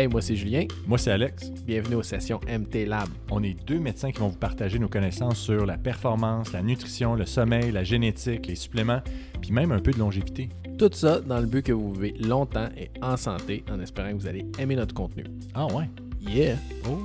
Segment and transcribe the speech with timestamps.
[0.00, 0.64] Hey, moi c'est Julien.
[0.86, 1.50] Moi, c'est Alex.
[1.66, 3.10] Bienvenue aux sessions MT Lab.
[3.30, 7.14] On est deux médecins qui vont vous partager nos connaissances sur la performance, la nutrition,
[7.16, 9.02] le sommeil, la génétique, les suppléments,
[9.42, 10.48] puis même un peu de longévité.
[10.78, 14.14] Tout ça dans le but que vous vivez longtemps et en santé, en espérant que
[14.14, 15.24] vous allez aimer notre contenu.
[15.54, 15.90] Ah ouais?
[16.22, 16.54] Yeah!
[16.88, 16.96] Oh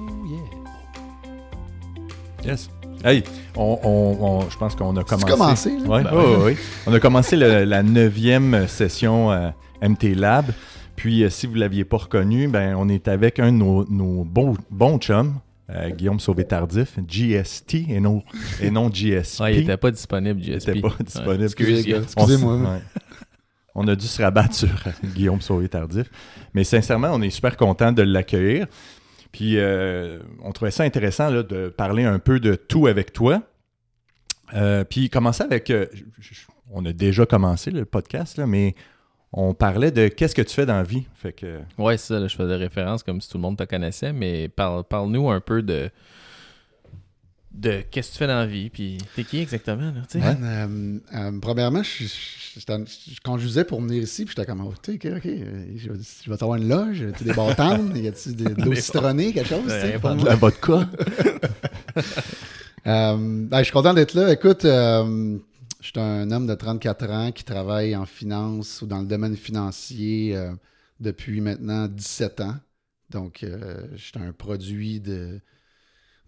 [2.45, 2.51] yeah!
[2.53, 2.69] Yes.
[3.03, 3.23] Hey,
[3.57, 5.27] on, on- on- je pense qu'on a commencé.
[5.29, 5.89] commencé, là?
[5.89, 6.55] Ouais, Ben ouais.
[6.87, 9.49] On a commencé le- la neuvième session euh,
[9.81, 10.45] MT Lab.
[10.95, 13.85] Puis, euh, si vous ne l'aviez pas reconnu, ben, on est avec un de nos,
[13.89, 15.35] nos bons, bons chums,
[15.69, 18.23] euh, Guillaume Sauvé-Tardif, GST et non,
[18.61, 19.39] et non GSP.
[19.41, 20.69] Ouais, il était pas disponible, Il GSP.
[20.69, 21.37] était pas disponible.
[21.39, 21.95] Ouais, excusez.
[21.95, 22.53] Excusez-moi.
[22.53, 22.81] On, s- ouais.
[23.77, 26.09] On a dû se rabattre sur euh, Guillaume Sauvé-Tardif.
[26.53, 28.67] Mais sincèrement, on est super content de l'accueillir.
[29.33, 33.41] Puis, euh, on trouvait ça intéressant là, de parler un peu de tout avec toi.
[34.53, 35.69] Euh, puis, commencer avec.
[35.71, 35.87] euh,
[36.71, 38.75] on a déjà commencé le podcast, là, mais
[39.37, 41.03] on parlait de qu'est-ce que tu fais dans la vie.
[41.15, 41.59] Fait que.
[41.77, 44.47] Ouais, c'est ça, là, je faisais référence comme si tout le monde te connaissait, mais
[44.47, 45.89] parle- parle-nous un peu de.
[47.51, 50.19] de qu'est-ce que tu fais dans la vie, puis t'es qui exactement, là, tu sais?
[50.19, 54.73] Man, euh, euh, premièrement, je, je, je, conduisais pour venir ici, puis j'étais comme, oh,
[54.81, 55.29] tu sais, ok, ok,
[55.75, 58.61] je, vais- je vais t'avoir une loge, y a-tu des bâtons, y a-tu de, de
[58.63, 60.15] l'eau Des citronnée, quelque chose, Ouais, tu sais?
[60.15, 60.87] De la vodka.
[62.87, 64.31] Euh, ben, je suis content d'être là.
[64.31, 65.37] Écoute, euh,
[65.85, 69.35] je suis un homme de 34 ans qui travaille en finance ou dans le domaine
[69.37, 70.51] financier euh,
[70.99, 72.55] depuis maintenant 17 ans.
[73.11, 75.39] Donc, euh, je suis un produit de,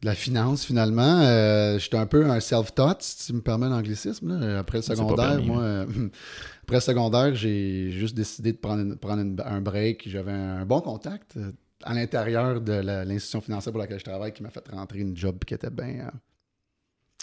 [0.02, 1.22] de la finance finalement.
[1.22, 4.32] Euh, je suis un peu un self-taught, si tu me permets l'anglicisme.
[4.60, 5.86] Après le secondaire, permis, moi, euh,
[6.62, 10.08] après le secondaire, j'ai juste décidé de prendre, une- prendre une- un break.
[10.08, 11.36] J'avais un bon contact
[11.84, 15.44] à l'intérieur de l'institution financière pour laquelle je travaille qui m'a fait rentrer une job
[15.46, 16.12] qui était bien.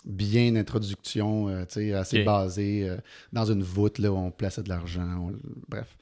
[0.04, 2.24] Bien d'introduction, euh, tu sais, assez Ok.
[2.26, 2.96] basée euh,
[3.32, 5.28] dans une voûte là, où on plaçait de l'argent.
[5.30, 5.32] on-
[5.68, 5.96] Bref.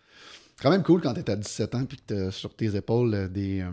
[0.60, 3.28] Quand même cool quand tu à 17 ans puis que tu sur tes épaules euh,
[3.28, 3.64] des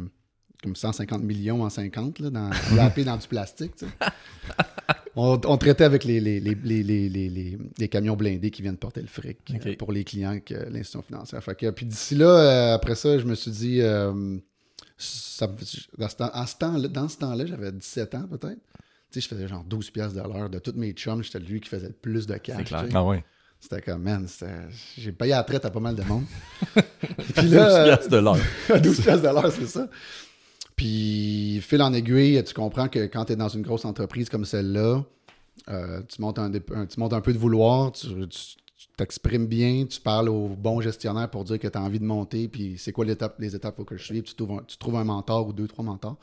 [0.61, 2.49] comme 150 millions en 50 là, dans,
[3.05, 3.75] dans du plastique.
[3.77, 3.91] tu sais.
[5.15, 9.37] On, on traitait avec les, les, les, les, camions blindés qui viennent porter le fric
[9.77, 11.43] pour les clients que l'institution financière.
[11.43, 13.81] Fait que, puis d'ici là, après ça, je me suis dit,
[14.97, 15.47] ça-
[15.97, 16.15] dans ce
[16.55, 18.59] temps- dans ce temps-là, j'avais 17 ans peut-être.
[19.11, 20.49] Tu sais, je faisais genre 12 piastres de l'heure.
[20.49, 22.57] De tous mes chums, j'étais lui qui faisait le plus de cash.
[22.59, 22.85] C'est clair.
[22.93, 23.23] Ah ouais.
[23.59, 24.25] C'était comme, man,
[24.97, 26.23] j'ai payé à la traite à pas mal de monde.
[26.75, 28.37] Puis 12 là, piastres de l'heure.
[28.73, 29.89] à 12 piastres de l'heure, c'est ça.
[30.75, 34.45] Puis, fil en aiguille, tu comprends que quand tu es dans une grosse entreprise comme
[34.45, 35.03] celle-là,
[35.69, 38.87] euh, tu, montes un, dé- un- tu montes un peu de vouloir, tu tu- tu
[38.95, 42.47] t'exprimes bien, tu parles au bon gestionnaire pour dire que tu as envie de monter,
[42.47, 44.95] puis c'est quoi les étapes qu'il faut que je suive, tu trouves, un, tu trouves
[44.95, 46.15] un mentor ou deux, trois mentors.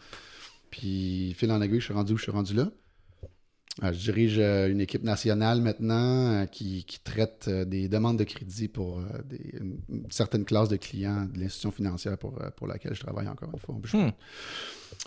[0.71, 2.71] Puis, fil en aiguille, je suis rendu où je suis rendu là.
[3.83, 8.25] Euh, je dirige euh, une équipe nationale maintenant euh, qui, qui traite des demandes de
[8.25, 12.95] crédit pour des- une, une certaine classe de clients de l'institution financière pour, pour laquelle
[12.95, 13.75] je travaille encore une fois.
[14.01, 14.13] Hmm.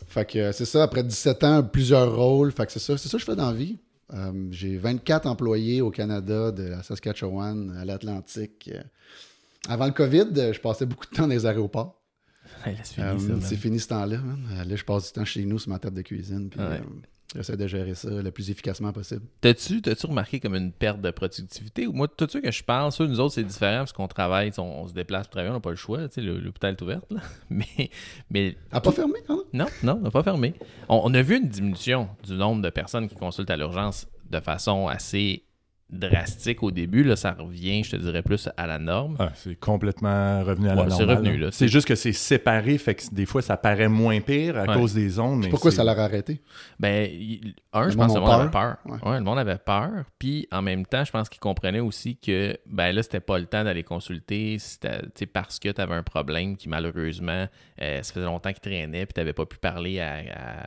[0.07, 2.51] Fait que c'est ça, après 17 ans, plusieurs rôles.
[2.51, 3.79] Fait que c'est ça, c'est ça que je fais dans la vie.
[4.51, 8.71] J'ai 24 employés au Canada, de la Saskatchewan à l'Atlantique.
[9.67, 11.98] Avant le COVID, je passais beaucoup de temps dans les aéroports.
[12.65, 14.17] Hey, Euh, c'est fini ce temps-là.
[14.17, 14.39] man.
[14.53, 16.49] Euh, Là, je passe du temps chez nous sur ma table de cuisine.
[16.49, 16.65] Puis, Ouais.
[16.65, 16.79] euh,
[17.35, 19.21] j'essaie de gérer ça le plus efficacement possible.
[19.41, 21.87] T'as-tu, t'as-tu remarqué comme une perte de productivité?
[21.87, 24.61] Moi, tout ceux que je parle, ça, nous autres, c'est différent parce qu'on travaille, on,
[24.83, 27.21] on se déplace pour travailler, on n'a pas le choix, l'hôpital est ouvert, là.
[27.49, 27.89] Mais,
[28.29, 29.39] mais n'a pas fermé, hein?
[29.53, 30.53] non, non, on n'a pas fermé.
[30.89, 34.39] On, on a vu une diminution du nombre de personnes qui consultent à l'urgence de
[34.39, 35.43] façon assez
[35.89, 37.03] drastique au début.
[37.03, 39.15] Là, ça revient, je te dirais, plus à la norme.
[39.19, 41.49] Ah, c'est complètement revenu à la Ouais, c'est revenu, là.
[41.51, 44.73] C'est juste que c'est séparé, fait que des fois, ça paraît moins pire à Ouais.
[44.75, 45.39] cause des ondes.
[45.43, 46.41] mais Pourquoi ça l'a arrêté?
[46.79, 47.09] Ben,
[47.73, 48.77] un, Le je pense que le monde avait peur.
[48.85, 49.89] Ouais, le monde avait peur.
[50.19, 53.45] Puis en même temps, je pense qu'ils comprenaient aussi que ben là, c'était pas le
[53.45, 54.57] temps d'aller consulter
[55.33, 57.47] parce que tu avais un problème qui malheureusement,
[57.81, 60.17] euh, ça faisait longtemps qu'il traînait puis tu n'avais pas pu parler à,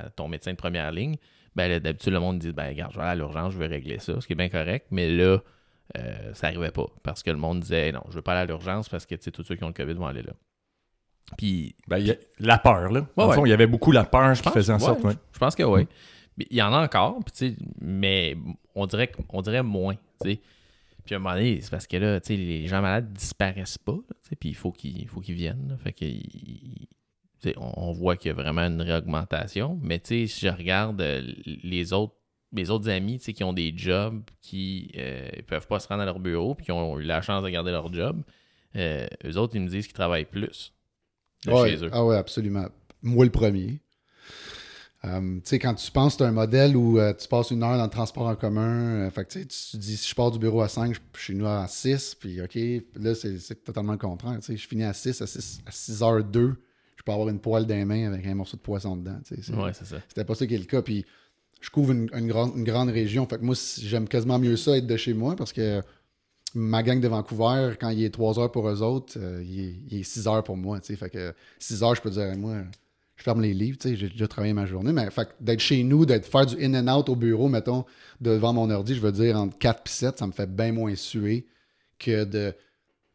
[0.07, 1.17] à ton médecin de première ligne.
[1.55, 3.99] Ben d'habitude, le monde dit ben regarde, je vais aller à l'urgence, je vais régler
[3.99, 4.87] ça, ce qui est bien correct.
[4.91, 5.39] Mais là,
[5.99, 8.47] euh, ça n'arrivait pas parce que le monde disait non, je veux pas aller à
[8.47, 10.33] l'urgence parce que tous ceux qui ont le COVID vont aller là.
[11.37, 13.07] Puis Ben, y a la peur, là.
[13.17, 15.01] Ouais, fond, il y avait beaucoup la peur qui faisait en ouais, sorte.
[15.33, 15.87] Je pense que oui.
[16.51, 17.21] Il y en a encore,
[17.81, 18.37] mais
[18.75, 19.97] on dirait, on dirait moins.
[21.05, 23.99] Puis à un moment donné, c'est parce que là, les gens malades disparaissent pas.
[24.41, 25.69] Puis il faut qu'ils faut qu'ils viennent.
[25.69, 25.77] là.
[25.77, 26.23] Fait sais,
[27.57, 29.79] on, on voit qu'il y a vraiment une réaugmentation.
[29.83, 32.15] Mais si je regarde euh, les autres
[32.55, 36.21] mes autres amis qui ont des jobs qui euh, peuvent pas se rendre à leur
[36.21, 38.21] bureau puis qui ont eu la chance de garder leur job,
[38.77, 40.75] euh, eux autres, ils me disent qu'ils travaillent plus
[41.47, 41.71] de Ouais.
[41.71, 41.89] chez eux.
[41.93, 42.67] Ah ouais, absolument.
[43.03, 43.81] Moi, le premier.
[45.05, 47.63] Euh, tu sais, quand tu penses que tu as un modèle où tu passes une
[47.63, 50.39] heure dans le transport en commun, fait que tu te dis si je pars du
[50.39, 52.57] bureau à 5, je suis chez nous à 6, puis OK,
[52.97, 54.39] là, c'est totalement le contraire.
[54.47, 56.55] Je finis à 6, à 6, à 6h02,
[57.03, 59.19] je peux avoir une poêle dans les mains avec un morceau de poisson dedans.
[59.61, 59.73] Ouais.
[59.75, 60.83] C'était pas ça qui est le cas.
[60.83, 61.05] Puis
[61.61, 63.27] je couvre une, une grande, une grande région.
[63.27, 65.83] Fait que moi, j'aime quasiment mieux ça être de chez moi parce que
[66.55, 69.75] ma gang de Vancouver, quand il est 3 heures pour eux autres, euh, il, est,
[69.91, 70.79] il est 6 heures pour moi.
[70.79, 70.97] tu sais.
[70.97, 72.59] Fait que 6 heures, je peux dire, moi,
[73.17, 73.79] je ferme les livres.
[73.79, 74.93] tu sais, J'ai déjà travaillé ma journée.
[74.93, 77.85] Mais fait que d'être chez nous, d'être faire du in and out au bureau, mettons,
[78.21, 80.95] devant mon ordi, je veux dire, entre 4 et 7, ça me fait bien moins
[80.95, 81.47] suer
[81.99, 82.55] que de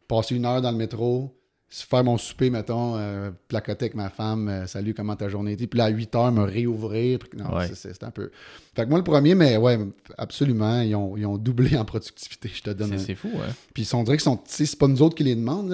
[0.09, 1.36] passer une heure dans le métro,
[1.69, 5.67] faire mon souper, mettons, euh, placoter avec ma femme, euh, salut, comment ta journée était,
[5.67, 7.19] puis là, à 8 heures, me réouvrir.
[7.37, 7.69] Non, Ouais.
[7.73, 8.31] c'est- un peu.
[8.75, 9.77] Fait que moi, le premier, mais ouais,
[10.17, 12.97] absolument, ils ont, ils ont doublé en productivité, je te donne.
[12.97, 13.51] C'est un- fou, hein?
[13.73, 15.71] Puis on dirait que sont, c'est pas nous autres qui les demandent.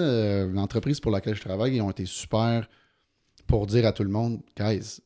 [0.52, 2.68] L'entreprise pour laquelle je travaille, ils ont été super
[3.46, 5.00] pour dire à tout le monde, guys,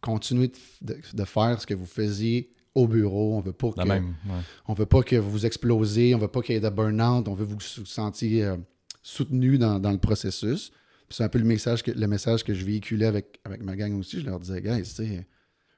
[0.00, 0.52] continuez
[0.82, 3.36] de, de faire ce que vous faisiez au bureau.
[3.36, 4.14] On veut pas que, même.
[4.26, 4.32] ouais.
[4.68, 7.34] on veut pas que vous explosez, on veut pas qu'il y ait de burn-out, on
[7.34, 8.56] veut vous, vous sentir euh,
[9.04, 10.72] soutenu dans, dans le processus.
[11.10, 13.96] C'est un peu le message que, le message que je véhiculais avec, avec ma gang
[13.96, 14.20] aussi.
[14.20, 15.26] Je leur disais, guys, tu sais,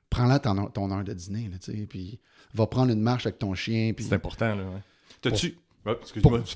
[0.08, 2.18] prends-la ton, ton heure de dîner, là, tu sais, puis
[2.54, 3.92] va prendre une marche avec ton chien.
[3.94, 4.62] Puis C'est important, là.
[4.64, 4.80] Ouais.
[5.20, 5.58] T'as-tu.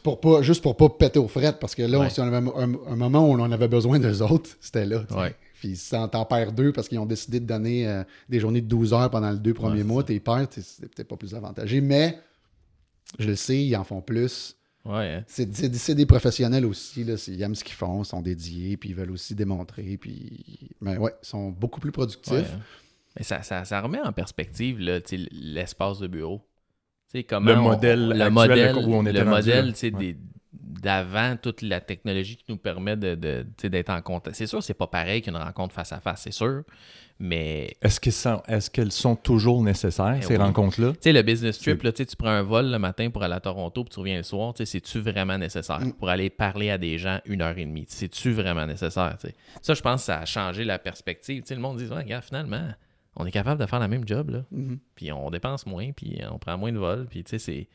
[0.02, 2.10] Pour, pas, juste pour pas péter aux frettes, parce que là, Ouais.
[2.10, 5.04] si on avait un, un moment où on en avait besoin d'eux autres, c'était là.
[5.10, 5.36] Ouais.
[5.60, 8.60] Puis si t'en t'en perds deux parce qu'ils ont décidé de donner euh, des journées
[8.62, 11.80] de 12 heures pendant les deux premiers mois, t'es perds, c'est peut-être pas plus avantagé.
[11.80, 12.18] Mais
[13.18, 14.56] je le sais, ils en font plus.
[14.84, 15.24] Ouais, hein?
[15.26, 18.22] C'est c'est- c'est des professionnels aussi, là, c'est- ils aiment ce qu'ils font, ils sont
[18.22, 19.98] dédiés, puis ils veulent aussi démontrer.
[19.98, 22.32] Puis, mais ouais, ils sont beaucoup plus productifs.
[22.32, 22.60] Ouais, hein.
[23.16, 26.46] Mais ça, ça, ça remet en perspective là, tu sais, l'espace de bureau.
[27.12, 29.74] Tu sais, comment Le on- modèle le actuel modèle, où on était le rendu, modèle
[29.82, 29.90] Ouais.
[29.90, 30.16] des-
[30.70, 34.36] d'avant toute la technologie qui nous permet de, de- d'être en contact.
[34.36, 36.62] C'est sûr, c'est pas pareil qu'une rencontre face à face, c'est sûr.
[37.22, 40.42] Mais Est-ce qu'elles sont, est-ce qu'elles sont toujours nécessaires, Eh ces oui.
[40.42, 40.92] rencontres-là?
[40.92, 43.40] tu sais, le business trip, là, tu prends un vol le matin pour aller à
[43.40, 45.92] Toronto puis tu reviens le soir, c'est-tu vraiment nécessaire Mm.
[45.94, 47.84] pour aller parler à des gens une heure et demie?
[47.88, 49.16] C'est-tu vraiment nécessaire?
[49.20, 49.34] tu sais?
[49.60, 51.42] Ça, je pense que ça a changé la perspective.
[51.42, 52.68] Tu sais, le monde dit, ouais, regarde, finalement,
[53.16, 54.44] on est capable de faire la même job, là.
[54.50, 54.78] Mhm.
[54.94, 57.68] puis on dépense moins, puis on prend moins de vols, puis tu sais, c'est.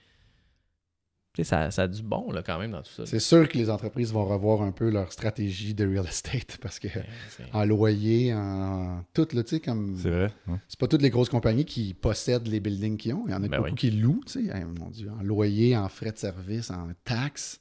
[1.36, 3.06] Tu ça, ça a du bon, là, quand même, dans tout ça.
[3.06, 6.80] C'est sûr que les entreprises vont revoir un peu leur stratégie de real estate parce
[6.80, 7.04] que Ouais,
[7.52, 9.98] en loyer, en tout, là, tu sais, comme.
[10.02, 10.32] C'est vrai.
[10.70, 13.26] C'est pas toutes les grosses compagnies qui possèdent les buildings qu'ils ont.
[13.28, 13.76] Il y en a Ben beaucoup oui.
[13.76, 14.58] qui louent, tu sais.
[14.58, 17.60] Hey, mon Dieu, en loyer, en frais de service, en taxes.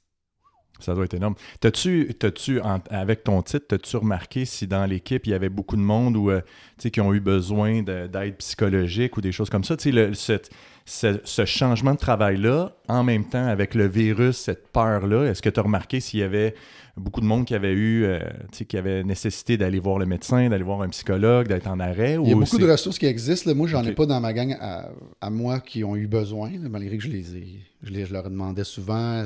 [0.80, 1.36] Ça doit être énorme.
[1.60, 5.76] T'as-tu, t'as-tu en- avec ton titre, t'as-tu remarqué si dans l'équipe, il y avait beaucoup
[5.76, 9.30] de monde ou, euh, tu sais, qui ont eu besoin de- d'aide psychologique ou des
[9.30, 9.76] choses comme ça?
[9.76, 10.50] Tu sais, le- cette-
[10.86, 15.48] ce, ce changement de travail-là, en même temps avec le virus, cette peur-là, est-ce que
[15.48, 16.54] tu as remarqué s'il y avait
[16.96, 18.20] beaucoup de monde qui avait eu, euh,
[18.52, 22.18] qui avait nécessité d'aller voir le médecin, d'aller voir un psychologue, d'être en arrêt?
[22.22, 23.50] Il y a ou beaucoup de ressources qui existent.
[23.50, 23.54] là.
[23.54, 23.94] Moi, j'en ai Ok.
[23.96, 24.90] pas dans ma gang à,
[25.20, 27.60] à moi qui ont eu besoin, là, malgré que je les ai.
[27.82, 29.24] Je, les- je leur demandais souvent.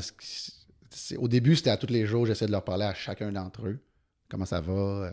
[1.18, 3.78] au début, c'était à tous les jours, j'essayais de leur parler à chacun d'entre eux.
[4.30, 5.10] Comment ça va?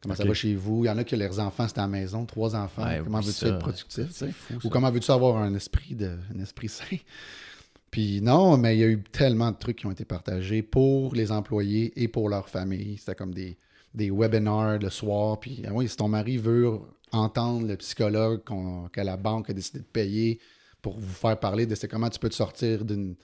[0.00, 0.84] Comment ça va chez vous?
[0.84, 2.84] Il y en a que leurs enfants, c'était à la maison, trois enfants.
[2.84, 4.06] Ouais, comment veux-tu être productif?
[4.10, 6.84] C'est fou, Ou comment veux-tu avoir un esprit de un esprit sain?
[7.90, 11.14] Puis non, mais il y a eu tellement de trucs qui ont été partagés pour
[11.14, 12.98] les employés et pour leur famille.
[12.98, 13.56] C'était comme des,
[13.94, 15.40] des webinars le soir.
[15.40, 16.78] Puis ah oui, si ton mari veut
[17.12, 20.38] entendre le psychologue qu'on- que la banque a décidé de payer
[20.82, 23.14] pour vous faire parler de c'est comment tu peux te sortir d'une-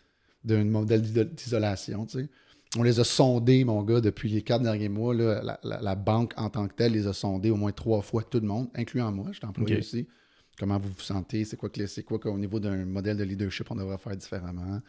[0.43, 2.29] d'un modèle d'iso- d'isolation, tu sais.
[2.77, 5.15] On les a sondés, mon gars, depuis les quatre derniers mois.
[5.15, 8.03] là, la, la- la banque en tant que telle les a sondés au moins trois
[8.03, 10.07] fois, tout le monde, incluant moi, je suis employé aussi.
[10.59, 11.45] Comment vous vous sentez?
[11.45, 14.81] C'est quoi, c'est quoi qu'au niveau d'un modèle de leadership on devrait faire différemment?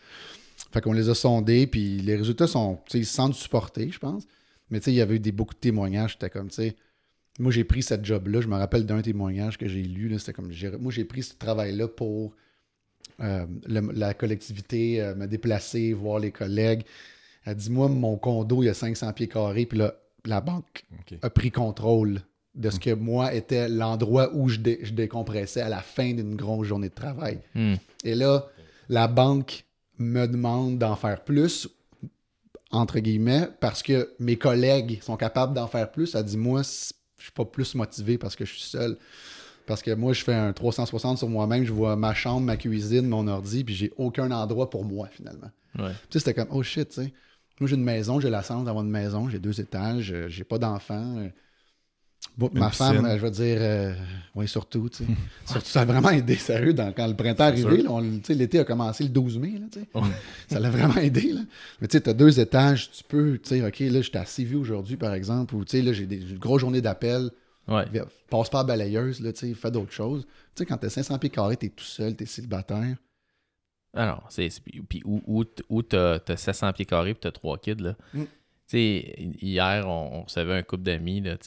[0.72, 3.90] Fait qu'on les a sondés, puis les résultats sont, tu sais, ils se sentent supportés,
[3.92, 4.24] je pense.
[4.70, 6.14] Mais tu sais, il y avait eu des, beaucoup de témoignages.
[6.14, 6.76] C'était comme, tu sais,
[7.40, 8.42] moi j'ai pris cette job-là.
[8.42, 10.18] Je me rappelle d'un témoignage que j'ai lu.
[10.20, 12.34] C'était comme, moi j'ai pris ce travail-là pour
[13.22, 16.84] euh, le- la collectivité, euh, me déplacer, voir les collègues.
[17.46, 19.94] Elle dit, moi, mon condo, il y a 500 pieds carrés, puis là,
[20.26, 20.86] la banque
[21.22, 22.22] a pris contrôle
[22.56, 26.36] de ce que moi était l'endroit où je, dé- je décompressais à la fin d'une
[26.36, 27.40] grosse journée de travail.
[27.54, 27.76] Hmm.
[28.04, 28.48] Et là,
[28.90, 29.66] la banque
[30.00, 31.68] me demande d'en faire plus,
[32.72, 36.16] entre guillemets, parce que mes collègues sont capables d'en faire plus.
[36.16, 38.98] Elle dit, moi, je suis pas plus motivé parce que je suis seul.
[39.66, 43.08] Parce que moi, je fais un 360 sur moi-même, je vois ma chambre, ma cuisine,
[43.08, 45.50] mon ordi, puis j'ai aucun endroit pour moi, finalement.
[45.78, 45.92] Ouais.
[46.10, 47.14] Tu sais, c'était comme, oh shit, tu sais.
[47.60, 50.44] Moi, j'ai une maison, j'ai la chance d'avoir une maison, j'ai deux étages, euh, j'ai
[50.44, 51.18] pas d'enfants.
[51.20, 51.30] euh.
[52.38, 52.86] Bon, ma piscine.
[52.96, 53.94] femme, euh, je veux dire, euh,
[54.34, 55.12] oui, surtout, tu sais.
[55.46, 58.34] surtout, ça a vraiment aidé, sérieux, dans- quand le printemps est arrivé, là, on- tu
[58.34, 59.88] l'été a commencé le 12 mai, là, tu sais.
[60.50, 61.42] ça l'a vraiment aidé, là.
[61.80, 64.58] Mais tu sais, t'as deux étages, tu peux, tu sais, OK, là, j'étais à Séville
[64.58, 67.30] aujourd'hui, par exemple, ou tu sais, là, j'ai des une grosse journée d'appel,
[67.70, 67.86] Ouais.
[68.30, 70.24] passe pas à balayeuse, là, tu sais, fais d'autres choses.
[70.56, 72.98] Tu sais, quand t'as 500 pieds carrés, t'es tout seul, t'es célibataire.
[73.96, 74.50] Alors, c'est.
[74.50, 77.96] c'est- Puis où, où, où t'as t'as 700 pieds carrés puis t'as trois kids, là.
[78.14, 78.24] Mm.
[78.74, 81.38] Hier, on, on recevait un couple d'amis là,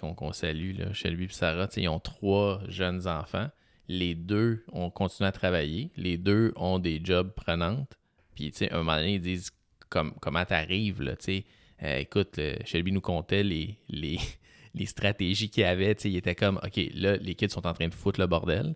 [0.00, 1.68] qu'on qu'on salue, là, Shelby et Sarah.
[1.76, 3.48] Ils ont trois jeunes enfants.
[3.88, 5.90] Les deux ont continué à travailler.
[5.96, 7.98] Les deux ont des jobs prenantes.
[8.34, 9.50] Puis, tu sais, un moment donné, ils disent
[9.90, 11.44] comme, comment t'arrives, là, tu.
[11.82, 14.18] Euh, écoute, Shelby nous comptait les, les,
[14.74, 15.94] les stratégies qu'il y avait.
[15.96, 18.26] Tu sais, il était comme, OK, là, les kids sont en train de foutre le
[18.26, 18.74] bordel.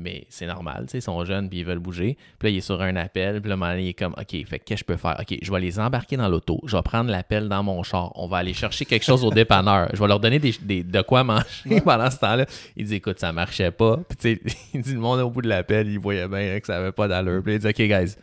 [0.00, 2.16] Mais c'est normal, tu sais, ils sont jeunes puis ils veulent bouger.
[2.38, 4.64] Puis là, il est sur un appel, puis là, il est comme, OK, fait que
[4.64, 5.16] qu'est-ce que je peux faire?
[5.20, 8.28] OK, je vais les embarquer dans l'auto, je vais prendre l'appel dans mon char, on
[8.28, 11.24] va aller chercher quelque chose au dépanneur, je vais leur donner des, des- de quoi
[11.24, 12.46] manger pendant ce temps-là.
[12.76, 13.96] Il dit, écoute, ça marchait pas.
[14.08, 16.60] Puis tu sais, il dit, le monde au bout de l'appel, il voyait bien hein,
[16.60, 17.42] que ça avait pas d'allure.
[17.42, 18.14] Puis il dit, OK, guys,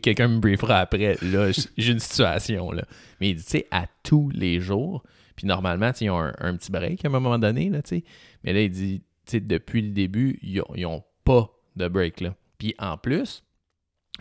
[0.00, 2.82] quelqu'un me briefera après, là, j'ai une situation, là.
[3.20, 5.02] Mais il dit, tu sais, à tous les jours,
[5.36, 7.82] puis normalement, tu sais, ils ont un, un petit break à un moment donné, là,
[7.82, 8.04] tu sais.
[8.44, 9.02] Mais là, il dit,
[9.32, 12.34] depuis le début, ils ont, ils ont pas de break, là.
[12.58, 13.42] Puis en plus,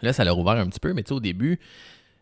[0.01, 1.60] là, ça l'a ouvert un petit peu, mais au début,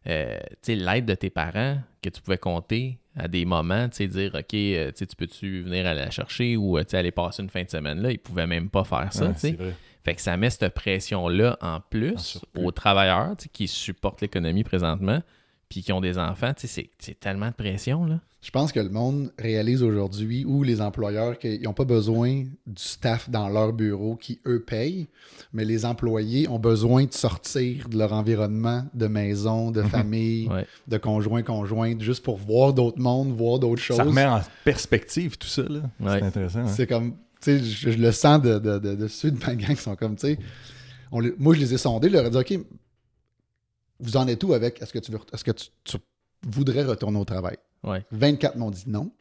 [0.08, 4.92] euh, l'aide de tes parents, que tu pouvais compter à des moments, dire, OK, euh,
[4.92, 8.12] tu peux-tu venir aller la chercher ou, euh, aller passer une fin de semaine là,
[8.12, 9.76] ils pouvaient même pas faire ça, Ouais, vrai.
[10.04, 15.22] Fait que ça met cette pression-là en plus En aux travailleurs qui supportent l'économie présentement,
[15.70, 16.54] puis qui ont des enfants.
[16.54, 18.20] Tu sais, C'est c'est tellement de pression, là.
[18.42, 22.82] Je pense que le monde réalise aujourd'hui, ou les employeurs, qu'ils n'ont pas besoin du
[22.82, 25.10] staff dans leur bureau qui, eux, payent,
[25.52, 30.66] mais les employés ont besoin de sortir de leur environnement de maison, de famille, Ouais.
[30.88, 33.98] de conjoint, conjointe, juste pour voir d'autres mondes, voir d'autres choses.
[33.98, 35.64] Ça remet en perspective tout ça.
[35.64, 35.82] là.
[36.00, 36.20] Ouais.
[36.20, 36.60] C'est intéressant.
[36.60, 36.68] hein.
[36.68, 39.54] C'est comme, tu sais, je, je le sens de, de, de, de ceux de ma
[39.54, 40.40] gang qui sont comme, tu sais,
[41.12, 42.60] moi je les ai sondés, je leur ai dit, OK,
[44.00, 45.98] vous en êtes où avec, est-ce que tu veux, est-ce que tu, tu
[46.48, 47.58] voudrais retourner au travail?
[47.84, 48.06] Ouais.
[48.12, 49.12] 24 m'ont dit non.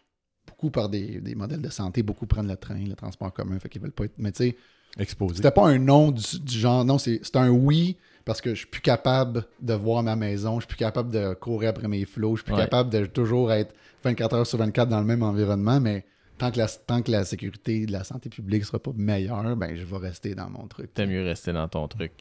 [0.46, 3.68] Beaucoup par des, des modèles de santé, beaucoup prennent le train, le transport commun, fait
[3.68, 4.14] qu'ils veulent pas être.
[4.18, 4.56] Mais tu sais,
[4.98, 5.36] Exposé.
[5.36, 8.60] c'était pas un non du, du genre, non, c'est c'est un oui parce que je
[8.60, 12.04] suis plus capable de voir ma maison, je suis plus capable de courir après mes
[12.04, 12.60] flots, je suis plus Ouais.
[12.64, 16.04] capable de toujours être 24 heures sur 24 dans le même environnement, mais
[16.38, 19.76] tant que la, tant que la sécurité de la santé publique sera pas meilleure, ben
[19.76, 20.92] je vais rester dans mon truc.
[20.94, 22.12] T'aimes mieux rester dans ton truc.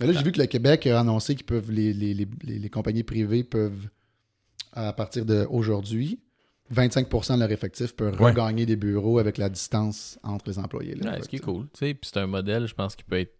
[0.00, 2.58] Mais là, j'ai vu que le Québec a annoncé qu'ils peuvent, les, les, les, les-
[2.58, 3.88] les compagnies privées peuvent,
[4.72, 6.20] à partir d'aujourd'hui,
[6.74, 8.30] 25% de leur effectif peuvent Ouais.
[8.32, 10.94] regagner des bureaux avec la distance entre les employés.
[10.96, 11.10] là.
[11.12, 11.64] Ouais, Fait ce qui est cool.
[11.72, 11.94] tu sais.
[11.94, 13.32] Puis c'est un modèle, je pense, qui peut être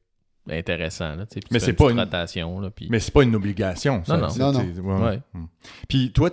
[0.49, 1.17] intéressant.
[1.17, 2.61] Là, tu Mais tu c'est pas une- rotation.
[2.61, 2.71] Là.
[2.89, 4.05] Mais c'est pas une obligation.
[4.05, 4.17] ça.
[4.17, 4.35] Non, non.
[4.37, 4.61] Non, non.
[4.75, 5.03] c'est- ouais, ouais.
[5.03, 5.21] Ouais.
[5.35, 5.47] Hmm.
[5.89, 6.31] Puis toi,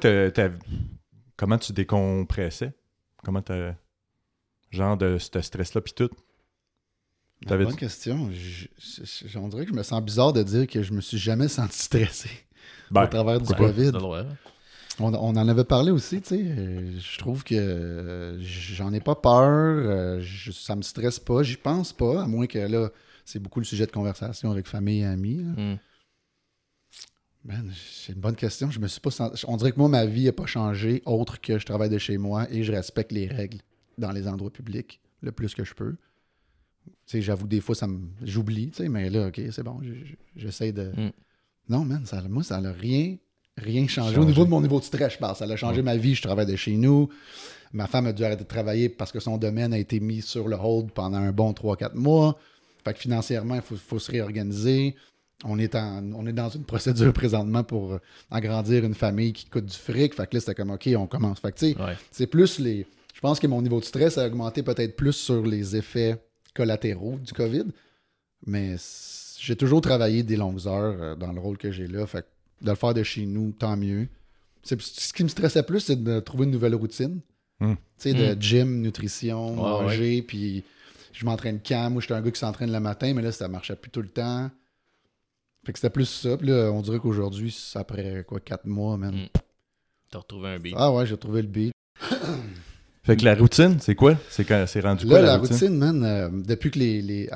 [1.35, 2.73] comment tu décompressais?
[3.23, 3.73] Comment t'as...
[4.71, 6.09] Genre de ce stress-là, puis tout?
[7.47, 8.29] T'avais bonne question.
[8.31, 11.01] Je, je- je- on dirait que je me sens bizarre de dire que je me
[11.01, 12.29] suis jamais senti stressé
[12.91, 13.47] Ben, au travers du?
[13.73, 13.91] COVID.
[14.99, 16.43] On, on en avait parlé aussi, tu sais.
[16.99, 19.41] Je trouve que euh, j'en ai pas peur.
[19.41, 21.41] euh, je- ça me stresse pas.
[21.43, 22.89] J'y pense pas, à moins que là,
[23.25, 25.37] c'est beaucoup le sujet de conversation avec famille et amis.
[25.57, 25.75] Hmm.
[27.73, 28.71] C'est une bonne question.
[28.71, 31.41] Je me suis pas senti- On dirait que moi, ma vie n'a pas changé, autre
[31.41, 33.59] que je travaille de chez moi et je respecte les règles
[33.97, 35.95] dans les endroits publics le plus que je peux.
[37.07, 37.99] J'avoue, des fois, ça me...
[38.23, 40.91] j'oublie, tu sais, mais là, OK, c'est bon, je- je- j'essaie de...
[40.95, 41.11] Mm.
[41.69, 43.17] Non, man, ça, moi, ça n'a rien,
[43.57, 44.15] rien changé.
[44.15, 44.17] Changé.
[44.19, 45.35] Au niveau de mon niveau de stress, je parle.
[45.35, 46.15] Ça a changé ma vie.
[46.15, 47.07] Je travaille de chez nous.
[47.71, 50.47] Ma femme a dû arrêter de travailler parce que son domaine a été mis sur
[50.47, 52.37] le hold pendant un bon 3-4 mois.
[52.83, 54.95] Fait que financièrement, il faut, faut se réorganiser.
[55.45, 57.99] On est, en, on est dans une procédure présentement pour
[58.31, 60.15] agrandir une famille qui coûte du fric.
[60.15, 61.39] Fait que là, c'était comme, OK, on commence.
[61.39, 61.93] Fait que, tu sais, Ouais.
[62.11, 62.87] c'est plus les.
[63.13, 66.21] Je pense que mon niveau de stress a augmenté peut-être plus sur les effets
[66.53, 67.65] collatéraux du COVID.
[68.45, 68.75] Mais
[69.39, 72.05] j'ai toujours travaillé des longues heures euh, dans le rôle que j'ai là.
[72.05, 74.07] Fait que de le faire de chez nous, tant mieux.
[74.63, 77.19] C'est- Ce qui me stressait plus, c'est de trouver une nouvelle routine.
[77.59, 77.73] Hmm.
[77.75, 78.41] Tu sais, de Hmm.
[78.41, 80.63] gym, nutrition, Ouais, manger, puis
[81.13, 81.89] je m'entraîne quand.
[81.89, 84.09] Moi, j'étais un gars qui s'entraîne le matin, mais là, ça marchait plus tout le
[84.09, 84.49] temps.
[85.65, 86.35] Fait que c'était plus ça.
[86.37, 89.13] Puis là, on dirait qu'aujourd'hui, c'est après quoi, quatre mois, man.
[89.15, 89.27] Hmm.
[90.11, 90.73] T'as retrouvé un beat.
[90.77, 91.73] Ah ouais, j'ai trouvé le beat.
[93.05, 94.15] Fait que la routine, c'est quoi?
[94.29, 95.77] C'est quand c'est rendu Là, quoi, la, la, routine, routine?
[95.77, 97.01] man, euh, depuis que les.
[97.01, 97.29] les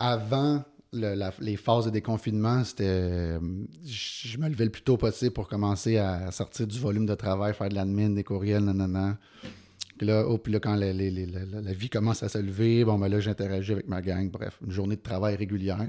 [0.00, 2.84] avant le- la- les phases de déconfinement, c'était.
[2.86, 3.38] euh,
[3.84, 7.54] je me levais le plus tôt possible pour commencer à sortir du volume de travail,
[7.54, 9.18] faire de l'admin, des courriels, nanana.
[9.98, 12.28] Puis là, oh, puis là, quand la, les- les- la- la- la vie commence à
[12.28, 14.28] se lever, bon, ben là, j'interagis avec ma gang.
[14.30, 15.86] Bref, une journée de travail régulière.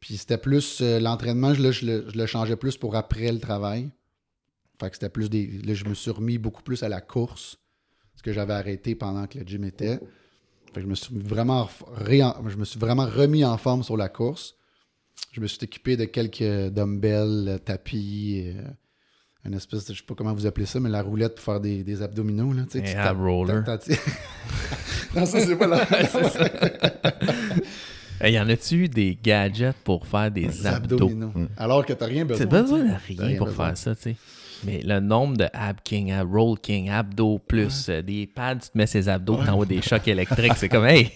[0.00, 0.78] Puis c'était plus.
[0.82, 3.90] euh, L'entraînement, je, le- je le, je le changeais plus pour après le travail.
[4.80, 5.48] Fait que c'était plus des.
[5.64, 7.58] Là, je me suis remis beaucoup plus à la course,
[8.26, 9.98] que j'avais arrêté pendant que le gym était.
[10.74, 13.96] Fait que je me suis vraiment ré- je me suis vraiment remis en forme sur
[13.96, 14.56] la course.
[15.32, 18.62] Je me suis équipé de quelques dumbbells, euh, tapis, euh,
[19.44, 21.60] une espèce de, je sais pas comment vous appelez ça, mais la roulette pour faire
[21.60, 22.52] des, des abdominaux.
[22.52, 23.62] Là, tu sais, roller.
[25.14, 25.86] non, ça, c'est pas la
[28.20, 30.96] Hey, y en a-tu des gadgets pour faire des abdos?
[30.96, 31.32] abdominaux.
[31.58, 32.46] Alors que t'as rien besoin.
[32.46, 33.66] T'as besoin de rien pour besoin.
[33.68, 34.16] faire ça, tu sais.
[34.64, 38.70] Mais le nombre de ab king, ab roll king, abdos plus euh, des pads, tu
[38.70, 40.54] te mets ses abdos, tu envoies des chocs électriques.
[40.56, 41.10] C'est comme, hey,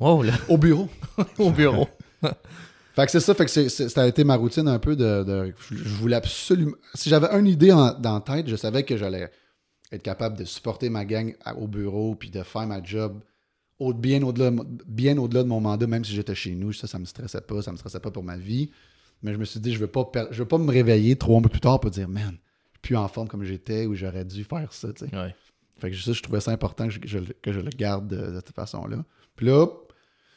[0.00, 0.88] wow, là, Au bureau.
[1.38, 1.88] au bureau.
[2.94, 4.94] Fait que c'est ça, fait que c'est- c'est- ça a été ma routine un peu
[4.94, 5.24] de.
[5.24, 6.76] de- je voulais absolument.
[6.94, 9.30] Si j'avais une idée en- dans la tête, je savais que j'allais
[9.90, 13.20] être capable de supporter ma gang à- au bureau puis de faire ma job
[13.80, 16.72] au- bien au-delà de, bien au-delà de mon mandat, même si j'étais chez nous.
[16.72, 18.70] Ça, ça me stressait pas, ça me stressait pas pour ma vie.
[19.24, 21.40] Mais je me suis dit, je veux pas, per- je veux pas me réveiller trois
[21.40, 22.36] mois plus tard pour dire, man,
[22.84, 25.16] plus en forme comme j'étais ou j'aurais dû faire ça, tu sais.
[25.16, 25.34] Ouais.
[25.78, 27.70] Fait que ça, je trouvais ça important que je, que je le- que je le
[27.70, 29.04] garde de, de cette façon-là.
[29.36, 29.66] Puis là,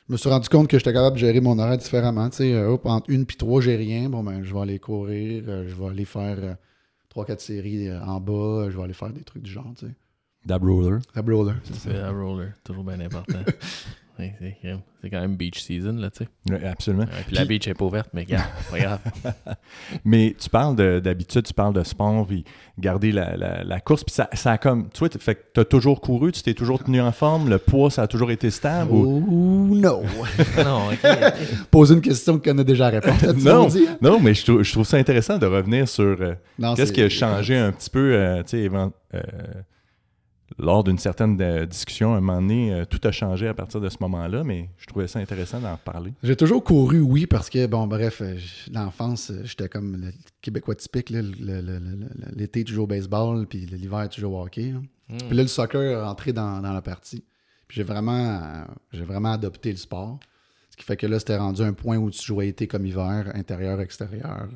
[0.07, 2.29] je me suis rendu compte que j'étais capable de gérer mon horaire différemment.
[2.29, 4.09] Tu sais, euh, hop, entre une puis trois, j'ai rien.
[4.09, 6.53] Bon, ben, je vais aller courir, euh, je vais aller faire euh,
[7.09, 9.71] trois, quatre séries euh, en bas, euh, je vais aller faire des trucs du genre,
[9.77, 9.93] tu sais.
[10.45, 10.99] Dab roller.
[11.13, 12.07] La roller, c'est ça.
[12.07, 13.39] Un roller, toujours bien important.
[14.19, 16.29] C'est quand même beach season, là, tu sais.
[16.49, 17.03] Oui, absolument.
[17.03, 18.99] Ouais, puis la beach est pas ouverte, mais regarde, pas grave.
[20.05, 22.43] Mais tu parles de- d'habitude, tu parles de sport, puis
[22.79, 24.89] garder la, la- la course, puis ça, ça a comme.
[24.89, 27.59] Tu vois, t- fait que t'as toujours couru, tu t'es toujours tenu en forme, le
[27.59, 29.23] poids, ça a toujours été stable ou-
[29.71, 30.01] Oh no!
[30.57, 30.99] non, ok.
[31.03, 31.33] ok.
[31.69, 33.19] Poser une question qu'on a déjà la réponse.
[33.19, 33.97] tu Non, dit, hein?
[34.01, 36.33] non, mais je trouve, je trouve ça intéressant de revenir sur euh,
[36.75, 38.69] qu'est-ce qui a changé un petit peu, euh, tu sais,
[39.13, 39.19] euh,
[40.57, 43.81] lors d'une certaine euh, discussion, à un moment donné, euh, tout a changé à partir
[43.81, 46.13] de ce moment-là, mais je trouvais ça intéressant d'en parler.
[46.23, 48.37] J'ai toujours couru, oui, parce que, bon, bref, euh,
[48.71, 50.11] l'enfance, j'étais comme le
[50.41, 54.21] Québécois typique, là, le- le- le- le- l'été, tu joues au baseball, puis l'hiver, tu
[54.21, 54.71] joues au hockey.
[54.75, 54.83] hein.
[55.09, 55.17] Hmm.
[55.27, 57.23] Puis là, le soccer est rentré dans, dans la partie.
[57.67, 58.63] Puis j'ai vraiment, euh,
[58.93, 60.19] j'ai vraiment adopté le sport.
[60.71, 63.31] Ce qui fait que là, c'était rendu un point où tu jouais été comme hiver,
[63.33, 64.47] intérieur, extérieur.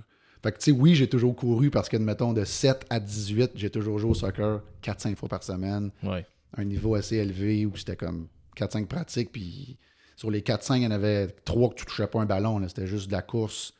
[0.43, 3.51] Fait que, tu sais, oui, j'ai toujours couru parce que, mettons, de 7 à 18,
[3.55, 6.25] j'ai toujours joué au soccer 4-5 fois par semaine Ouais.
[6.57, 9.77] un niveau assez élevé où c'était comme 4-5 pratiques, puis
[10.15, 12.88] sur les 4-5, il y en avait 3 que tu touchais pas un ballon, c'était
[12.88, 13.74] juste de la course.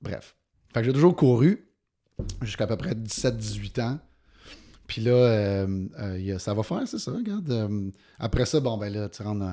[0.00, 0.34] Bref.
[0.72, 1.66] Fait que j'ai toujours couru
[2.42, 3.98] jusqu'à peu près 17-18 ans.
[4.86, 7.50] Puis là, euh, euh, ça va faire, c'est ça, regarde.
[7.50, 9.44] euh, après ça, bon, ben là, tu rentres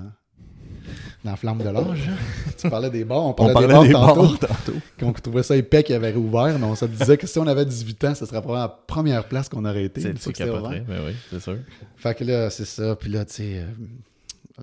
[1.24, 2.10] dans, la flamme de l'âge.
[2.10, 2.52] hein.
[2.58, 4.78] tu parlais des bars, on On parlait, parlait des des bars tantôt bars tantôt.
[5.00, 7.66] qu'on trouvait ça épais qu'il avait réouvert, mais on se disait que si on avait
[7.66, 10.02] 18 ans, ce serait probablement la première place qu'on aurait été.
[10.20, 11.58] C'est capoterais, mais oui, c'est sûr.
[11.98, 12.96] Fait que là, c'est ça.
[12.96, 13.66] Puis là, tu sais, euh,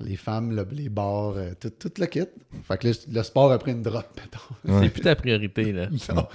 [0.01, 2.21] les femmes, le- les bars, euh, tout, tout le kit.
[2.67, 4.81] Fait que là, le sport a pris une drop, mettons.
[4.83, 5.87] C'est plus ta priorité, là.
[6.15, 6.27] Non,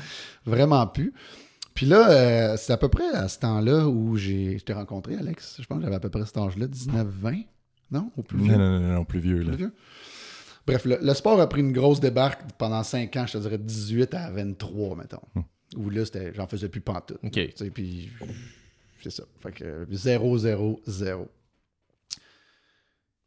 [0.46, 1.14] vraiment plus.
[1.74, 5.16] Puis là, euh, c'est à peu près à ce temps-là où j'ai, je t'ai rencontré,
[5.16, 5.58] Alex.
[5.62, 7.46] Je pense que j'avais à peu près cet âge-là, 19-20.
[7.92, 8.12] Non?
[8.18, 8.52] Au plus vieux?
[8.52, 9.40] Non, non, non, non, plus vieux.
[9.40, 9.50] Là.
[9.50, 9.74] Plus vieux?
[10.68, 13.58] Bref, le, le sport a pris une grosse débarque pendant 5 ans, je te dirais
[13.58, 15.22] 18 à 23, mettons.
[15.76, 16.04] Où là,
[16.36, 17.18] j'en faisais plus pantoute.
[17.24, 17.32] OK.
[17.32, 18.10] Tu sais, puis
[19.02, 19.24] c'est ça.
[19.40, 21.28] Fait que 0, 0, 0.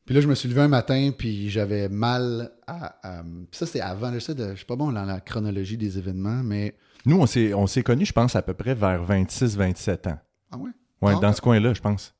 [0.04, 2.96] Puis là, je me suis levé un matin, puis j'avais mal à.
[3.20, 4.12] à- puis ça, c'est avant.
[4.12, 6.76] Je sais, de- je suis pas bon dans la chronologie des événements, mais.
[7.06, 10.18] Nous, on s'est, on s'est connus, je pense, à peu près vers 26-27 ans.
[10.50, 10.70] Ah ouais?
[11.00, 11.20] Ouais, Ah.
[11.20, 12.14] dans ce coin-là, je pense.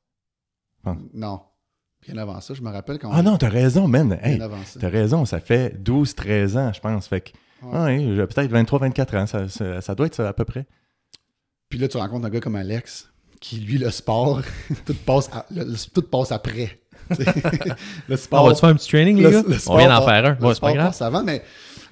[1.13, 1.43] Non.
[2.07, 3.11] Bien avant ça, je me rappelle quand.
[3.13, 4.09] Ah non, t'as raison, man.
[4.09, 4.81] Bien Hey, avant ça.
[4.81, 7.07] t'as raison, ça fait 12-13 ans, je pense.
[7.07, 7.31] Fait que,
[7.63, 7.71] Ouais.
[7.75, 10.67] ah, ouais, peut-être 23-24 ans, ça, ça, ça doit être ça à peu près.
[11.69, 13.09] Puis là, tu rencontres un gars comme Alex,
[13.41, 14.43] qui, lui, le sport,
[14.87, 16.79] tout, passe à- le- le- tout passe après.
[18.09, 18.47] Le On sport.
[18.47, 19.43] va-tu faire un petit training, les le- gars?
[19.47, 20.31] le On sport vient d'en faire un.
[20.31, 20.87] le Ouais, c'est pas sport grave.
[20.89, 21.43] passe avant, mais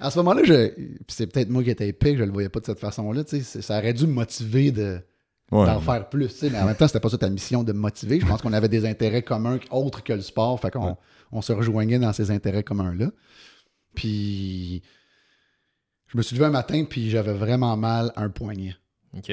[0.01, 0.69] à ce moment-là, je...
[0.75, 3.23] puis c'est peut-être moi qui étais épique, je le voyais pas de cette façon-là.
[3.27, 5.01] Ça aurait dû me motiver de,
[5.51, 5.67] Ouais.
[5.67, 6.29] d'en faire plus.
[6.29, 8.21] tu sais, Mais en même temps, c'était pas ça ta mission de me motiver.
[8.21, 10.61] Je pense qu'on avait des intérêts communs autres que le sport.
[10.61, 10.95] Fait qu'on Ouais.
[11.33, 13.11] on se rejoignait dans ces intérêts communs-là.
[13.95, 14.83] Puis
[16.07, 18.77] je me suis levé un matin, puis j'avais vraiment mal à un poignet.
[19.17, 19.33] OK.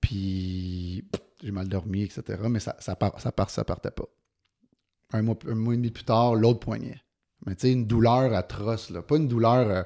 [0.00, 1.04] Puis
[1.42, 2.38] j'ai mal dormi, etc.
[2.48, 4.06] Mais ça, ça, part- ça, part- ça partait pas.
[5.12, 7.00] Un mois, un mois et demi plus tard, l'autre poignet.
[7.46, 9.02] Mais tu sais, une douleur atroce, là.
[9.02, 9.82] Pas une douleur euh,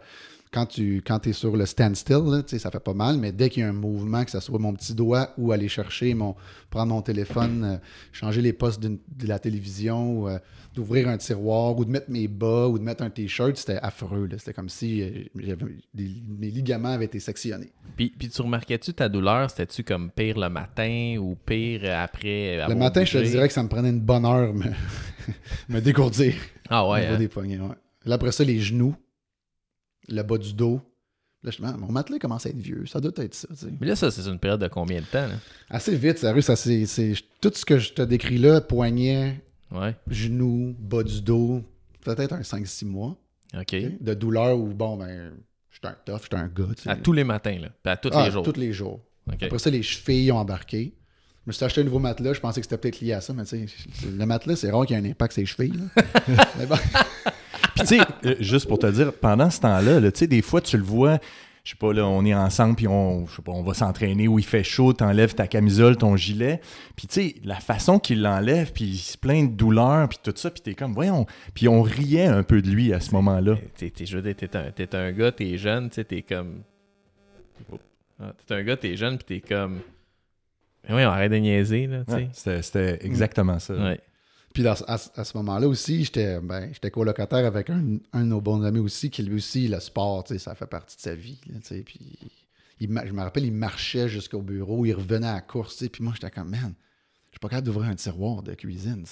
[0.53, 3.63] quand tu quand es sur le standstill, là, ça fait pas mal, mais dès qu'il
[3.63, 6.35] y a un mouvement, que ce soit mon petit doigt ou aller chercher mon.
[6.71, 7.77] prendre mon téléphone, euh,
[8.13, 10.39] changer les postes de la télévision, ou euh,
[10.75, 14.29] d'ouvrir un tiroir, ou de mettre mes bas, ou de mettre un t-shirt, c'était affreux.
[14.39, 15.57] C'était comme si euh,
[15.95, 17.73] mes ligaments avaient été sectionnés.
[17.97, 19.51] Puis, puis tu remarquais-tu ta douleur?
[19.51, 22.67] C'était-tu comme pire le matin ou pire après?
[22.69, 24.67] Le matin, je te dirais que ça me prenait une bonne heure me,
[25.69, 26.35] me dégourdir
[26.69, 27.01] Ah au ouais.
[27.03, 27.19] niveau hein?
[27.19, 27.59] des poignets.
[27.59, 27.75] ouais.
[28.05, 28.95] Là, après ça, les genoux,
[30.09, 30.81] le bas du dos.
[31.43, 32.87] Là, je me mon matelas commence à être vieux.
[32.87, 33.47] Ça doit être ça.
[33.81, 35.27] Mais là, ça, c'est une période de combien de temps?
[35.27, 35.35] Là?
[35.71, 36.41] Assez vite, sérieux.
[36.41, 39.41] Ça, c'est, c'est- tout ce que je te décris là, poignets,
[39.71, 39.95] Ouais.
[40.09, 41.63] genoux, bas du dos,
[42.03, 43.17] peut-être un 5-6 mois
[43.57, 43.75] OK.
[44.01, 45.33] de douleur où, bon, ben,
[45.71, 46.65] j'étais un tough, j'étais un gars.
[46.87, 47.69] À tous les matins, là.
[47.83, 48.43] Puis à tous Ah, les jours.
[48.43, 49.01] Tous les jours.
[49.33, 49.43] OK.
[49.43, 50.95] Après ça, les chevilles ont embarqué.
[51.45, 52.33] Je me suis acheté un nouveau matelas.
[52.33, 54.85] Je pensais que c'était peut-être lié à ça, mais tu sais, le matelas, c'est rare
[54.85, 55.75] qu'il y ait un impact sur les chevilles.
[55.97, 56.03] là.
[56.59, 56.77] Mais bon.
[57.77, 60.43] Puis, tu sais, euh, juste pour te dire, pendant ce temps-là, là, tu sais, des
[60.43, 61.19] fois, tu le vois,
[61.63, 64.29] je sais pas, là, on est ensemble, puis on, je sais pas, on va s'entraîner
[64.29, 66.61] où il fait chaud, t'enlèves ta camisole, ton gilet.
[66.97, 70.33] Puis, tu sais, la façon qu'il l'enlève, puis il se plaint de douleur, puis tout
[70.37, 71.27] ça, puis t'es comme, voyons.
[71.55, 73.57] Puis on riait un peu de lui à ce moment-là.
[73.81, 76.63] Je veux dire, t'es un, t'es un gars, t'es jeune, tu sais, t'es comme.
[78.19, 79.81] Ah, T'es un gars, t'es jeune, puis t'es comme.
[80.89, 82.51] Mais oui, on arrête de niaiser, là, tu sais.
[82.51, 83.75] Ouais, c'était exactement ça.
[83.75, 84.01] Ouais.
[84.57, 88.63] Puis à, à ce moment-là aussi, j'étais ben, colocataire avec un, un de nos bons
[88.63, 91.39] amis aussi, qui lui aussi, le sport, ça fait partie de sa vie.
[91.85, 92.01] puis
[92.81, 96.15] il je me rappelle, il marchait jusqu'au bureau, il revenait à la course, puis moi,
[96.15, 96.73] j'étais comme, man,
[97.27, 99.05] je suis pas capable d'ouvrir un tiroir de cuisine.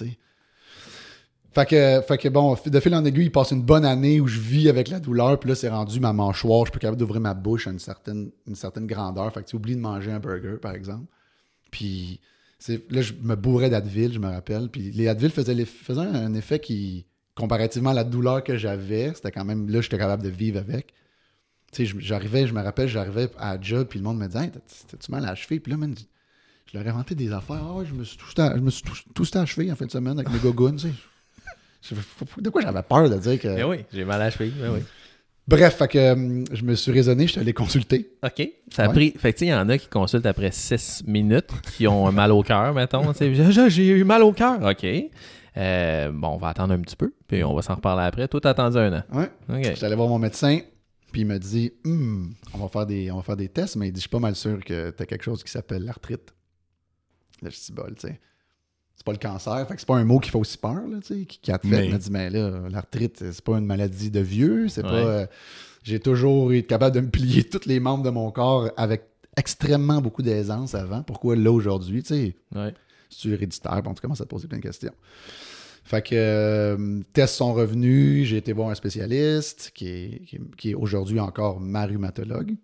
[1.53, 4.27] Fait que, fait que bon, de fil en aiguille, il passe une bonne année où
[4.27, 6.97] je vis avec la douleur, puis là, c'est rendu ma mâchoire, je suis pas capable
[6.99, 9.31] d'ouvrir ma bouche à une certaine, une certaine grandeur.
[9.31, 11.05] Fait que tu oublies de manger un burger, par exemple.
[11.71, 12.19] Puis
[12.91, 14.69] là, je me bourrais d'Advil, je me rappelle.
[14.69, 15.67] Puis les Advil faisaient,
[16.01, 20.23] un effet qui, comparativement à la douleur que j'avais, c'était quand même, là, j'étais capable
[20.23, 20.95] de vivre avec.
[21.73, 24.45] Tu sais, j'arrivais, je me rappelle, j'arrivais à la job, puis le monde me disait,
[24.45, 25.61] hey, t'as-tu mal à la cheville?
[25.61, 25.95] Puis là, man,
[26.67, 27.63] je leur ai inventé des affaires.
[27.63, 29.77] Ah ouais, je me suis tout je me suis tout, tout à la cheville en
[29.77, 31.95] fin de semaine avec mes gogoons, tu sais.
[32.39, 33.49] De quoi j'avais peur de dire que.
[33.49, 34.81] Mais oui, j'ai mal à la cheville, mais oui.
[35.47, 38.11] Bref, fait que hum, je me suis raisonné, je suis allé consulter.
[38.25, 38.49] OK.
[38.71, 38.93] Ça a Ouais.
[38.95, 39.11] pris.
[39.19, 42.07] Fait que, tu sais, il y en a qui consultent après 6 minutes, qui ont
[42.09, 43.13] un mal au cœur, mettons.
[43.69, 44.63] J'ai- eu mal au cœur.
[44.63, 44.87] OK.
[45.57, 48.27] Euh, bon, on va attendre un petit peu, puis on va s'en reparler après.
[48.27, 49.03] Toi, t'as attendu un an.
[49.13, 49.31] Ouais.
[49.51, 49.63] OK.
[49.65, 50.61] J'étais allé voir mon médecin,
[51.13, 53.89] puis il me dit Hum, on, va faire des, on va faire des tests, mais
[53.89, 56.35] il dit Je suis pas mal sûr que tu as quelque chose qui s'appelle l'arthrite.
[57.43, 58.19] Là, je dis bol, tu sais.
[58.97, 60.99] C'est pas le cancer, fait que c'est pas un mot qui fait aussi peur, là,
[61.05, 61.69] tu sais, qui, qui a fait.
[61.69, 64.91] Mais- m'a dit Mais là, l'arthrite, c'est pas une maladie de vieux, c'est Ouais.
[64.91, 64.97] pas.
[64.97, 65.27] euh,
[65.83, 69.03] J'ai toujours été capable de me plier tous les membres de mon corps avec
[69.37, 71.03] extrêmement beaucoup d'aisance avant.
[71.03, 72.37] Pourquoi là aujourd'hui, tu sais?
[72.55, 72.73] Ouais.
[73.11, 74.93] c'est héréditaire, bon, tu commences à te poser plein de questions.
[75.85, 80.57] Fait que euh, tests sont revenus, j'ai été voir un spécialiste qui est, qui est-
[80.57, 82.55] qui est aujourd'hui encore ma rhumatologue.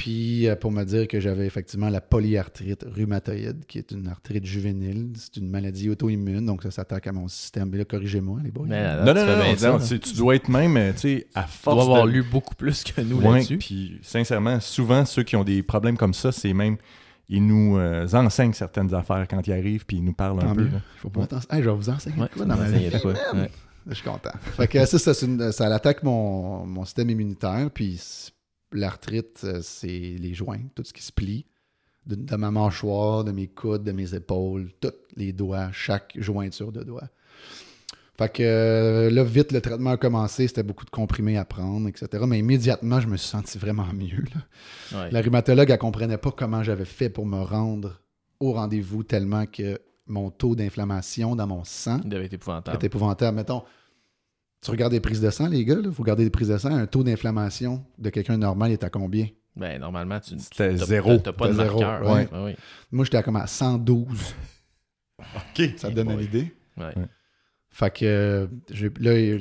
[0.00, 4.46] Puis euh, pour me dire que j'avais effectivement la polyarthrite rhumatoïde, qui est une arthrite
[4.46, 5.10] juvénile.
[5.14, 7.68] C'est une maladie auto-immune, donc ça s'attaque à mon système.
[7.70, 8.66] Mais là, corrigez-moi, les boys.
[8.66, 9.20] Mais là, Non, tu
[9.64, 12.06] non, non, ça, tu dois être même, euh, tu sais, à Tu force dois avoir
[12.06, 12.12] de...
[12.12, 13.58] lu beaucoup plus que nous Ouais, là-dessus.
[13.58, 16.76] puis sincèrement, souvent, ceux qui ont des problèmes comme ça, c'est même...
[17.28, 20.64] Ils nous euh, enseignent certaines affaires quand ils arrivent, puis ils nous parlent un peu.
[20.64, 20.80] là.
[20.96, 22.88] Faut pas Hey, je vais vous enseigner Ouais, quoi dans ma ça, vie?
[23.34, 23.50] Ouais.
[23.86, 24.32] Je suis content.
[24.56, 27.70] Fait que ça, ça, une- ça attaque mon, mon système immunitaire.
[27.72, 28.00] Puis
[28.72, 31.46] l'arthrite, euh, c'est les joints, tout ce qui se plie.
[32.06, 36.72] De, de ma mâchoire, de mes coudes, de mes épaules, tous les doigts, chaque jointure
[36.72, 37.08] de doigt.
[38.16, 40.46] Fait que euh, là, vite, le traitement a commencé.
[40.46, 42.24] C'était beaucoup de comprimés à prendre, etc.
[42.26, 44.24] Mais immédiatement, je me suis senti vraiment mieux.
[44.34, 44.98] là.
[45.04, 45.10] Ouais.
[45.10, 48.00] La rhumatologue, elle comprenait pas comment j'avais fait pour me rendre
[48.38, 52.84] au rendez-vous tellement que mon taux d'inflammation dans mon sang être épouvantable.
[52.84, 53.36] épouvantable.
[53.36, 53.62] Mettons,
[54.62, 56.74] tu regardes des prises de sang, les gars, il faut regarder des prises de sang.
[56.74, 59.26] Un taux d'inflammation de quelqu'un de normal est à combien?
[59.56, 61.18] Ben, normalement, tu C'était zéro.
[61.18, 62.10] T'as pas de zéro, marqueur.
[62.10, 62.28] ouais.
[62.32, 62.56] Ouais, ouais.
[62.92, 64.34] Moi, j'étais à comme à 112.
[65.18, 65.62] OK.
[65.76, 66.54] Ça te donne une idée?
[66.76, 66.94] Ouais.
[67.72, 69.38] Fait que euh, j'ai- là, euh,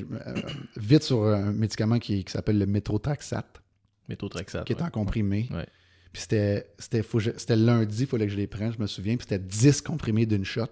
[0.77, 3.61] vite sur un médicament qui, qui s'appelle le métrotaxate,
[4.07, 4.65] Méthotrexate.
[4.65, 4.83] qui est ouais.
[4.83, 5.47] en comprimé.
[5.51, 5.65] Ouais.
[6.13, 8.79] Puis c'était, c'était, faut que je- c'était lundi, il fallait que je les prenne, je
[8.79, 9.15] me souviens.
[9.17, 10.65] Puis c'était 10 comprimés d'une shot.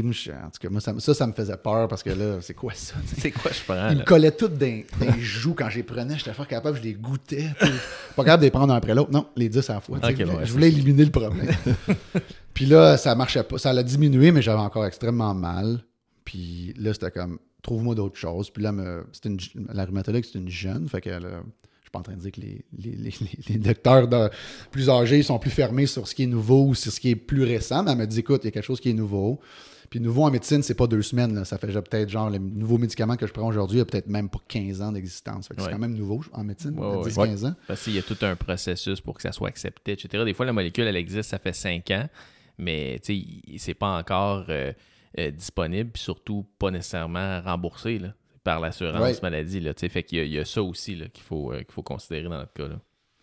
[0.00, 2.38] Moi, je- en tout cas, moi, ça, ça, ça me faisait peur parce que là,
[2.40, 2.94] c'est quoi ça?
[3.18, 4.86] C'est quoi je prends, Ils me collaient toutes les
[5.20, 6.16] joues quand je les prenais.
[6.16, 7.50] J'étais fort capable, je les goûtais.
[8.16, 9.10] Pas capable de les prendre un après l'autre.
[9.10, 9.98] Non, les 10 à la fois.
[10.10, 11.50] je, bon, ouais, je voulais éliminer le problème.
[12.54, 13.58] Puis là, ça marchait pas.
[13.58, 15.82] Ça l'a diminué, mais j'avais encore extrêmement mal.
[16.24, 18.50] Puis là, c'était comme, trouve-moi d'autres choses.
[18.50, 19.38] Puis là, me- une-
[19.72, 20.88] la rhumatologue, c'est une jeune.
[20.88, 21.26] Fait que là, je
[21.82, 23.14] suis pas en train de dire que les, les, les,
[23.48, 24.30] les docteurs de-
[24.70, 27.10] plus âgés ils sont plus fermés sur ce qui est nouveau ou sur ce qui
[27.10, 27.82] est plus récent.
[27.82, 29.40] Mais elle m'a dit, écoute, il y a quelque chose qui est nouveau.
[29.92, 31.34] Puis nouveau en médecine, c'est pas deux semaines.
[31.34, 31.44] là.
[31.44, 34.06] Ça fait peut-être genre les nouveaux médicaments que je prends aujourd'hui, il y a peut-être
[34.06, 35.50] même pas 15 ans d'existence.
[35.50, 35.56] Ouais.
[35.58, 37.54] C'est quand même nouveau en médecine, Ouais, ouais, 10-15 ans.
[37.68, 40.24] Parce qu'il y a tout un processus pour que ça soit accepté, etc.
[40.24, 42.08] Des fois, la molécule, elle existe, ça fait 5 ans,
[42.56, 44.72] mais tu sais, il- c'est pas encore euh,
[45.18, 49.60] euh, disponible, puis surtout pas nécessairement remboursé là, par l'assurance maladie.
[49.60, 49.88] Là, tu sais.
[49.90, 52.24] fait qu'il y, a- il y a ça aussi qu'il faut, euh, qu'il faut considérer
[52.24, 52.68] dans notre cas.
[52.68, 52.80] Là.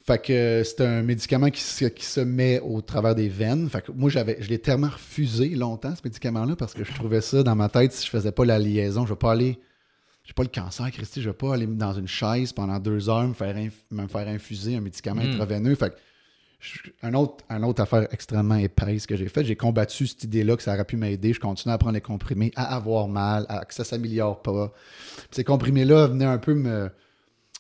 [0.10, 3.69] Fait que c'est un médicament qui se, qui se met au travers des veines.
[3.69, 7.22] Fait que moi, j'avais, je l'ai tellement refusé longtemps, ce médicament-là, parce que je trouvais
[7.22, 9.60] ça dans ma tête, si je faisais pas la liaison, je vais pas aller.
[10.24, 13.28] J'ai pas le cancer, Christy, je vais pas aller dans une chaise pendant deux heures
[13.28, 15.32] me faire, inf- me faire infuser un médicament Mm.
[15.34, 15.76] intraveineux.
[15.76, 15.95] Fait que
[17.04, 20.63] un autre, un autre affaire extrêmement épaisse que j'ai faite, j'ai combattu cette idée-là que
[20.63, 21.34] ça aurait pu m'aider.
[21.34, 24.74] Je continue à prendre les comprimés, à avoir mal, à, que ça s'améliore pas.
[25.17, 26.89] Puis ces comprimés-là venaient un peu me,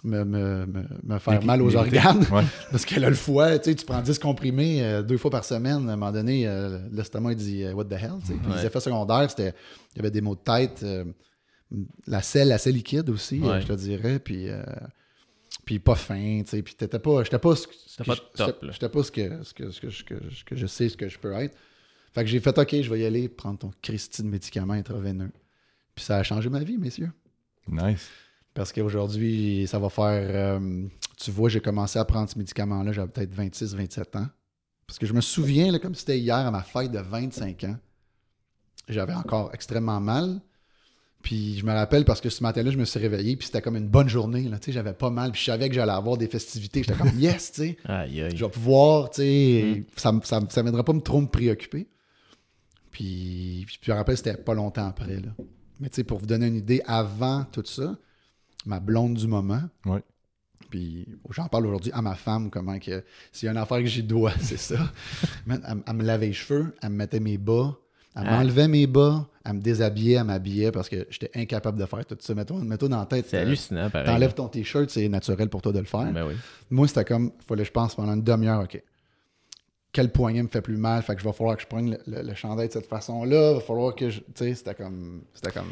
[0.03, 0.65] me, me,
[1.03, 2.25] me- faire mal aux organes.
[2.31, 2.43] Ouais.
[2.71, 5.43] Parce que là, le foie, tu sais, tu prends 10 comprimés euh, deux fois par
[5.43, 8.13] semaine, à un moment donné, euh, l'estomac, il dit euh, What the hell?
[8.25, 8.57] Puis Ouais.
[8.57, 9.53] Les effets secondaires, c'était.
[9.93, 11.03] Il y avait des maux de tête, euh,
[12.07, 13.61] la selle, la selle liquide aussi, Ouais.
[13.61, 14.19] je te dirais.
[14.19, 14.47] Puis.
[15.65, 16.61] Puis pas fin, tu sais.
[16.61, 17.23] Puis t'étais pas.
[17.23, 17.55] J'étais pas.
[17.55, 18.21] ce que- pas je-
[18.79, 20.97] top, pas ce que, ce, que, ce, que, je- que je- que je sais, ce
[20.97, 21.55] que je peux être.
[22.13, 25.31] Fait que j'ai fait, OK, je vais y aller prendre ton Christy de médicament intraveineux.
[25.93, 27.11] Puis ça a changé ma vie, messieurs.
[27.67, 28.07] Nice.
[28.59, 30.59] Parce qu'aujourd'hui, ça va faire.
[30.59, 30.85] euh,
[31.17, 34.27] tu vois, j'ai commencé à prendre ce médicament-là, j'avais peut-être 26, 27 ans.
[34.85, 37.77] Parce que je me souviens, là, comme c'était hier à ma fête de 25 ans,
[38.89, 40.41] j'avais encore extrêmement mal.
[41.23, 43.77] Puis je me rappelle parce que ce matin-là, je me suis réveillé, puis c'était comme
[43.77, 44.41] une bonne journée.
[44.49, 46.83] Là, j'avais pas mal, puis je savais que j'allais avoir des festivités.
[46.83, 47.77] J'étais comme, yes, tu sais,
[48.35, 51.27] je vais pouvoir, tu sais, ça, me- ça, me- ça m'aidera pas me trop me
[51.27, 51.87] préoccuper.
[52.91, 55.15] Puis, puis je me rappelle, c'était pas longtemps après.
[55.15, 55.29] Là.
[55.79, 57.95] Mais tu sais, pour vous donner une idée, avant tout ça,
[58.65, 60.03] ma blonde du moment, Ouais.
[60.69, 63.85] puis j'en parle aujourd'hui à ma femme, comment que s'il y a une affaire que
[63.85, 64.77] j'y dois, c'est ça.
[65.45, 67.75] Man, elle, elle me lavait les cheveux, elle me mettait mes bas,
[68.15, 68.37] elle Ah.
[68.37, 72.17] m'enlevait mes bas, elle me déshabillait, elle m'habillait parce que j'étais incapable de faire tout
[72.19, 72.35] ça.
[72.35, 73.25] Mets-toi, mets-toi dans la tête.
[73.29, 74.07] C'est euh, hallucinant, pareil.
[74.07, 76.11] T'enlèves ton t-shirt, c'est naturel pour toi de le faire.
[76.11, 76.33] Ben oui.
[76.69, 78.81] Moi, c'était comme, il fallait, je pense, pendant une demi-heure, OK.
[79.91, 81.01] Quel poignet me fait plus mal?
[81.01, 83.51] Fait que je vais falloir que je prenne le, le- le chandail de cette façon-là.
[83.51, 84.19] Il va falloir que je.
[84.19, 85.23] Tu sais, c'était comme.
[85.33, 85.65] C'était comme.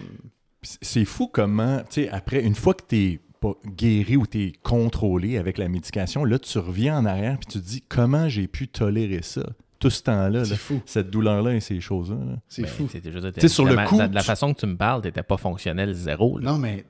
[0.62, 4.43] C'est fou comment, tu sais, après, une fois que tu es pas guéri ou tu
[4.46, 8.28] es contrôlé avec la médication, là, tu reviens en arrière puis tu te dis comment
[8.28, 9.43] j'ai pu tolérer ça
[9.80, 10.82] tout ce temps-là, C'est fou.
[10.88, 12.15] cette douleur-là et ces choses-là.
[12.17, 12.38] là.
[12.48, 12.88] C'est Ben, fou.
[12.91, 15.04] c'était juste- Tu sais, sur de le coup, De, la façon que tu me parles,
[15.04, 16.39] t'étais pas fonctionnel zéro.
[16.39, 16.52] là.
[16.52, 16.86] Non, mais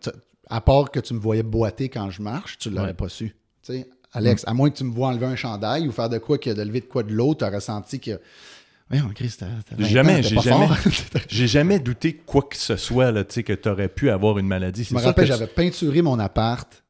[0.50, 2.94] à part que tu me voyais boiter quand je marche, tu l'aurais Ouais.
[2.94, 3.36] pas su.
[3.62, 6.18] Tu sais, Alex, à moins que tu me vois enlever un chandail ou faire de
[6.18, 8.22] quoi que de lever de quoi de l'autre, tu aurais senti que.
[8.90, 9.48] Voyons, Chris, t'as.
[9.70, 10.68] t'as 20 Jamais, j'ai jamais-.
[11.28, 14.38] J'ai jamais douté quoi que ce soit, là, tu sais, que tu aurais pu avoir
[14.38, 14.86] une maladie.
[14.86, 16.84] Je me rappelle, que j'avais peinturé mon appart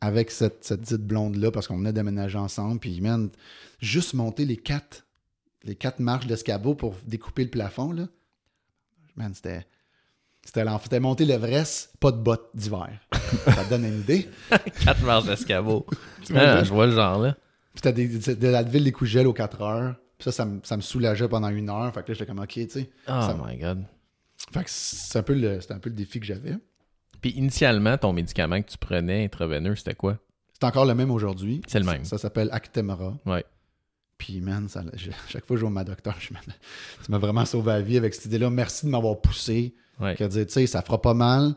[0.00, 2.78] avec cette, cette dite blonde-là parce qu'on venait déménager ensemble.
[2.78, 3.30] Puis, man,
[3.80, 5.04] juste monter les quatre,
[5.64, 8.04] les quatre marches d'escabeau pour découper le plafond, là.
[9.16, 9.66] Man, c'était.
[10.44, 10.84] C'était l'enfer.
[10.84, 12.88] C'était monter l'Everest, pas de bottes d'hiver.
[13.44, 14.28] Ça te donne une idée.
[14.84, 15.84] Quatre marches d'escabeau.
[16.34, 17.36] Ah, je vois le genre, là.
[17.74, 19.94] Puis c'était des- de la ville des coups de gel aux 4 heures.
[20.20, 21.92] Puis ça, ça me, ça me soulageait pendant une heure.
[21.94, 22.90] Fait que là, j'étais comme, OK, tu sais.
[23.08, 23.84] Oh Ça- my God.
[24.52, 26.56] Fait que c'est un, peu le- c'était un peu le défi que j'avais.
[27.20, 30.18] Puis initialement, ton médicament que tu prenais intraveineux, c'était quoi?
[30.52, 31.62] C'est encore le même aujourd'hui.
[31.66, 32.04] C'est le même.
[32.04, 33.16] Ça s'appelle Actemra.
[33.26, 33.44] Ouais.
[34.18, 37.44] Puis, man, ça, je- chaque fois que je vois ma docteur, je tu m'as vraiment
[37.46, 38.50] sauvé la vie avec cette idée-là.
[38.50, 39.74] Merci de m'avoir poussé.
[39.98, 40.16] Ouais.
[40.16, 41.54] Que dire, tu sais, ça fera pas mal.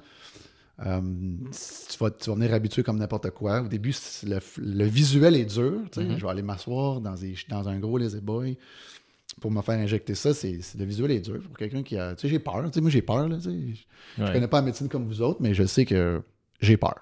[0.85, 3.61] Euh, tu, vas, tu vas venir habitué comme n'importe quoi.
[3.61, 3.93] Au début,
[4.25, 5.73] le, le visuel est dur.
[5.95, 6.17] Mhm.
[6.17, 7.15] Je vais aller m'asseoir dans,
[7.69, 8.57] un gros lazy boy
[9.39, 10.33] pour me faire injecter ça.
[10.33, 12.15] C'est, le visuel est dur pour quelqu'un qui a.
[12.15, 12.61] Tu sais, j'ai peur.
[12.63, 13.27] Moi, j'ai peur.
[13.29, 13.83] Là, tu sais.
[14.17, 14.33] Je Ouais.
[14.33, 16.21] connais pas la médecine comme vous autres, mais je sais que
[16.59, 16.95] j'ai peur.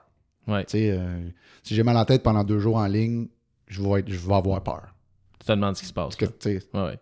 [0.47, 0.65] Ouais.
[0.75, 1.29] Euh,
[1.63, 3.27] si j'ai mal en tête pendant deux jours en ligne,
[3.67, 4.93] je vais, être- je vais avoir peur.
[5.39, 6.15] Tu te demandes ce qui se passe.
[6.15, 6.99] Que, Ouais, ouais.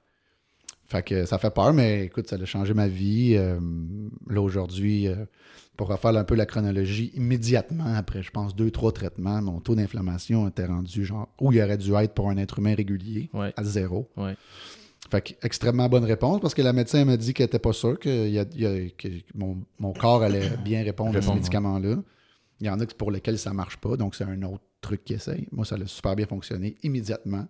[0.85, 3.35] fait que ça fait peur, mais écoute, ça a changé ma vie.
[3.35, 3.59] Euh,
[4.27, 5.07] là, aujourd'hui,
[5.79, 9.75] pour refaire un peu la chronologie, immédiatement après, je pense, deux, trois traitements, mon taux
[9.75, 13.53] d'inflammation était rendu genre où il aurait dû être pour un être humain régulier, Ouais.
[13.55, 14.09] à zéro.
[14.17, 14.35] Ouais.
[15.09, 17.97] Fait que, extrêmement bonne réponse parce que la médecin m'a dit qu'elle n'était pas sûre
[17.97, 21.21] que, il y a- il y a- que mon, mon corps allait bien répondre à
[21.21, 21.95] ce médicament-là.
[22.59, 25.13] Il y en a pour lesquels ça marche pas, donc c'est un autre truc qui
[25.13, 25.47] essaye.
[25.53, 27.47] Moi, ça a super bien fonctionné immédiatement.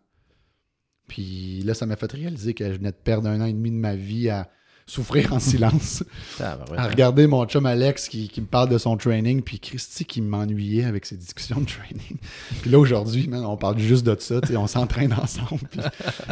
[1.08, 3.72] Puis là, ça m'a fait réaliser que je venais de perdre un an et demi
[3.72, 4.50] de ma vie à
[4.90, 6.04] souffrir en silence,
[6.38, 6.80] Tabarouette.
[6.80, 10.22] à regarder mon chum Alex qui, qui me parle de son training, puis Christy qui
[10.22, 12.18] m'ennuyait avec ses discussions de training.
[12.62, 15.62] Puis là, aujourd'hui, man, on parle juste de ça, on s'entraîne ensemble.
[15.70, 15.82] Puis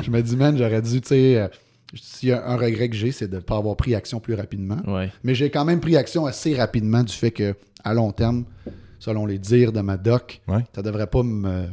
[0.03, 1.47] je me dis, man, j'aurais dû, tu sais, euh,
[1.93, 4.33] s'il y a un regret que j'ai, c'est de ne pas avoir pris action plus
[4.33, 4.79] rapidement.
[4.87, 5.11] Ouais.
[5.23, 8.45] Mais j'ai quand même pris action assez rapidement du fait que, à long terme,
[8.99, 10.65] selon les dires de ma doc, Ouais.
[10.75, 11.67] ça devrait pas me,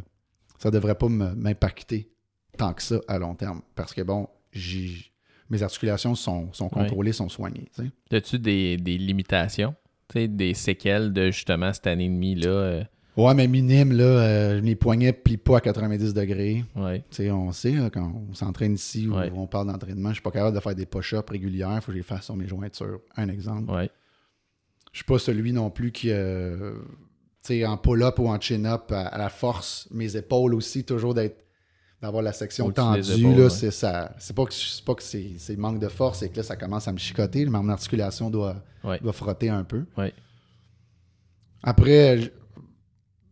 [0.59, 2.11] ça devrait pas me- m'impacter
[2.59, 3.63] tant que ça à long terme.
[3.75, 4.91] Parce que bon, j'ai,
[5.51, 7.69] mes articulations sont, sont contrôlées, sont soignées.
[8.11, 9.75] As-tu des, des limitations?
[10.15, 12.49] Des séquelles de justement cette année et demie là?
[12.49, 12.85] euh,
[13.17, 16.65] Ouais, mais minime, là, euh, mes poignets plient pas à 90 degrés.
[16.75, 17.05] ouais.
[17.31, 19.31] On sait, là, quand on s'entraîne ici ou Ouais.
[19.35, 21.93] on parle d'entraînement, je suis pas capable de faire des push-ups régulières, il faut que
[21.93, 23.01] je les fasse sur mes jointures.
[23.17, 23.71] Un exemple.
[23.73, 23.89] Ouais.
[24.93, 26.73] Je suis pas celui non plus qui, euh,
[27.45, 31.15] tu sais, en pull-up ou en chin-up, à, à la force, mes épaules aussi, toujours
[31.15, 31.45] d'être
[32.05, 34.15] d'avoir la section tendue, là, c'est ça.
[34.19, 36.57] C'est pas que, c'est pas que c'est, c'est manque de force, c'est que là, ça
[36.57, 37.45] commence à me chicoter.
[37.47, 38.99] Mon articulation doit, Ouais.
[39.01, 39.85] doit frotter un peu.
[39.97, 40.13] Ouais.
[41.63, 42.33] Après,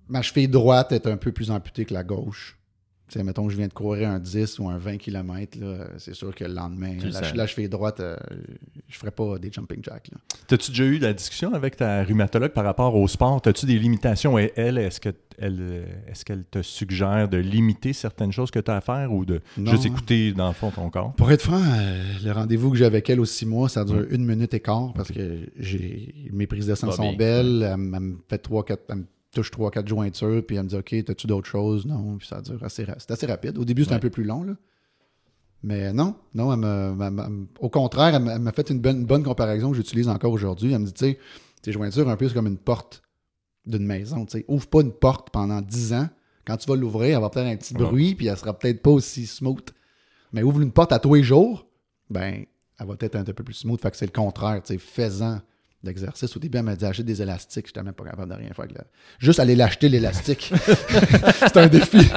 [0.09, 2.59] ma cheville droite est un peu plus amputée que la gauche.
[3.13, 5.59] Sais, mettons que je viens de courir un 10 ou un 20 km,
[5.99, 7.35] c'est sûr que le lendemain, la, sens.
[7.35, 8.17] la cheville droite, euh,
[8.89, 10.09] je ferais pas des jumping jacks.
[10.47, 13.43] T'as-tu déjà eu la discussion avec ta rhumatologue par rapport au sport?
[13.43, 14.39] T'as-tu des limitations?
[14.39, 18.61] Et elle, est-ce que elle, euh, est-ce qu'elle te suggère de limiter certaines choses que
[18.61, 19.71] tu as à faire ou de Non.
[19.73, 21.13] juste écouter dans le fond ton corps?
[21.15, 24.07] Pour être franc, euh, le rendez-vous que j'ai avec elle aux six mois, ça dure
[24.11, 27.69] une minute et quart parce que j'ai mes prises de sang sont bien, belles.
[27.73, 30.95] Elle, me fait trois, quatre, elle me touche 3-4 jointures, puis elle me dit OK,
[31.05, 31.87] t'as-tu d'autres choses?
[31.87, 33.59] Non, puis ça dure assez, ra- assez rapide.
[33.59, 34.55] Au début, c'était un peu plus long, là.
[35.65, 39.07] Mais non, non, elle me- elle me- au contraire, elle m'a- fait une bonne, une
[39.07, 40.73] bonne comparaison que j'utilise encore aujourd'hui.
[40.73, 41.19] Elle me dit, tu sais,
[41.63, 43.03] tes jointures, un peu, c'est comme une porte
[43.65, 44.27] d'une maison.
[44.27, 46.09] Tu sais, ouvre pas une porte pendant 10 ans.
[46.45, 47.81] Quand tu vas l'ouvrir, elle va faire un petit Ouais.
[47.85, 49.71] bruit, puis elle sera peut-être pas aussi smooth.
[50.33, 51.69] Mais ouvre une porte à tous les jours,
[52.11, 52.45] ben,
[52.81, 53.81] elle va peut-être être un peu plus smooth.
[53.81, 55.41] Fait que c'est le contraire, tu sais, faisant
[55.85, 56.37] d'exercice.
[56.37, 57.67] Au début, elle m'a dit achète des élastiques.
[57.67, 58.65] J'étais même pas capable de rien faire.
[58.65, 58.85] avec la-
[59.19, 60.53] Juste aller l'acheter, l'élastique.
[61.39, 61.99] c'est un défi.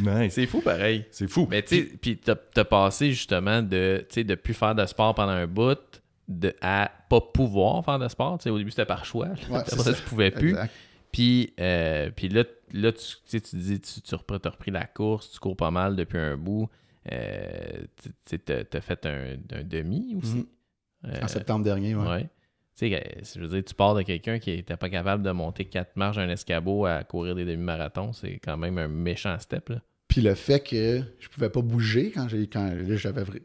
[0.00, 0.34] Nice.
[0.34, 1.04] C'est fou pareil.
[1.10, 1.46] C'est fou.
[1.50, 5.14] Mais tu sais, puis t'as passé justement de, tu sais, de plus faire de sport
[5.14, 5.78] pendant un bout
[6.26, 8.38] de, à pas pouvoir faire de sport.
[8.38, 9.28] Tu sais, au début, c'était par choix.
[9.48, 9.92] Ouais, Après ça, ça.
[9.92, 10.50] tu pouvais plus.
[10.50, 10.72] Exact.
[11.12, 14.70] Puis, euh, puis là, là tu, tu sais, tu dis, tu, tu repris, as repris
[14.70, 16.68] la course, tu cours pas mal depuis un bout.
[17.10, 17.84] Euh,
[18.28, 20.34] tu t'as fait un, un demi aussi.
[20.34, 20.46] Mhm.
[21.04, 22.08] Euh, En septembre dernier, ouais.
[22.08, 22.22] ouais.
[22.76, 25.30] Tu sais, euh, je veux dire, tu pars de quelqu'un qui était pas capable de
[25.30, 29.68] monter quatre marches d'un escabeau à courir des demi-marathons, c'est quand même un méchant step,
[29.70, 29.76] là.
[30.08, 32.70] Puis le fait que je pouvais pas bouger quand j'ai quand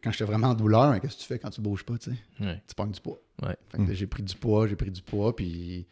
[0.01, 2.11] quand j'étais vraiment en douleur, mais qu'est-ce que tu fais quand tu bouges pas, tu
[2.11, 2.17] sais?
[2.39, 2.61] Ouais.
[2.67, 3.19] Tu pognes du poids.
[3.41, 3.55] Ouais.
[3.69, 5.85] Fait que là, j'ai pris du poids, j'ai pris du poids, puis.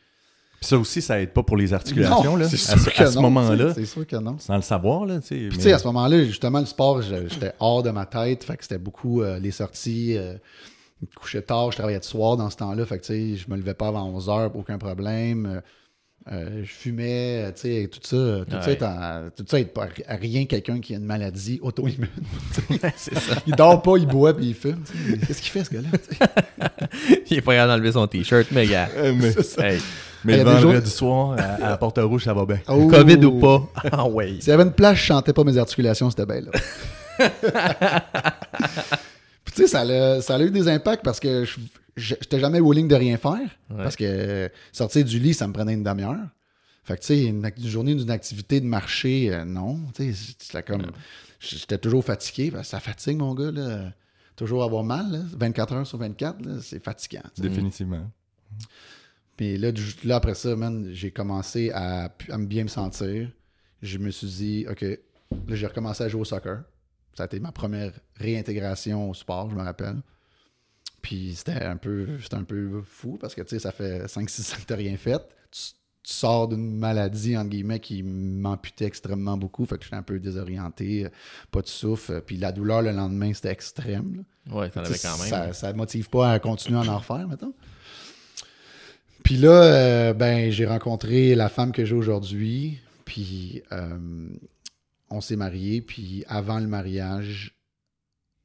[0.60, 2.45] Puis ça aussi, ça aide pas pour les articulations, Non, là.
[2.45, 4.38] à sûr ce, que à ce non, moment-là, C'est sûr que non.
[4.38, 5.36] sans le savoir, là, tu sais.
[5.36, 8.43] Puis mais- tu sais, à ce moment-là, justement, le sport, j'étais hors de ma tête.
[8.43, 10.15] Fait que c'était beaucoup euh, les sorties.
[10.17, 10.36] Euh,
[11.01, 12.85] me couchais tard, je travaillais de soir dans ce temps-là.
[12.85, 15.45] Fait que tu sais, je me levais pas avant 11 heures, aucun problème.
[15.47, 15.61] Euh,
[16.31, 18.45] euh, je fumais, euh, tu sais, tout ça.
[18.45, 18.73] Tout ça Ouais.
[18.73, 22.07] est en- tout ça est pas à rien quelqu'un qui a une maladie auto-immune.
[22.95, 23.35] c'est ça.
[23.47, 24.83] il dort pas, il boit, puis il fume.
[25.27, 25.89] Qu'est-ce qu'il fait, ce gars-là?
[27.29, 28.87] Il est pas capable d'enlever son t-shirt, mais gars.
[29.15, 29.67] Mais ça.
[29.67, 29.81] Hey,
[30.23, 32.59] mais Il y le a des vendredi soir, à, à la Porte-Rouge, ça va bien.
[32.67, 32.87] Oh.
[32.87, 33.67] COVID ou pas?
[33.91, 34.35] Ah ouais.
[34.39, 36.51] S'il y avait une place, je chantais pas mes articulations, c'était bien là.
[39.51, 41.45] Puis tu sais, ça, a- ça a eu des impacts parce que
[41.95, 43.37] j'étais jamais willing de rien faire.
[43.69, 43.77] Ouais.
[43.77, 46.27] Parce que sortir du lit, ça me prenait une demi-heure.
[46.83, 49.79] Fait que tu sais, une, journée d'une activité de marché, euh, non.
[49.93, 50.87] Tu sais, c'était comme.
[51.39, 52.51] J'étais toujours fatigué.
[52.51, 53.51] parce que ça fatigue, mon gars.
[53.51, 53.93] Là.
[54.35, 55.19] Toujours avoir mal, là.
[55.37, 57.21] 24 heures sur 24, là, c'est fatigant.
[57.37, 58.09] Définitivement.
[59.37, 63.29] Puis là, du- là, après ça, man, j'ai commencé à, à me bien me sentir.
[63.81, 64.97] Je me suis dit, OK, là,
[65.55, 66.63] j'ai recommencé à jouer au soccer.
[67.15, 70.02] Ça a été ma première réintégration au sport, je me rappelle.
[71.02, 74.54] Puis c'était un peu, c'était un peu fou parce que, tu sais, ça fait 5-6
[74.54, 75.21] ans que tu rien fait.
[75.52, 75.62] Tu,
[76.04, 79.65] tu sors d'une maladie, entre guillemets, qui m'amputait extrêmement beaucoup.
[79.65, 81.08] Fait que j'étais un peu désorienté,
[81.52, 82.21] pas de souffle.
[82.21, 84.15] Puis la douleur le lendemain, c'était extrême.
[84.47, 84.56] là.
[84.56, 85.28] Ouais, t'en avais quand même.
[85.28, 87.54] Ça, ça motive pas à continuer à en refaire, mettons.
[89.24, 92.80] Puis là, euh, ben, j'ai rencontré la femme que j'ai aujourd'hui.
[93.06, 94.30] Puis euh,
[95.12, 95.82] on s'est mariés.
[95.82, 97.56] Puis avant le mariage,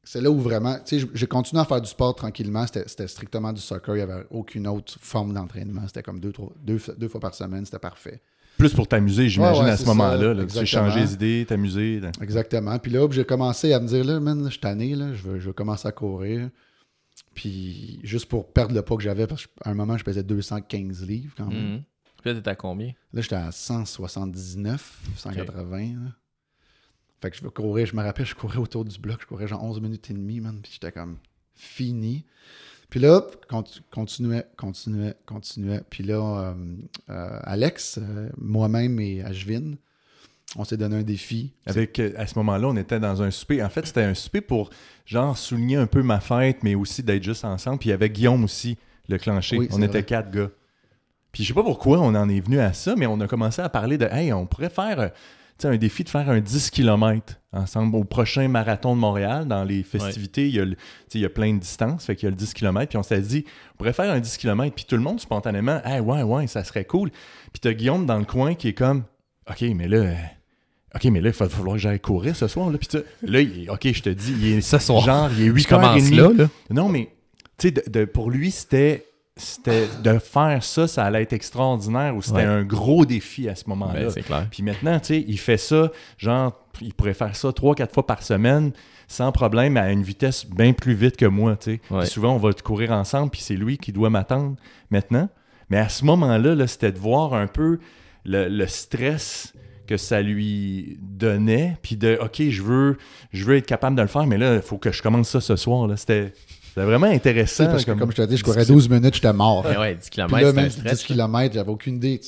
[0.05, 0.79] c'est là où vraiment.
[0.85, 2.67] Tu sais, j'ai continué à faire du sport tranquillement.
[2.67, 3.97] C'était c'était strictement du soccer.
[3.97, 5.83] Il n'y avait aucune autre forme d'entraînement.
[5.87, 7.65] C'était comme deux, trois- deux, deux fois par semaine.
[7.65, 8.21] C'était parfait.
[8.59, 10.35] Plus pour t'amuser, j'imagine, Ouais, ouais, à ce moment-là.
[10.47, 12.01] Tu changer les idées, t'amuser.
[12.23, 12.79] Exactement.
[12.79, 15.39] Puis là, j'ai commencé à me dire, là, man, je suis tanné, là, je, veux,
[15.39, 16.49] je veux commencer à courir.
[17.35, 21.05] Puis juste pour perdre le poids que j'avais, parce qu'à un moment, je pesais 215
[21.07, 21.73] livres quand même.
[21.75, 21.83] Mhm.
[22.23, 22.93] Puis là, t'es à combien?
[23.13, 25.79] Là, j'étais à 179, 180.
[25.79, 26.11] là.
[27.27, 29.65] Fait que je courir, je me rappelle, je courais autour du bloc, je courais genre
[29.65, 30.61] 11 minutes et demie, man.
[30.63, 31.17] Puis j'étais comme
[31.57, 32.25] fini.
[32.89, 35.81] Puis là, conti- continuait, continuait, continuait.
[35.91, 36.55] Puis là, euh,
[37.11, 39.75] euh, Alex, euh, moi-même et Ashvin,
[40.55, 41.53] on s'est donné un défi.
[41.67, 43.61] Avec, à ce moment-là, on était dans un souper.
[43.61, 44.71] En fait, c'était un souper pour,
[45.05, 47.79] genre, souligner un peu ma fête, mais aussi d'être juste ensemble.
[47.79, 49.59] Puis il y avait Guillaume aussi, le clencher.
[49.59, 50.05] Oui, on était vrai.
[50.05, 50.51] quatre gars.
[51.33, 53.61] Puis je sais pas pourquoi on en est venu à ça, mais on a commencé
[53.61, 55.11] à parler de, hey, on pourrait faire
[55.63, 59.47] sais, un défi de faire un 10 km ensemble au prochain marathon de Montréal.
[59.47, 62.05] Dans les festivités, il, y a le- tu sais, il y a plein de distances,
[62.05, 62.89] fait qu'il y a le 10 km.
[62.89, 64.75] Puis on s'est dit, on pourrait faire un 10 km.
[64.75, 67.11] Puis tout le monde, spontanément, hey, ouais, ouais, ça serait cool.
[67.53, 69.05] Puis t'as Guillaume dans le coin qui est comme,
[69.51, 70.13] OK, mais là,
[70.95, 72.71] OK, mais là, il va falloir que j'aille courir ce soir.
[72.71, 72.89] Là, Puis
[73.23, 75.03] là il OK, je te dis, il est Ce soir.
[75.05, 76.49] genre, il est 8 Je commence là, là.
[76.71, 77.11] Non, mais
[77.59, 82.39] tu sais, pour lui, c'était c'était de faire ça, ça allait être extraordinaire ou c'était
[82.39, 82.45] Ouais.
[82.45, 84.05] un gros défi à ce moment-là.
[84.05, 84.47] Ben, c'est clair.
[84.51, 88.07] Puis maintenant, tu sais, il fait ça, genre, il pourrait faire ça trois, quatre fois
[88.07, 88.73] par semaine
[89.09, 91.81] sans problème à une vitesse bien plus vite que moi, tu sais.
[91.91, 92.07] Ouais.
[92.07, 94.57] Souvent, on va courir ensemble, puis c'est lui qui doit m'attendre
[94.91, 95.29] maintenant.
[95.71, 97.79] Mais à ce moment-là, là, c'était de voir un peu
[98.25, 99.53] le, le stress
[99.87, 102.99] que ça lui donnait, puis de, OK, je veux,
[103.33, 105.41] je veux être capable de le faire, mais là, il faut que je commence ça
[105.41, 105.87] ce soir.
[105.87, 105.97] Là.
[105.97, 106.33] C'était,
[106.77, 107.67] c'était vraiment Tu sais, intéressant.
[107.67, 109.63] parce que comme- comme je te dis, je courais 12 minutes, j'étais mort.
[109.63, 110.99] Ben ouais, 10 Puis km, là, c'est un même stress.
[110.99, 112.21] 10 km, j'avais aucune idée.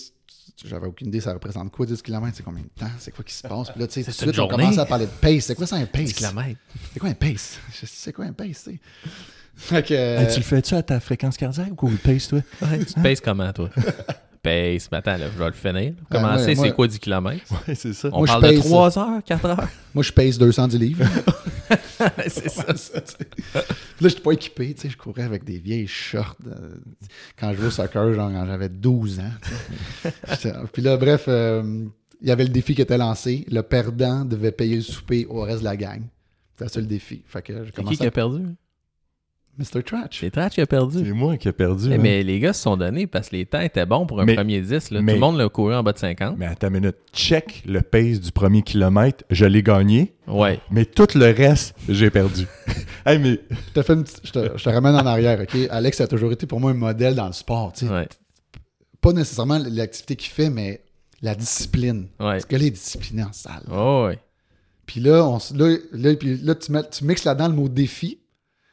[0.64, 2.32] J'avais aucune idée, ça représente quoi 10 km?
[2.36, 2.90] C'est combien de temps?
[2.98, 3.70] C'est quoi qui se passe?
[3.70, 5.44] Puis là, tu sais, tout de suite, on commence à parler de pace.
[5.44, 6.12] C'est quoi ça un 10 pace?
[6.14, 6.58] km.
[6.92, 7.58] C'est quoi un pace?
[7.84, 8.80] C'est quoi un pace, tu sais?
[9.60, 9.92] Fait que.
[9.94, 12.40] Hey, tu le fais-tu à ta fréquence cardiaque ou le pace, toi?
[12.62, 13.70] Ouais, tu te pèses comment, toi?
[14.42, 14.88] Pace.
[14.90, 15.92] Mais attends, là, je vais le finir.
[16.10, 17.44] Ben, Commencer, c'est quoi 10 km?
[17.68, 18.08] Ouais, c'est ça.
[18.12, 19.68] On Moi, je parle de pace- 3 heures, 4 heures?
[19.94, 21.04] Moi, je pèse 210 livres.
[22.28, 22.76] c'est ça.
[22.76, 23.00] ça,
[23.54, 23.62] là,
[24.08, 26.36] j'étais pas équipé, tu sais, je courais avec des vieilles shorts.
[26.46, 26.74] euh,
[27.38, 29.32] quand je jouais au soccer, genre, quand j'avais 12 ans.
[30.30, 31.84] J'étais- Puis là, bref, euh,
[32.20, 33.44] il y avait le défi qui était lancé.
[33.50, 36.02] Le perdant devait payer le souper au reste de la gang.
[36.56, 37.22] C'était ça le défi.
[37.26, 38.42] Fait que qui qui a perdu?
[39.58, 39.82] Mr.
[39.82, 40.18] Trash.
[40.20, 40.98] C'est Trash qui a perdu.
[41.04, 41.88] C'est moi qui ai perdu.
[41.90, 41.98] Eh, hein.
[42.00, 44.36] mais les gars se sont donnés parce que les temps étaient bons pour un Mais-
[44.36, 44.90] premier 10.
[44.92, 45.02] Là.
[45.02, 46.36] mais- Tout le monde l'a couru en bas de 50.
[46.38, 46.96] Mais attends une minute.
[47.12, 49.24] Check le pace du premier kilomètre.
[49.30, 50.14] Je l'ai gagné.
[50.28, 50.60] Ouais.
[50.70, 52.46] Mais tout le reste, j'ai perdu.
[53.06, 55.56] hey, mais Je te, fais une petite- je, te, je te ramène en arrière, OK?
[55.70, 57.72] Alex a toujours été pour moi un modèle dans le sport.
[57.72, 57.92] tu sais.
[57.92, 58.08] Ouais.
[59.00, 60.82] Pas nécessairement l'activité qu'il fait, mais
[61.22, 62.02] la discipline.
[62.20, 62.32] Ouais.
[62.34, 63.62] Parce que là, il est discipliné en salle.
[63.72, 64.18] Oh, ouais.
[64.86, 68.18] Puis là, on, là, là, puis là tu, mets- tu mixes là-dedans le mot défi.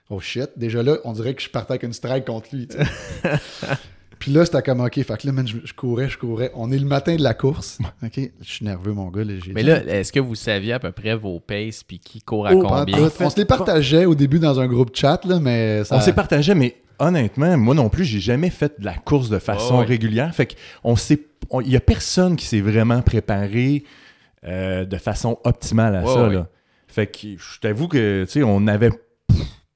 [0.10, 2.68] Oh shit, déjà là, on dirait que je partais avec une strike contre lui.
[4.20, 4.94] puis là, c'était comme OK.
[5.02, 6.52] Fait que là, man, je, je courais, je courais.
[6.56, 7.80] On est le matin de la course.
[8.04, 8.20] OK?
[8.42, 9.24] Je suis nerveux, mon gars.
[9.24, 12.22] là, Mais dit- là, est-ce que vous saviez à peu près vos paces puis qui
[12.22, 13.10] court à Oh, en combien?
[13.20, 15.96] on se les partageait au début dans un groupe chat, là, mais ça.
[15.96, 19.40] on s'est partagé, mais honnêtement, moi non plus, j'ai jamais fait de la course de
[19.40, 19.86] façon ouais.
[19.86, 20.34] régulière.
[20.36, 21.20] Fait qu'on sait,
[21.64, 23.84] il y a personne qui s'est vraiment préparé
[24.48, 26.28] euh, de façon optimale à ça.
[26.28, 26.34] ouais.
[26.36, 26.48] là.
[26.88, 28.92] Fait que je t'avoue que, tu sais, on n'avait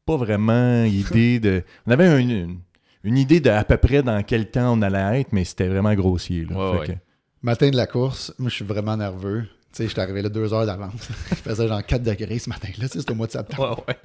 [0.10, 1.64] pas vraiment idée de.
[1.88, 2.60] On avait une, une-
[3.04, 5.94] une idée de à peu près dans quel temps on allait être, mais c'était vraiment
[5.94, 6.46] grossier.
[6.50, 6.56] là.
[6.58, 6.88] Ouais, Fait ouais.
[6.96, 7.00] que-
[7.44, 9.44] Matin de la course, moi, je suis vraiment nerveux.
[9.72, 11.08] Tu sais, j'étais arrivé là deux heures d'avance.
[11.32, 12.88] Il faisait genre 4 degrés ce matin-là.
[12.88, 13.84] Tu sais, c'était au mois de septembre.
[13.88, 14.00] Ouais, ouais.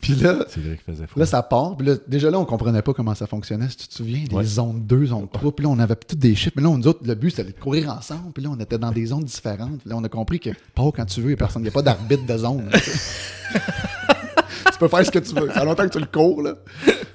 [0.00, 1.20] Puis là, c'est vrai qu'il faisait froid.
[1.20, 1.76] Là, ça part.
[1.76, 4.24] Puis là, déjà là, on comprenait pas comment ça fonctionnait, si tu te souviens.
[4.30, 4.44] Les Ouais.
[4.44, 5.54] zones 2, zone 3.
[5.56, 6.52] Puis là, on avait toutes des chiffres.
[6.56, 8.32] Mais là, nous autres, le but, c'était de courir ensemble.
[8.32, 9.80] Puis là, on était dans des zones différentes.
[9.80, 11.60] Puis là, on a compris que pas quand tu veux, il n'y a personne.
[11.62, 12.70] Il n'y a pas d'arbitre de zone.
[14.76, 15.48] tu peux faire ce que tu veux.
[15.48, 16.54] Ça fait longtemps que tu le cours, là.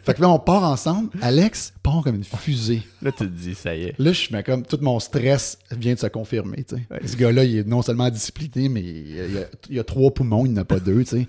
[0.04, 1.10] Fait que là, on part ensemble.
[1.22, 2.82] Alex part comme une fusée.
[3.04, 3.96] Là, tu te dis, ça y est.
[4.00, 6.64] Là, je mets comme tout mon stress vient de se confirmer.
[6.64, 7.08] tu sais.
[7.08, 10.12] Ce gars-là, il est non seulement discipliné, mais il a, il a- il a trois
[10.12, 11.04] poumons, il n'en a pas deux.
[11.04, 11.28] tu sais.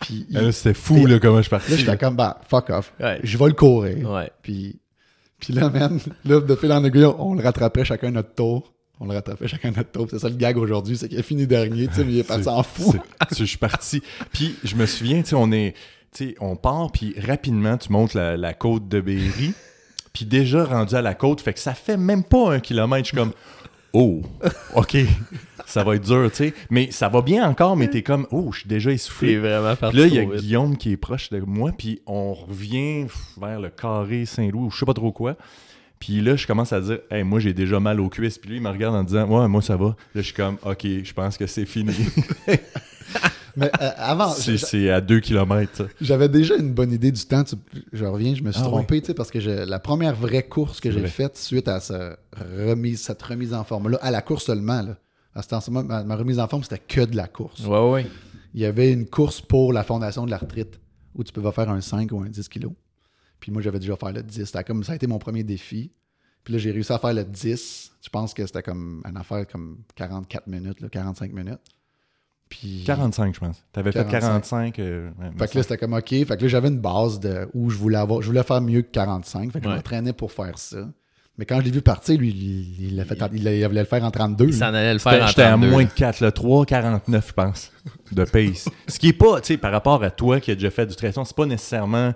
[0.00, 1.72] Puis il- là, C'était fou là, comment je partais.
[1.72, 2.92] Là, j'étais comme, bah, fuck off.
[3.00, 3.18] Ouais.
[3.24, 4.08] Je vais le courir.
[4.10, 4.30] Ouais.
[4.42, 4.78] Puis,
[5.40, 8.73] puis là, man, là, de fil en aiguille, on le rattrapait chacun notre tour.
[9.00, 10.06] On le rattrapait chacun notre tour.
[10.08, 12.24] C'est ça le gag aujourd'hui, c'est qu'il a fini dernier, tu sais, mais il est
[12.24, 12.94] parti en fou.
[13.36, 14.02] Je suis parti.
[14.32, 15.74] Puis je me souviens, tu sais, on est,
[16.12, 19.52] tu sais, on part, puis rapidement, tu montes la, la côte de Berry.
[20.12, 23.04] Puis déjà rendu à la côte, fait que ça fait même pas un kilomètre.
[23.04, 23.32] Je suis comme,
[23.92, 24.22] oh,
[24.74, 24.96] ok,
[25.66, 26.54] ça va être dur, tu sais.
[26.70, 29.38] Mais ça va bien encore, mais t'es comme, oh, je suis déjà essoufflé.
[29.38, 30.38] vraiment parti Puis là, il y a.
[30.38, 33.06] Guillaume qui est proche de moi, puis on revient
[33.40, 35.36] vers le carré Saint-Louis, ou je sais pas trop quoi.
[35.98, 38.36] Puis là, je commence à dire, hey, moi, j'ai déjà mal aux cuisses.
[38.38, 39.86] Puis lui, il me regarde en disant, ouais, moi, ça va.
[39.86, 41.94] Là, je suis comme, ok, je pense que c'est fini.
[43.56, 45.86] Mais euh, avant, c'est à 2 km.
[46.00, 47.44] j'avais déjà une bonne idée du temps.
[47.44, 47.54] tu-
[47.92, 50.42] Je reviens, je me suis Ah trompé, tu sais, parce que je- la première vraie
[50.42, 52.16] course que j'ai faite suite à ce
[52.66, 54.96] remise, cette remise en forme-là, à la course seulement, là.
[55.36, 57.60] À ce temps-là, ma, ma remise en forme, c'était que de la course.
[57.66, 58.06] Ouais, ouais.
[58.54, 60.80] il y avait une course pour la fondation de la retraite
[61.14, 62.72] où tu pouvais faire un 5 ou un 10 kilos.
[63.44, 64.46] Puis moi, j'avais déjà fait le 10.
[64.46, 65.90] C'était comme, ça a été mon premier défi.
[66.44, 67.92] Puis là, j'ai réussi à faire le 10.
[68.00, 71.58] Je pense que c'était comme une affaire comme 44 minutes, là, 45 minutes.
[72.48, 72.84] Puis.
[72.86, 73.62] 45, je pense.
[73.70, 74.76] T'avais fait 45.
[74.76, 74.78] 45.
[74.78, 76.08] euh, ouais, Fait que là, c'était comme OK.
[76.08, 78.22] Fait que là, j'avais une base de où je voulais avoir.
[78.22, 79.52] Je voulais faire mieux que 45.
[79.52, 79.72] Fait que Ouais.
[79.72, 80.88] je m'entraînais pour faire ça.
[81.36, 83.84] Mais quand je l'ai vu partir, lui, il, il, l'a fait il, il voulait le
[83.84, 84.46] faire en 32.
[84.46, 85.70] Il s'en allait le faire en j'étais à 32.
[85.70, 87.72] moins de 4, là, 3,49, je pense,
[88.10, 88.70] de pace.
[88.88, 90.96] Ce qui est pas, tu sais, par rapport à toi qui as déjà fait du
[90.96, 92.14] triathlon, c'est pas nécessairement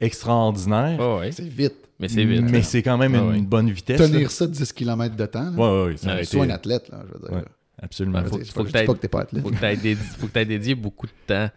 [0.00, 1.32] extraordinaire, ouais.
[1.32, 1.74] C'est vite.
[1.98, 2.42] Mais c'est vite.
[2.42, 2.62] mais là.
[2.62, 3.40] c'est quand même une ouais.
[3.40, 3.98] bonne vitesse.
[3.98, 4.06] là.
[4.08, 5.50] Tenir ça 10 km de temps.
[5.50, 5.50] là.
[5.50, 7.36] Ouais, ouais, ouais, ça Ouais, aurait Sois un athlète, là, je veux dire.
[7.38, 7.44] Ouais.
[7.82, 8.22] Absolument.
[8.24, 9.42] Faut- faut je que dis pas que t'es pas athlète.
[9.42, 11.50] Faut que que t'aies dédié beaucoup de temps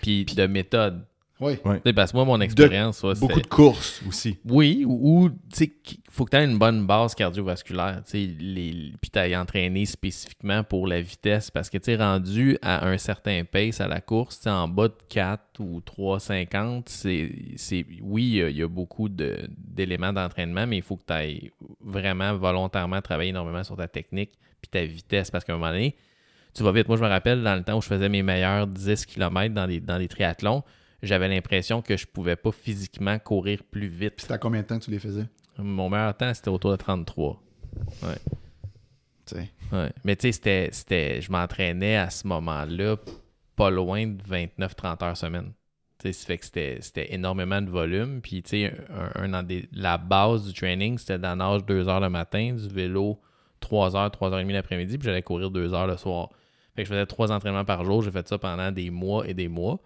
[0.00, 1.02] puis de méthode.
[1.38, 1.58] Oui.
[1.64, 1.92] Ouais.
[1.92, 4.38] Parce que moi, mon expérience, ouais, Beaucoup de courses aussi.
[4.46, 8.02] Oui, ou, ou, tu sais, qu'il faut que tu aies une bonne base cardiovasculaire.
[8.06, 11.50] Tu sais, les, puis tu entraîné spécifiquement pour la vitesse.
[11.50, 14.94] Parce que tu es rendu à un certain pace à la course, en bas de
[15.10, 20.14] 4 ou 3,50, c'est, c'est, oui, il y a- il y, a beaucoup de, d'éléments
[20.14, 24.30] d'entraînement, mais il faut que tu ailles vraiment volontairement travailler énormément sur ta technique
[24.62, 25.30] puis ta vitesse.
[25.30, 25.96] Parce qu'à un moment donné,
[26.54, 26.88] tu vas vite.
[26.88, 29.66] Moi, je me rappelle dans le temps où je faisais mes meilleurs 10 km dans
[29.66, 30.62] les, dans les triathlons,
[31.06, 34.14] j'avais l'impression que je pouvais pas physiquement courir plus vite.
[34.18, 35.26] C'était à combien de temps que tu les faisais?
[35.58, 37.40] Mon meilleur temps, c'était autour de 33.
[39.26, 39.50] Tu sais.
[39.72, 39.90] Ouais.
[40.04, 42.96] Mais tu sais, c'était, c'était, je m'entraînais à ce moment-là
[43.56, 45.52] pas loin de 29-30 heures semaine.
[45.98, 48.20] Tu sais, ça fait que c'était, c'était énormément de volume.
[48.20, 48.72] Puis, tu sais,
[49.16, 52.52] un, un dans des- la base du training, c'était d'en nage 2 heures le matin,
[52.54, 53.18] du vélo
[53.60, 56.28] 3 heures, 3 heures et demie l'après-midi, puis j'allais courir 2 heures le soir.
[56.76, 58.02] Fait que je faisais trois entraînements par jour.
[58.02, 59.80] J'ai fait ça pendant des mois et des mois.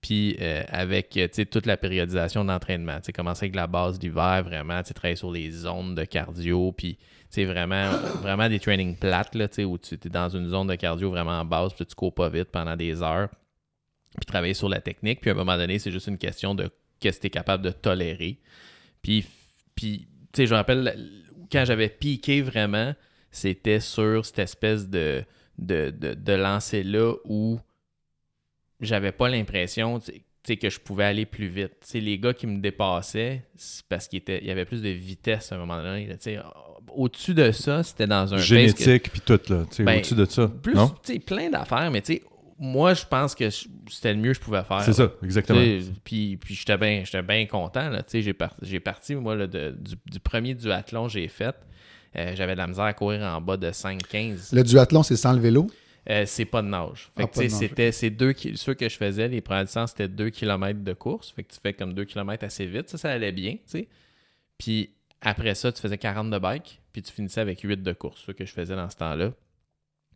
[0.00, 3.00] Puis euh, avec euh, toute la périodisation d'entraînement.
[3.00, 6.98] Tu commencer avec la base d'hiver, vraiment, tu travailler sur les zones de cardio, puis
[7.44, 7.90] vraiment,
[8.22, 11.44] vraiment des trainings plates, là, où tu es dans une zone de cardio vraiment en
[11.44, 13.28] base, puis tu cours pas vite pendant des heures,
[14.16, 15.20] puis travailler sur la technique.
[15.20, 16.70] Puis à un moment donné, c'est juste une question de
[17.00, 18.40] qu'est-ce que tu es capable de tolérer.
[19.02, 19.26] Puis,
[19.74, 20.96] puis tu sais, je me rappelle,
[21.50, 22.94] quand j'avais piqué vraiment,
[23.30, 25.24] c'était sur cette espèce de,
[25.58, 27.60] de, de, de lancer-là où
[28.80, 31.72] j'avais pas l'impression que je pouvais aller plus vite.
[31.94, 35.50] Les gars qui me dépassaient, c'est parce qu'il était- il y avait plus de vitesse
[35.52, 36.06] à un moment donné.
[36.06, 36.38] là, tu sais.
[36.94, 39.64] Au-dessus de ça, c'était dans un Génétique, puis tout, là.
[39.68, 40.48] tu sais, Ben, Au-dessus de ça.
[40.62, 40.88] plus, non?
[41.02, 42.22] tu sais, plein d'affaires, mais tu sais,
[42.58, 44.80] moi, je pense que c'était le mieux que je pouvais faire.
[44.82, 45.60] C'est ça, exactement.
[46.04, 47.90] Puis, puis j'étais bien j'étais bien content.
[47.90, 51.12] Là, Tu sais, j'ai, par- j'ai parti, moi, là, de- du, du premier duathlon que
[51.12, 51.54] j'ai fait.
[52.16, 54.54] euh, j'avais de la misère à courir en bas de 5-15.
[54.54, 55.66] Le duathlon, c'est sans le vélo?
[56.08, 57.10] Euh, c'est pas de nage.
[57.16, 60.30] Fait Ah, que, c'était c'est deux ceux que je faisais, les premières distances, c'était 2
[60.30, 61.32] km de course.
[61.32, 62.88] Fait que tu fais comme 2 km assez vite.
[62.88, 63.88] Ça, ça allait bien, tu sais.
[64.56, 64.90] Puis
[65.20, 68.32] après ça, tu faisais 40 de bike, puis tu finissais avec 8 de course, ce
[68.32, 69.32] que je faisais dans ce temps-là.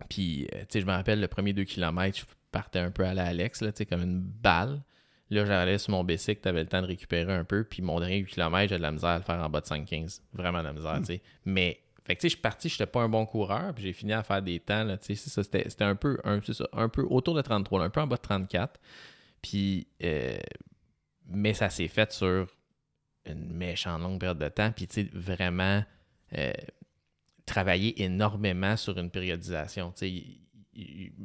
[0.09, 3.05] Puis, euh, tu sais, je me rappelle, le premier 2 km, je partais un peu
[3.05, 4.83] à la Alex, là, tu sais, comme une balle.
[5.31, 8.19] Là, j'allais sur mon bicycle, t'avais le temps de récupérer un peu, puis mon dernier
[8.19, 10.23] 8 km, j'ai de la misère à le faire en bas de 5-15.
[10.33, 11.23] Vraiment de la misère, tu sais.
[11.45, 13.93] Mais, fait que, tu sais, je suis parti, j'étais pas un bon coureur, puis j'ai
[13.93, 17.43] fini à faire des temps, là, tu sais, c'était un peu, un, peu autour de
[17.43, 18.81] 33, là, un peu en bas de 34.
[19.43, 20.39] Puis, euh,
[21.29, 22.47] mais ça s'est fait sur
[23.27, 25.85] une méchante longue période de temps, puis, tu sais, vraiment
[26.37, 26.53] euh,
[27.45, 30.25] travailler énormément sur une périodisation, tu sais.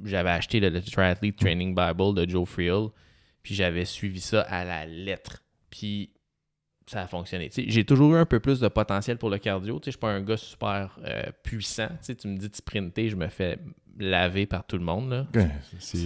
[0.04, 2.88] J'avais acheté le, le Triathlete Training Bible de Joe Friel,
[3.44, 5.44] puis j'avais suivi ça à la lettre.
[5.70, 6.15] Puis
[6.88, 7.50] ça a fonctionné.
[7.56, 9.80] J'ai toujours eu un peu plus de potentiel pour le cardio.
[9.84, 11.88] Je ne suis pas un gars super euh, puissant.
[11.88, 13.58] Tu, sais, tu me dis de sprinter, je me fais
[13.98, 15.26] laver par tout le monde.
[15.34, 15.98] Ouais, c'est-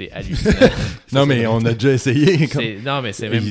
[0.00, 0.10] ouais.
[0.12, 0.54] hallucinant.
[1.12, 2.46] Non, mais on a déjà essayé.
[2.48, 3.42] comme- non, mais c'est même.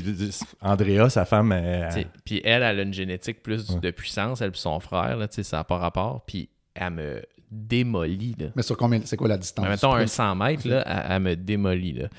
[0.61, 3.79] Andrea, sa femme, elle- Puis elle, elle a une génétique plus Ouais.
[3.79, 6.23] de puissance, elle puis son frère, là, ça n'a pas rapport.
[6.25, 7.21] Puis elle me
[7.55, 8.35] démolit.
[8.37, 8.47] Là.
[8.55, 9.63] Mais sur combien C'est quoi la distance?
[9.63, 10.09] Mais mettons un sprint?
[10.09, 11.93] 100 mètres, là, elle, elle me démolit.
[11.93, 12.09] Là.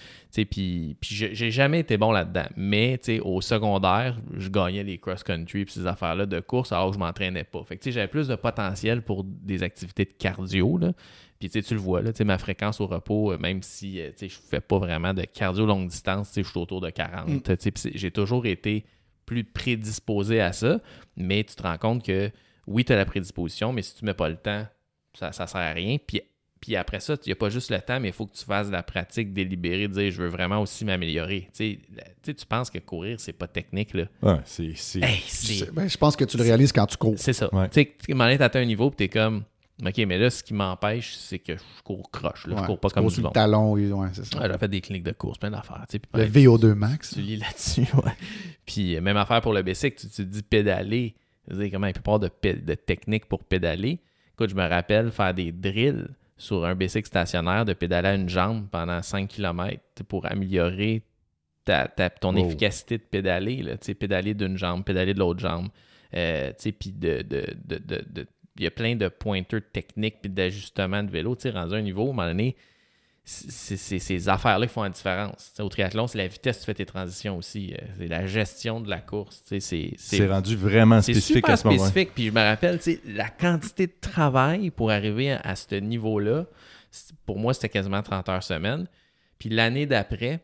[0.45, 2.47] Puis, puis j'ai jamais été bon là-dedans.
[2.57, 6.99] Mais au secondaire, je gagnais les cross-country et ces affaires-là de course alors que je
[6.99, 7.62] m'entraînais pas.
[7.64, 10.78] Fait que j'avais plus de potentiel pour des activités de cardio.
[10.78, 10.93] Là.
[11.39, 14.61] Puis tu le vois, là, ma fréquence au repos, euh, même si euh, je fais
[14.61, 17.28] pas vraiment de cardio longue distance, je suis autour de 40.
[17.28, 17.57] Mm.
[17.95, 18.87] J'ai toujours été
[19.26, 20.80] plus prédisposé à ça,
[21.16, 22.30] mais tu te rends compte que
[22.66, 24.66] oui, tu as la prédisposition, mais si tu mets pas le temps,
[25.19, 25.97] ça, ça sert à rien.
[26.05, 26.21] Puis,
[26.61, 28.45] puis après ça, il n'y a pas juste le temps, mais il faut que tu
[28.45, 31.49] fasses de la pratique délibérée, de dire je veux vraiment aussi m'améliorer.
[31.55, 31.79] Tu sais,
[32.23, 34.05] tu tu penses que courir, c'est pas technique, là.
[34.23, 34.73] Ouais, c'est.
[34.75, 37.14] c'est- Hey, Je c'est sais- ben, je pense que tu le réalises quand tu cours.
[37.19, 37.55] c'est ça.
[37.55, 37.69] Ouais.
[37.69, 37.95] Tu sais,
[38.43, 39.45] à un niveau, puis t'es comme,
[39.85, 42.47] OK, mais là, ce qui m'empêche, c'est que je cours croche.
[42.47, 42.57] Là.
[42.61, 43.35] Je cours pas tu comme du le monde.
[43.35, 44.41] talon, ouais, c'est ça.
[44.41, 45.85] Ouais, j'ai fait des cliniques de course, plein d'affaires.
[45.91, 47.12] tu sais, Le bref, VO2 max.
[47.14, 48.12] tu lis là-dessus, ouais.
[48.64, 51.14] Puis euh, même affaire pour le bicycle, tu, tu te dis pédaler.
[51.51, 54.01] Dire, comment il peut pas avoir de, de technique pour pédaler?
[54.37, 58.28] Écoute, je me rappelle faire des drills sur un bicycle stationnaire, de pédaler à une
[58.28, 61.03] jambe pendant 5 km pour améliorer
[61.64, 62.47] ta, ta- ton Wow.
[62.47, 63.62] efficacité de pédaler.
[63.62, 65.68] Là, pédaler d'une jambe, pédaler de l'autre jambe.
[66.14, 68.26] Euh, puis de, de, de, de- de-
[68.59, 71.34] il y a plein de pointeurs techniques puis d'ajustements de vélo.
[71.37, 72.57] Tu sais, rendu à un niveau, à un moment donné,
[73.29, 75.53] c'est ces affaires-là qui font la différence.
[75.59, 77.74] Au triathlon, c'est la vitesse que tu fais tes transitions aussi.
[77.74, 79.43] euh, C'est la gestion de la course.
[79.99, 82.14] C'est rendu vraiment spécifique super à ce moment spécifique.
[82.14, 86.47] Puis je me rappelle, la quantité de travail pour arriver à, à ce niveau-là,
[87.27, 88.87] pour moi, c'était quasiment 30 heures semaine.
[89.41, 90.39] Puis l'année d'après,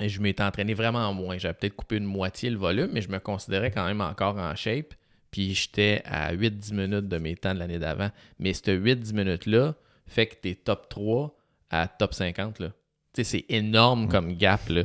[0.00, 1.36] je m'étais entraîné vraiment moins.
[1.36, 4.56] J'avais peut-être coupé une moitié le volume, mais je me considérais quand même encore en
[4.56, 4.94] shape.
[5.30, 8.10] Puis j'étais à 8-10 minutes de mes temps de l'année d'avant.
[8.38, 9.74] Mais ce 8-10 minutes-là
[10.06, 11.36] fait que t'es top 3
[11.72, 12.60] à top 50.
[12.60, 12.68] là.
[13.12, 14.68] Tu sais, c'est énorme comme gap.
[14.68, 14.84] là.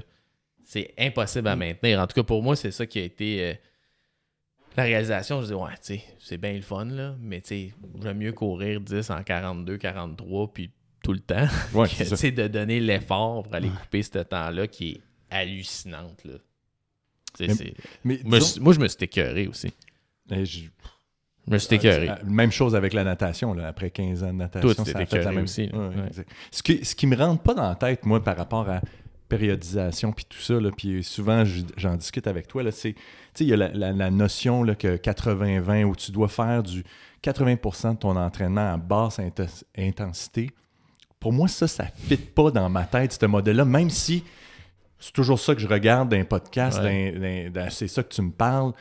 [0.66, 2.00] C'est impossible à maintenir.
[2.02, 3.54] En tout cas, pour moi, c'est ça qui a été euh,
[4.76, 5.42] la réalisation.
[5.42, 8.34] Je dis, ouais, tu sais, c'est bien le fun, là, mais tu sais, j'aime mieux
[8.34, 10.72] courir 10 en 42, 43, puis
[11.04, 12.16] tout le temps, Ouais, que, c'est tu ça.
[12.18, 16.34] sais, de donner l'effort pour aller couper ce temps-là qui est hallucinante, là.
[17.40, 17.74] Mais- c'est-
[18.04, 19.72] Mais moi, disons- je- moi, je me suis écœuré aussi.
[20.32, 20.66] eh, je-
[21.48, 22.10] Je me suis écœuré.
[22.10, 24.74] Euh, Même chose avec la natation, là, après 15 ans de natation.
[24.74, 25.78] Toi, tu ça a fait la même aussi, là.
[25.78, 26.08] Ouais, Ouais.
[26.08, 26.30] exact.
[26.52, 28.82] Ce qui, ce qui me rentre pas dans la tête, moi, par rapport à
[29.30, 33.00] périodisation puis tout ça, là, puis souvent je- j'en discute avec toi, c'est, tu
[33.34, 36.64] sais, il y a la, la- la notion là, que 80-20 où tu dois faire
[36.64, 36.84] du
[37.22, 40.52] 80% de ton entraînement à basse inten- intensité.
[41.20, 44.24] Pour moi, ça, ça ne fit pas dans ma tête, ce modèle-là, même si
[45.00, 47.52] c'est toujours ça que je regarde dans un podcast, Ouais.
[47.70, 48.72] c'est ça que tu me parles.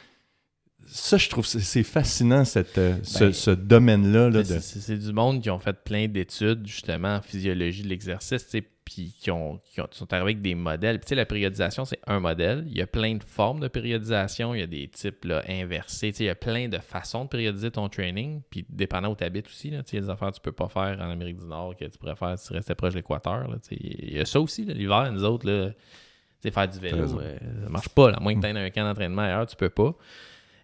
[0.86, 4.30] Ça, je trouve c'est- fascinant, cette, euh, ce, Ben, ce domaine-là.
[4.30, 4.60] là, C'est- de...
[4.60, 8.46] C'est du monde qui ont fait plein d'études justement en physiologie de l'exercice.
[8.84, 10.98] puis qui, ont, qui ont- sont arrivés avec des modèles.
[11.00, 12.64] Puis tu sais, la périodisation, c'est un modèle.
[12.70, 14.54] Il y a plein de formes de périodisation.
[14.54, 16.12] Il y a des types là, inversés.
[16.12, 18.42] Tu sais, il y a plein de façons de périodiser ton training.
[18.48, 20.36] Puis dépendant où tu habites aussi, là, tu sais, il y a des affaires que
[20.36, 22.76] tu peux pas faire en Amérique du Nord que tu pourrais faire si tu restais
[22.76, 23.48] proche de l'équateur.
[23.48, 23.76] là, tu sais.
[23.80, 25.74] Il y a ça aussi, là, l'hiver, nous autres, là, tu
[26.42, 28.12] sais, faire du vélo, euh, ça marche pas.
[28.12, 29.96] À moins que tu aies un camp d'entraînement ailleurs, tu peux pas.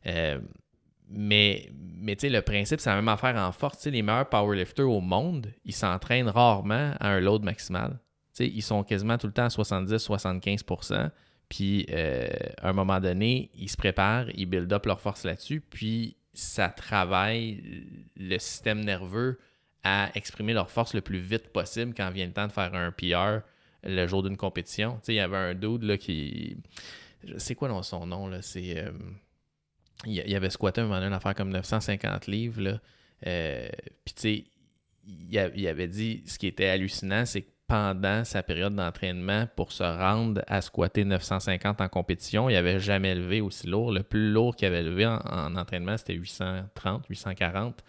[0.07, 0.41] Euh,
[1.09, 3.79] mais, mais tu sais, le principe, c'est la même affaire en force.
[3.79, 7.99] Tu sais, les meilleurs powerlifters au monde, ils s'entraînent rarement à un load maximal.
[8.39, 11.11] Ils sont quasiment tout le temps à 70-75%
[11.49, 12.29] Puis, euh,
[12.63, 16.71] à un moment donné, ils se préparent, ils build up leur force là-dessus, puis ça
[16.71, 17.87] travaille
[18.17, 19.39] le système nerveux
[19.85, 22.91] à exprimer leur force le plus vite possible quand vient le temps de faire un
[22.91, 23.45] PR
[23.85, 24.99] le jour d'une compétition.
[25.09, 26.57] Il y avait un dude là, qui.
[27.37, 28.41] Sais quoi dans son nom, là?
[28.41, 28.79] C'est.
[28.79, 28.93] euh,
[30.07, 32.81] il, il avait squatté un moment donné une affaire comme 950 livres, là.
[33.27, 33.69] Euh,
[34.05, 34.45] Puis, tu sais,
[35.07, 39.83] il, avait dit ce qui était hallucinant, c'est que pendant sa période d'entraînement, pour se
[39.83, 43.93] rendre à squatter 950 en compétition, il n'avait jamais levé aussi lourd.
[43.93, 47.83] Le plus lourd qu'il avait levé en, en entraînement, c'était 830, 840.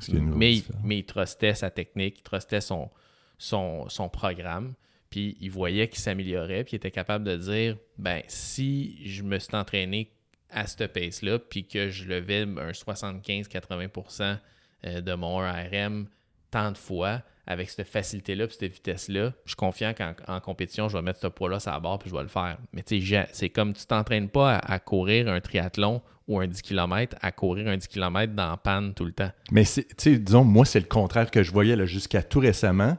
[0.00, 0.82] Ce qui est une Mais, il- différence.
[0.84, 2.90] mais il trustait sa technique, il trustait son,
[3.38, 4.74] son, son programme,
[5.08, 9.38] puis il voyait qu'il s'améliorait, puis il était capable de dire ben si je me
[9.38, 10.10] suis entraîné
[10.52, 14.38] à ce pace-là, puis que je levais un 75-80%
[14.86, 16.06] euh, de mon 1RM
[16.50, 20.88] tant de fois, avec cette facilité-là, puis cette vitesse-là, je suis confiant qu'en en compétition,
[20.88, 22.58] je vais mettre ce poids-là sur la barre, puis je vais le faire.
[22.72, 26.62] Mais tu sais, c'est comme tu t'entraînes pas à, courir un triathlon ou un 10
[26.62, 29.30] km, à courir un 10 km dans panne tout le temps.
[29.50, 29.64] Mais
[30.04, 32.96] disons, moi, c'est le contraire que je voyais jusqu'à tout récemment.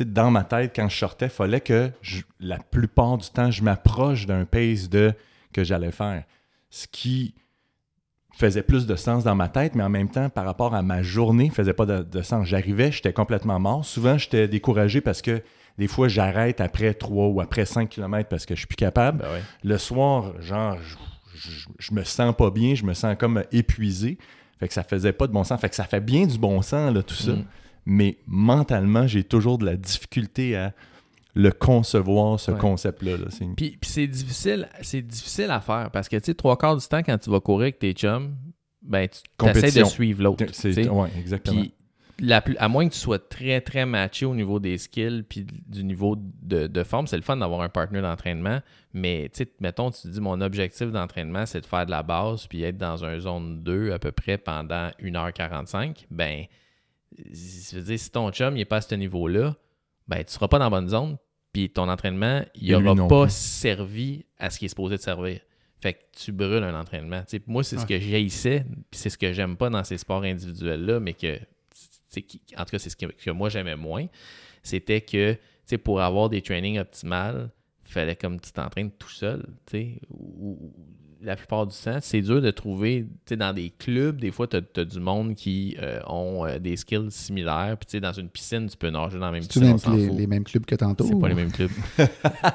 [0.00, 1.90] Dans ma tête, quand je sortais, il fallait que
[2.40, 5.12] la plupart du temps, je m'approche d'un pace de
[5.52, 6.24] que j'allais faire.
[6.72, 7.34] Ce qui
[8.34, 11.02] faisait plus de sens dans ma tête, mais en même temps, par rapport à ma
[11.02, 12.46] journée, faisait pas de, de sens.
[12.46, 13.84] J'arrivais, j'étais complètement mort.
[13.84, 15.42] Souvent, j'étais découragé parce que
[15.76, 19.18] des fois, j'arrête après 3 ou après 5 km parce que je suis plus capable.
[19.18, 19.42] Ben ouais.
[19.64, 20.96] Le soir, genre, je,
[21.50, 24.16] je- je me sens pas bien, je me sens comme épuisé.
[24.58, 25.60] Fait que ça faisait pas de bon sens.
[25.60, 27.32] Fait que ça fait bien du bon sens, là, tout ça.
[27.32, 27.44] Mm.
[27.84, 30.72] Mais mentalement, j'ai toujours de la difficulté à
[31.34, 32.58] le concevoir, ce Ouais.
[32.58, 33.16] concept-là.
[33.16, 33.26] là.
[33.56, 36.86] Puis, puis c'est difficile, c'est difficile à faire parce que tu sais, trois quarts du
[36.86, 38.34] temps, quand tu vas courir avec tes chums,
[38.82, 40.44] ben tu essaies de suivre l'autre.
[40.44, 41.60] Ouais, exactement.
[41.62, 41.72] Puis,
[42.18, 45.44] la plus- à moins que tu sois très, très matché au niveau des skills puis
[45.66, 48.60] du niveau de, de forme, c'est le fun d'avoir un partenaire d'entraînement.
[48.92, 52.02] Mais, tu sais, mettons, tu te dis, mon objectif d'entraînement, c'est de faire de la
[52.02, 56.06] base puis être dans un zone 2 à peu près pendant 1h45.
[56.10, 56.44] Ben,
[57.32, 59.56] ça veut dire, si ton chum n'est pas à ce niveau-là,
[60.14, 61.16] ben, tu seras pas dans la bonne zone
[61.52, 63.32] puis ton entraînement, il n'aura pas plus.
[63.34, 65.40] servi à ce qui est supposé de servir.
[65.80, 67.22] Fait que tu brûles un entraînement.
[67.46, 71.00] Moi, c'est ce que j'haïssais, puis c'est ce que j'aime pas dans ces sports individuels-là,
[71.00, 71.38] mais que,
[72.20, 74.06] qui- en tout cas, c'est ce que, que moi j'aimais moins.
[74.62, 75.36] C'était que,
[75.84, 77.50] pour avoir des trainings optimales,
[77.86, 80.72] il fallait comme tu t'entraînes tout seul, tu sais, ou-
[81.22, 84.46] la plupart du temps, c'est dur de trouver, tu sais, dans des clubs, des fois,
[84.46, 88.12] tu as, du monde qui euh, ont euh, des skills similaires, puis tu sais, dans
[88.12, 90.74] une piscine, tu peux nager dans la même piscine, s'en les, les mêmes clubs que
[90.74, 91.04] tantôt?
[91.04, 91.70] C'est pas les ou- mêmes clubs.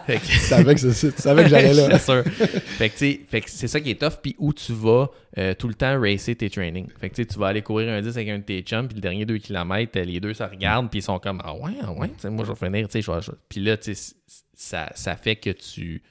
[0.08, 1.98] Que- Tu savais que, c'est- tu savais que j'allais là.
[2.00, 2.24] C'est sûr.
[2.26, 4.20] fait que, tu sais, c'est ça qui est tough.
[4.22, 6.88] Puis où tu vas euh, tout le temps racer tes trainings.
[7.00, 8.88] Fait que tu sais, tu vas aller courir un 10 avec un de tes chums,
[8.88, 11.72] puis le dernier 2 km, les deux se regardent, puis ils sont comme Ah ouais,
[11.82, 12.88] ah ouais, moi je vais finir.
[12.88, 14.14] tu sais, je vais- Puis là, tu sais,
[14.54, 16.02] ça, ça fait que tu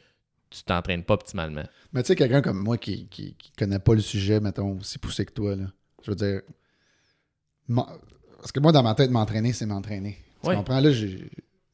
[0.51, 1.65] tu t'entraînes pas optimalement.
[1.93, 4.99] Mais tu sais, quelqu'un comme moi qui, qui, qui connaît pas le sujet, mettons, aussi
[4.99, 5.65] poussé que toi, là,
[6.05, 6.41] je veux dire.
[8.39, 10.19] Parce que moi, dans ma tête, m'entraîner, c'est m'entraîner.
[10.43, 10.55] Tu Oui.
[10.57, 10.81] comprends?
[10.81, 10.91] Là,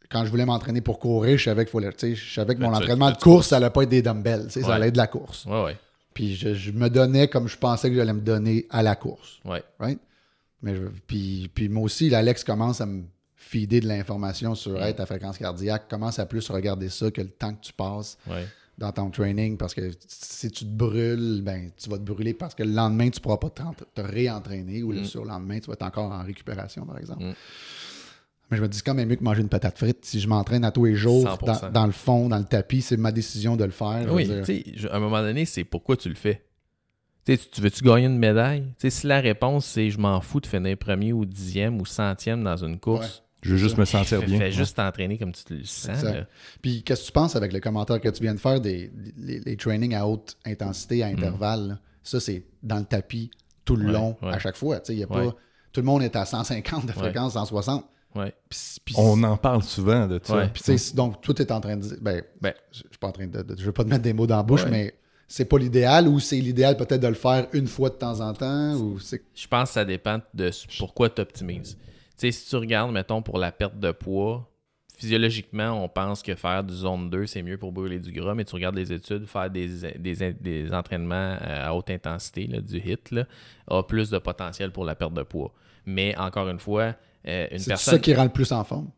[0.08, 2.14] quand je voulais m'entraîner pour courir, je savais qu'il fallait.
[2.14, 4.50] Je savais que Là, mon entraînement de course, ça allait pas être des dumbbells.
[4.50, 5.44] Ça allait être de la course.
[5.46, 5.78] Ouais, ouais.
[6.14, 9.40] Puis je, je me donnais comme je pensais que j'allais me donner à la course.
[9.44, 9.62] Ouais.
[9.78, 9.98] Right?
[10.60, 13.04] Mais je- puis, puis moi aussi, l'Alex commence à me
[13.34, 15.88] feeder de l'information sur hey, ta fréquence cardiaque.
[15.88, 18.46] Commence à plus regarder ça que le temps que tu passes Ouais.
[18.82, 22.54] Dans ton training parce que si tu te brûles, ben, tu vas te brûler parce
[22.54, 25.04] que le lendemain, tu ne pourras pas te, réentraîner ou le Mm.
[25.04, 27.22] surlendemain, tu vas être encore en récupération, par exemple.
[27.24, 27.34] Mm.
[28.50, 30.04] Mais je me dis, c'est quand même mieux que manger une patate frite.
[30.04, 31.46] Si je m'entraîne à tous les jours, 100%.
[31.46, 34.12] dans, dans le fond, dans le tapis, c'est ma décision de le faire.
[34.12, 36.42] Oui, tu sais, à un moment donné, c'est pourquoi tu le fais.
[37.24, 38.64] Tu veux-tu gagner une médaille?
[38.78, 42.56] Si la réponse c'est je m'en fous de finir premier ou dixième ou centième dans
[42.56, 44.38] une course, Je veux juste me sentir fais, bien.
[44.38, 46.04] fais juste t'entraîner comme tu te le sens.
[46.62, 49.40] Puis qu'est-ce que tu penses avec le commentaire que tu viens de faire des les,
[49.40, 51.68] les trainings à haute intensité, à intervalle?
[51.68, 51.78] là?
[52.04, 53.30] Ça, c'est dans le tapis
[53.64, 53.86] tout le Mm.
[53.86, 54.32] Ouais, long, ouais.
[54.32, 54.80] à chaque fois.
[54.88, 55.26] Y a Ouais.
[55.26, 55.36] pas,
[55.72, 57.84] tout le monde est à 150 de fréquence, 160.
[58.14, 58.34] Ouais.
[58.48, 60.36] Puis, puis- On en parle souvent de ça.
[60.36, 60.48] Ouais.
[60.52, 61.96] puis tu sais, donc, tout est en train de dire.
[62.00, 62.52] Ben, Ben.
[62.72, 64.36] je suis pas en train de, de- Je veux pas te mettre des mots dans
[64.36, 64.70] la bouche, Ouais.
[64.70, 64.94] mais
[65.28, 68.34] c'est pas l'idéal ou c'est l'idéal peut-être de le faire une fois de temps en
[68.34, 69.22] temps ou c'est.
[69.34, 71.78] Je pense que ça dépend de pourquoi tu optimises.
[72.22, 74.48] Sais, si tu regardes, mettons, pour la perte de poids,
[74.96, 78.44] physiologiquement, on pense que faire du zone 2, c'est mieux pour brûler du gras, mais
[78.44, 79.66] tu regardes les études, faire des,
[79.98, 83.24] des, des entraînements euh, à haute intensité, là, du HIT, là,
[83.68, 85.52] a plus de potentiel pour la perte de poids.
[85.84, 86.94] Mais encore une fois,
[87.26, 87.94] euh, une C'est personne.
[87.94, 88.90] ça qui rend le plus en forme.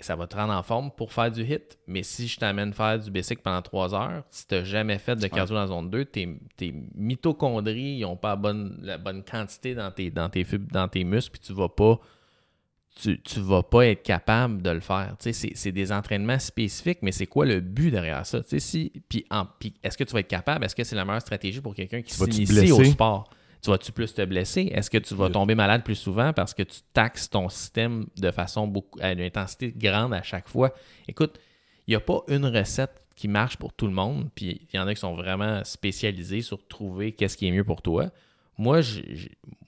[0.00, 1.78] Ça va te rendre en forme pour faire du hit.
[1.86, 5.16] Mais si je t'amène faire du basic pendant 3 heures, si tu n'as jamais fait
[5.16, 9.22] de cardio dans la zone 2, tes, tes mitochondries n'ont pas la bonne, la bonne
[9.22, 12.00] quantité dans tes, dans tes fibres, dans tes muscles, puis tu vas pas.
[13.00, 15.16] Tu, tu vas pas être capable de le faire.
[15.18, 18.42] Tu sais, C'est des entraînements spécifiques, mais c'est quoi le but derrière ça?
[18.42, 19.24] Tu sais, Si, puis
[19.58, 20.64] puis est-ce que tu vas être capable?
[20.66, 23.30] Est-ce que c'est la meilleure stratégie pour quelqu'un qui s'initie au sport?
[23.62, 24.72] Tu vas-tu plus te blesser?
[24.72, 28.32] Est-ce que tu vas tomber malade plus souvent parce que tu taxes ton système de
[28.32, 30.74] façon beaucoup à une intensité grande à chaque fois?
[31.06, 31.38] Écoute,
[31.86, 34.78] il n'y a pas une recette qui marche pour tout le monde, puis il y
[34.80, 38.10] en a qui sont vraiment spécialisés sur trouver qu'est-ce qui est mieux pour toi.
[38.58, 38.80] Moi,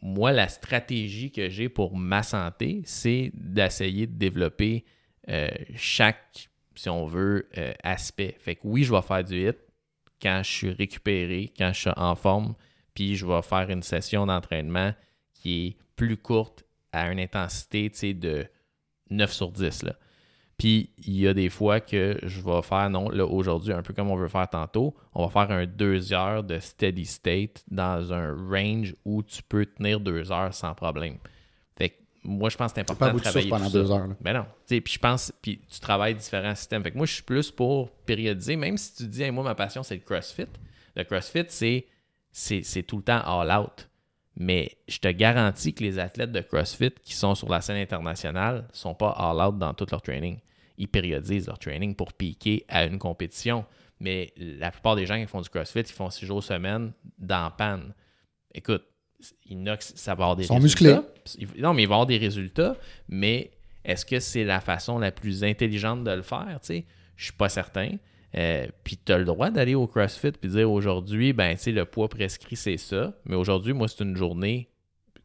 [0.03, 4.85] moi la stratégie que j'ai pour ma santé, c'est d'essayer de développer
[5.29, 8.35] euh, chaque, si on veut, euh, aspect.
[8.41, 9.59] Fait que oui, je vais faire du hit
[10.21, 12.55] quand je suis récupéré, quand je suis en forme,
[12.95, 14.93] puis je vais faire une session d'entraînement
[15.35, 18.47] qui est plus courte à une intensité de
[19.11, 19.83] 9 sur 10.
[19.83, 19.95] Là.
[20.57, 23.93] Puis il y a des fois que je vais faire, non, là aujourd'hui, un peu
[23.93, 28.13] comme on veut faire tantôt, on va faire un 2 heures de steady state dans
[28.13, 31.19] un range où tu peux tenir 2 heures sans problème.
[31.77, 33.79] Fait que moi, je pense que c'est important de travailler pendant tout ça.
[33.79, 34.07] deux heures.
[34.07, 34.15] là.
[34.21, 34.47] Ben non.
[34.67, 36.83] Puis je pense, puis tu travailles différents systèmes.
[36.83, 39.55] Fait que moi, je suis plus pour périodiser, même si tu dis, Hey, moi, ma
[39.55, 40.47] passion, c'est le CrossFit.
[40.97, 41.87] Le CrossFit, c'est,
[42.37, 43.89] c'est, tout le temps all out.
[44.37, 48.67] Mais je te garantis que les athlètes de CrossFit qui sont sur la scène internationale
[48.73, 50.39] sont pas all out dans tout leur training.
[50.77, 53.65] Ils périodisent leur training pour piquer à une compétition.
[54.01, 57.49] Mais la plupart des gens qui font du CrossFit, ils font six jours semaine dans
[57.53, 57.95] panne.
[58.53, 58.83] Écoute,
[59.47, 61.05] Inox, ça va avoir des Ils sont résultats.
[61.39, 62.77] Il- Non, mais il va avoir des résultats,
[63.09, 63.53] mais
[63.85, 66.59] est-ce que c'est la façon la plus intelligente de le faire?
[66.61, 67.91] Tu sais, je suis pas certain.
[68.37, 71.73] Euh, puis tu as le droit d'aller au CrossFit puis dire aujourd'hui, ben, tu sais,
[71.73, 73.13] le poids prescrit, c'est ça.
[73.27, 74.69] Mais aujourd'hui, moi, c'est une journée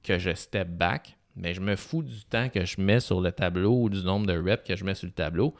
[0.04, 3.32] que je step back, mais je me fous du temps que je mets sur le
[3.32, 5.56] tableau ou du nombre de reps que je mets sur le tableau.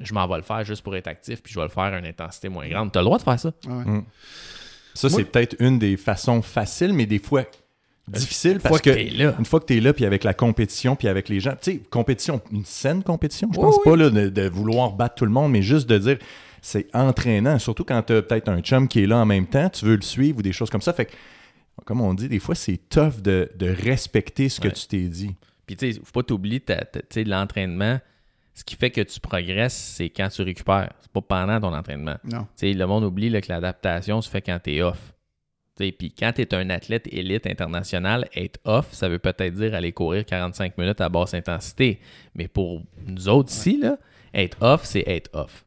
[0.00, 1.98] Je m'en vais le faire juste pour être actif, puis je vais le faire à
[1.98, 2.92] une intensité moins grande.
[2.92, 3.52] Tu as le droit de faire ça.
[3.68, 4.00] Ah ouais.
[4.94, 7.44] Ça, Moi- c'est peut-être une des façons faciles, mais des fois
[8.08, 9.34] difficiles Une parce fois que, que t'es là.
[9.38, 11.72] une fois que tu es là, puis avec la compétition, puis avec les gens, tu
[11.72, 13.82] sais, compétition, une saine compétition, je Oui, pense oui.
[13.84, 16.18] pas là, de, de vouloir battre tout le monde, mais juste de dire
[16.66, 19.70] c'est entraînant, surtout quand tu as peut-être un chum qui est là en même temps,
[19.70, 20.92] tu veux le suivre ou des choses comme ça.
[20.92, 21.12] Fait que,
[21.84, 25.36] comme on dit, des fois, c'est tough de, de respecter ce que tu t'es dit.
[25.64, 26.60] Puis, tu sais, faut pas t'oublier,
[27.24, 28.00] l'entraînement,
[28.52, 30.92] ce qui fait que tu progresses, c'est quand tu récupères.
[31.02, 32.16] C'est pas pendant ton entraînement.
[32.24, 32.48] Non.
[32.56, 35.14] Tu sais, le monde oublie là, que l'adaptation se fait quand tu es off.
[35.76, 39.92] Puis quand tu es un athlète élite international, être off, ça veut peut-être dire aller
[39.92, 42.00] courir 45 minutes à basse intensité.
[42.34, 43.98] Mais pour nous autres ici, là,
[44.34, 45.65] être off, c'est être off.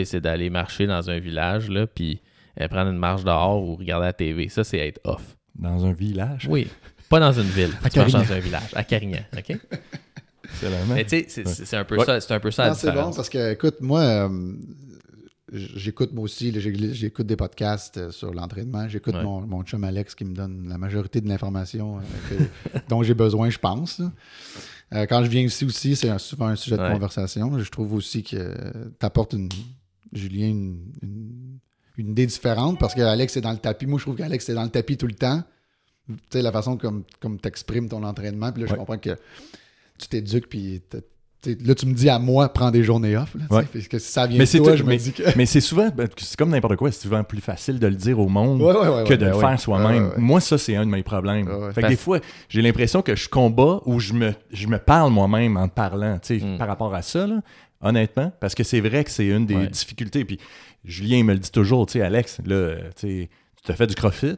[0.00, 2.20] Tu sais, C'est d'aller marcher dans un village, là, puis
[2.60, 4.48] euh, prendre une marche dehors ou regarder la TV.
[4.48, 5.36] Ça, c'est être off.
[5.54, 6.46] Dans un village?
[6.50, 6.68] Oui.
[7.08, 7.70] Pas dans une ville.
[7.84, 8.70] À tu marches dans un village.
[8.74, 9.20] À Carignan.
[9.36, 9.56] OK?
[10.44, 10.94] Excellemment.
[10.94, 12.04] Mais tu sais, c'est- c'est c'est un peu Ouais.
[12.04, 12.20] ça.
[12.20, 14.52] C'est un peu ça la c'est bon parce que, écoute, moi, euh,
[15.52, 16.52] j'écoute moi aussi,
[16.94, 18.88] j'écoute des podcasts euh, sur l'entraînement.
[18.88, 19.22] J'écoute Ouais.
[19.22, 22.38] mon, mon chum Alex qui me donne la majorité de l'information euh,
[22.88, 24.00] dont j'ai besoin, je pense.
[24.94, 26.92] Euh, quand je viens ici aussi, c'est souvent un sujet de Ouais.
[26.92, 27.58] conversation.
[27.58, 28.54] Je trouve aussi que
[29.00, 29.48] tu apportes une,
[30.16, 31.58] Julien une, une-
[31.98, 33.86] une idée différente parce qu'Alex est dans le tapis.
[33.86, 35.42] Moi, je trouve qu'Alex est dans le tapis tout le temps.
[36.08, 38.52] Tu sais, la façon comme, comme tu exprimes ton entraînement.
[38.52, 38.78] Puis là, je Ouais.
[38.78, 39.16] comprends que
[39.98, 40.48] tu t'éduques.
[40.48, 40.82] Puis
[41.64, 43.34] là, tu me dis à moi, prends des journées off.
[43.34, 43.44] Là.
[43.50, 43.64] Ouais.
[43.72, 45.22] Parce que si ça vient Mais de c'est toi, tout- je me dis que.
[45.36, 48.18] Mais c'est souvent, ben, c'est comme n'importe quoi, c'est souvent plus facile de le dire
[48.20, 49.86] au monde Ouais, ouais, ouais, que de ben le faire soi-même.
[49.86, 50.20] Ouais, ouais, ouais.
[50.20, 51.48] Moi, ça, c'est un de mes problèmes.
[51.48, 51.72] Ouais, ouais.
[51.72, 55.12] Fait que des fois, j'ai l'impression que je combats ou je me, je me parle
[55.12, 56.58] moi-même en te parlant, tu sais, Mm.
[56.58, 57.40] par rapport à ça, là,
[57.80, 59.66] honnêtement, parce que c'est vrai que c'est une des Ouais.
[59.68, 60.24] difficultés.
[60.24, 60.38] Puis
[60.84, 63.86] Julien il me le dit toujours, tu sais, Alex, là, tu sais, tu t'as fait
[63.86, 64.36] du crossfit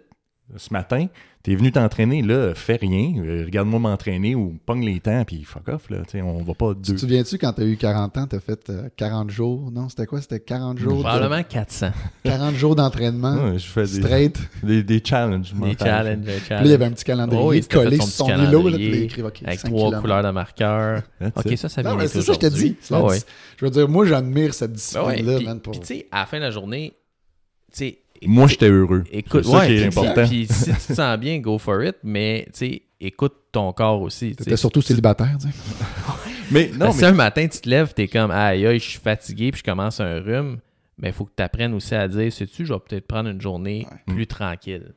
[0.56, 1.06] ce matin,
[1.42, 5.68] t'es venu t'entraîner, là, fais rien, euh, regarde-moi m'entraîner ou pogne les temps, puis fuck
[5.68, 6.94] off, là, tu sais, on va pas Tu deux.
[6.94, 9.70] te souviens-tu quand tu as eu 40 ans, tu as fait euh, 40 jours?
[9.70, 10.20] Non, c'était quoi?
[10.20, 11.90] C'était 40 jours, de- Probablement 400.
[12.24, 14.38] 40 jours d'entraînement Ouais, je fais des, straight.
[14.62, 15.52] des, des challenges.
[15.54, 16.24] Des challenges.
[16.24, 16.70] des Puis là, il y challenges.
[16.72, 18.68] avait un petit calendrier Oh collé sur son îlot.
[18.68, 20.00] Là, écrit, OK, Avec 5 trois kilomètres.
[20.02, 21.02] couleurs de marqueur.
[21.36, 22.76] Ok, ça, ça Non, vient mais d'être c'est ça que je te aujourd'hui.
[22.88, 22.94] dis.
[22.94, 23.16] Ouais.
[23.18, 23.24] dis-
[23.58, 25.46] Je veux dire, moi, j'admire cette ouais, discipline-là, Puis.
[25.62, 25.70] Pour...
[25.72, 26.94] puis tu sais, à la fin de la journée,
[27.72, 27.98] tu sais.
[28.26, 29.04] Moi, j'étais heureux.
[29.12, 30.26] Écoute, c'est ça ouais, qui est puis- important.
[30.26, 34.00] Puis si tu te sens bien, go for it, mais tu sais, écoute ton corps
[34.02, 34.34] aussi.
[34.34, 35.46] T'étais surtout célibataire, tu.
[36.50, 38.98] Mais non, mais si un matin, tu te lèves, t'es comme, aïe, aïe, je suis
[38.98, 40.60] fatigué, puis je commence un rhume,
[40.96, 43.38] mais il faut que tu apprennes aussi à dire, sais-tu, je vais peut-être prendre une
[43.40, 43.98] journée Ouais.
[44.14, 44.94] plus tranquille.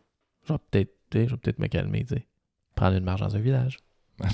[0.47, 2.25] Je vais peut-être, tu sais, je vais peut-être me calmer, tu sais.
[2.73, 3.79] Prendre une marche dans un village.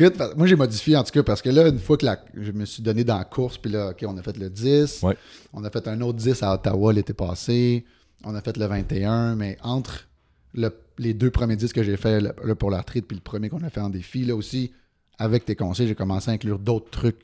[0.00, 2.52] Écoute, moi, j'ai modifié, en tout cas, parce que là, une fois que la- je
[2.52, 5.02] me suis donné dans la course, puis là, OK, on a fait le 10.
[5.02, 5.16] Ouais.
[5.52, 7.84] On a fait un autre 10 à Ottawa l'été passé.
[8.24, 9.36] On a fait le 21.
[9.36, 10.08] Mais entre
[10.54, 13.62] le- les deux premiers 10 que j'ai fait le- pour l'arthrite, puis le premier qu'on
[13.62, 14.72] a fait en défi, là aussi,
[15.18, 17.18] avec tes conseils, j'ai commencé à inclure d'autres trucs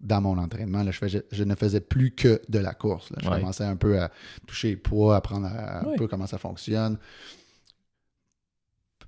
[0.00, 0.82] dans mon entraînement.
[0.82, 3.10] Là, je, ne faisais plus que de la course.
[3.10, 3.18] là.
[3.22, 3.38] Je Ouais.
[3.40, 4.10] commençais un peu à
[4.46, 5.96] toucher les poids, apprendre à- un Ouais.
[5.96, 6.96] peu comment ça fonctionne.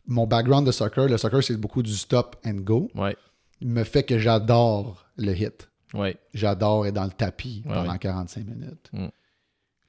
[0.06, 2.90] Mon background de soccer, le soccer, c'est beaucoup du stop and go.
[2.94, 3.16] Ouais,
[3.60, 5.70] me fait que j'adore le hit.
[5.94, 7.98] ouais, J'adore être dans le tapis Ouais, pendant ouais.
[7.98, 8.90] 45 minutes.
[8.92, 9.06] Mm.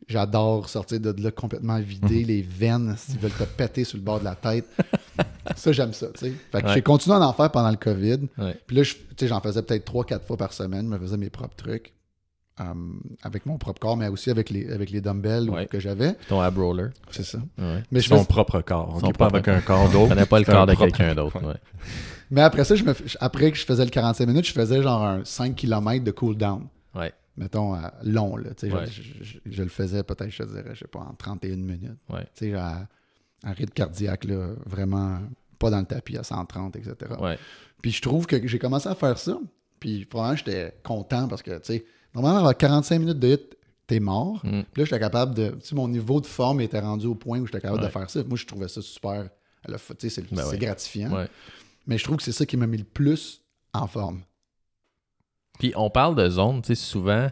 [0.08, 4.20] J'adore sortir de là complètement vidé, les veines, s'ils veulent te péter sur le bord
[4.20, 4.66] de la tête.
[5.56, 6.08] ça, j'aime ça.
[6.08, 6.34] tu sais.
[6.52, 8.28] Fait que j'ai continué à en faire pendant le COVID.
[8.68, 10.86] Puis là, je- tu sais, j'en faisais peut-être 3-4 fois par semaine.
[10.88, 11.94] Je me faisais mes propres trucs
[12.60, 12.64] euh,
[13.24, 15.66] avec mon propre corps, mais aussi avec les, avec les dumbbells Ouais.
[15.66, 16.14] que j'avais.
[16.30, 16.92] Ton ab roller.
[17.12, 17.40] C'est ça.
[17.58, 17.84] Ouais.
[17.92, 18.98] Mais, je Son fais- propre corps.
[19.00, 20.10] Son On n'est pas avec un corps d'autre.
[20.10, 21.42] Je connais pas le corps de quelqu'un d'autre.
[21.44, 21.56] ouais.
[22.30, 24.82] mais après ça, je me, fais- après que je faisais le 45 minutes, je faisais
[24.84, 26.68] genre un 5 km de cool down.
[26.96, 27.12] Ouais.
[27.38, 28.38] mettons, à long.
[28.38, 30.88] Là, tu sais, je- je, je- je le faisais peut-être, je te dirais, je sais
[30.88, 31.98] pas, en 31 minutes.
[32.10, 32.22] Ouais.
[32.36, 32.88] Tu sais, à,
[33.44, 35.18] à rythme cardiaque, là, vraiment
[35.58, 36.96] pas dans le tapis, à 130, etc.
[37.20, 37.40] Ouais.
[37.82, 39.40] Puis je trouve que j'ai commencé à faire ça.
[39.80, 43.58] Puis vraiment, j'étais content parce que, tu sais, normalement, avoir 45 minutes de hit,
[43.88, 44.40] t'es mort.
[44.46, 44.62] Mm.
[44.72, 45.50] Puis là, j'étais capable de.
[45.62, 47.88] Tu sais, mon niveau de forme était rendu au point où j'étais capable Ouais.
[47.88, 48.24] de faire ça.
[48.24, 49.30] Moi, je trouvais ça super.
[49.98, 50.58] c'est Ben ouais.
[50.58, 51.12] gratifiant.
[51.12, 51.28] Ouais.
[51.88, 53.42] Mais je trouve que c'est ça qui m'a mis le plus
[53.74, 54.22] en forme.
[55.60, 57.30] Puis on parle de zones, tu sais, souvent,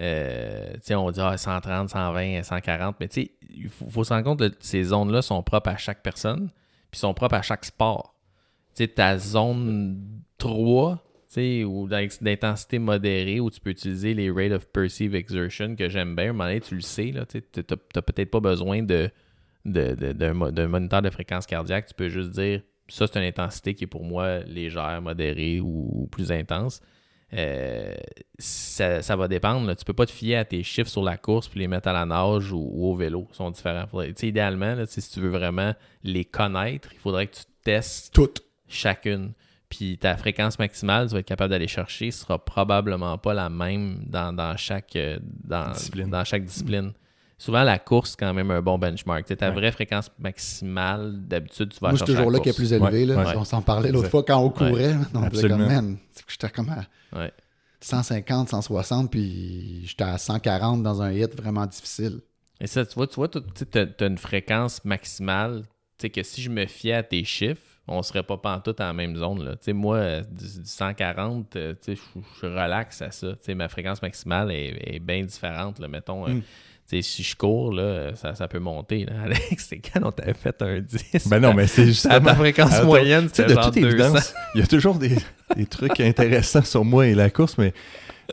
[0.00, 4.04] euh, tu sais, on dit ah, 130, 120, 140, mais tu sais, il faut, faut
[4.04, 6.50] se rendre compte que ces zones-là sont propres à chaque personne,
[6.90, 8.14] puis sont propres à chaque sport.
[8.74, 10.00] Tu sais, ta zone
[10.38, 11.05] 3, tu sais,
[11.64, 16.14] ou d'in- d'intensité modérée, où tu peux utiliser les rate of perceived exertion que j'aime
[16.16, 19.10] bien, à un moment donné, tu le sais, tu n'as peut-être pas besoin de,
[19.64, 23.18] de, de- d'un mo- d'un moniteur de fréquence cardiaque, tu peux juste dire ça, c'est
[23.18, 26.80] une intensité qui est pour moi légère, modérée ou, ou plus intense.
[27.34, 27.92] Euh,
[28.38, 29.66] ça, ça va dépendre.
[29.66, 29.74] Là.
[29.74, 31.92] Tu peux pas te fier à tes chiffres sur la course puis les mettre à
[31.92, 33.26] la nage ou, ou au vélo.
[33.32, 33.88] Ils sont différents.
[33.88, 35.74] Faudrait- idéalement, là, si tu veux vraiment
[36.04, 38.42] les connaître, il faudrait que tu testes Toutes.
[38.68, 39.32] chacune.
[39.68, 44.04] Puis ta fréquence maximale, tu vas être capable d'aller chercher, sera probablement pas la même
[44.06, 46.08] dans, dans chaque, euh, dans, Discipline.
[46.08, 46.92] dans chaque discipline.
[47.38, 49.26] Souvent, la course, c'est quand même un bon benchmark.
[49.36, 49.54] Ta Ouais.
[49.54, 53.00] vraie fréquence maximale, d'habitude, tu vas Moi, c'est toujours la là qui est plus élevé.
[53.00, 53.16] Ouais, là.
[53.16, 53.36] ouais.
[53.36, 54.94] On s'en parlait l'autre fois quand on courait.
[55.14, 55.98] On disait comme, man,
[56.28, 57.32] j'étais comme à Ouais.
[57.80, 62.20] 150, 160, puis j'étais à 140 dans un hit vraiment difficile.
[62.60, 63.38] Et ça, tu vois, tu vois, tu
[63.74, 65.62] as, une fréquence maximale.
[65.98, 68.92] Tu sais que si je me fiais à tes chiffres, on serait pas pantoute la
[68.92, 69.44] même zone.
[69.44, 69.54] Là.
[69.72, 71.94] Moi, du, du 140, euh, je
[72.42, 73.28] je relaxe à ça.
[73.54, 75.78] Ma fréquence maximale est, est bien différente.
[75.78, 75.88] Là.
[75.88, 76.42] Mettons, euh, Mm.
[76.86, 79.04] sais, si je cours, là, ça, ça peut monter.
[79.06, 79.12] Là.
[79.24, 81.28] Alex, c'est quand on t'avait fait un 10.
[81.28, 82.20] Ben non, mais c'est Ta, justement.
[82.20, 83.86] ta fréquence moyenne, genre toute 200.
[83.88, 85.16] évidence, il y a toujours des,
[85.56, 87.72] des trucs intéressants sur moi et la course, mais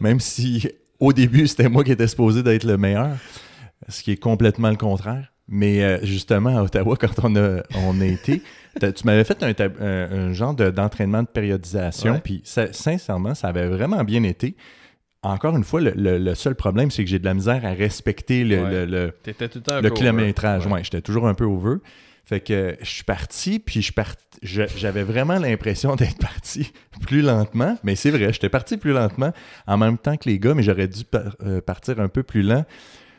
[0.01, 0.67] même si
[0.99, 3.17] au début, c'était moi qui étais supposé d'être le meilleur,
[3.89, 5.27] ce qui est complètement le contraire.
[5.47, 8.41] Mais euh, justement, à Ottawa, quand on a, on a été,
[8.79, 13.47] tu m'avais fait un, tab- un- un genre de- d'entraînement de, périodisation, puis sincèrement, ça
[13.49, 14.55] avait vraiment bien été.
[15.21, 17.69] Encore une fois, le, le- le seul problème, c'est que j'ai de la misère à
[17.71, 18.85] respecter le- Ouais.
[18.85, 19.13] le-
[19.81, 20.83] le, kilométrage, ouais.
[20.83, 21.77] j'étais toujours un peu over.
[22.25, 24.15] Fait que je suis parti, puis je part...
[24.41, 26.71] je- j'avais vraiment l'impression d'être parti
[27.01, 27.77] plus lentement.
[27.83, 29.31] Mais c'est vrai, j'étais parti plus lentement
[29.67, 32.41] en même temps que les gars, mais j'aurais dû par- euh, partir un peu plus
[32.41, 32.65] lent.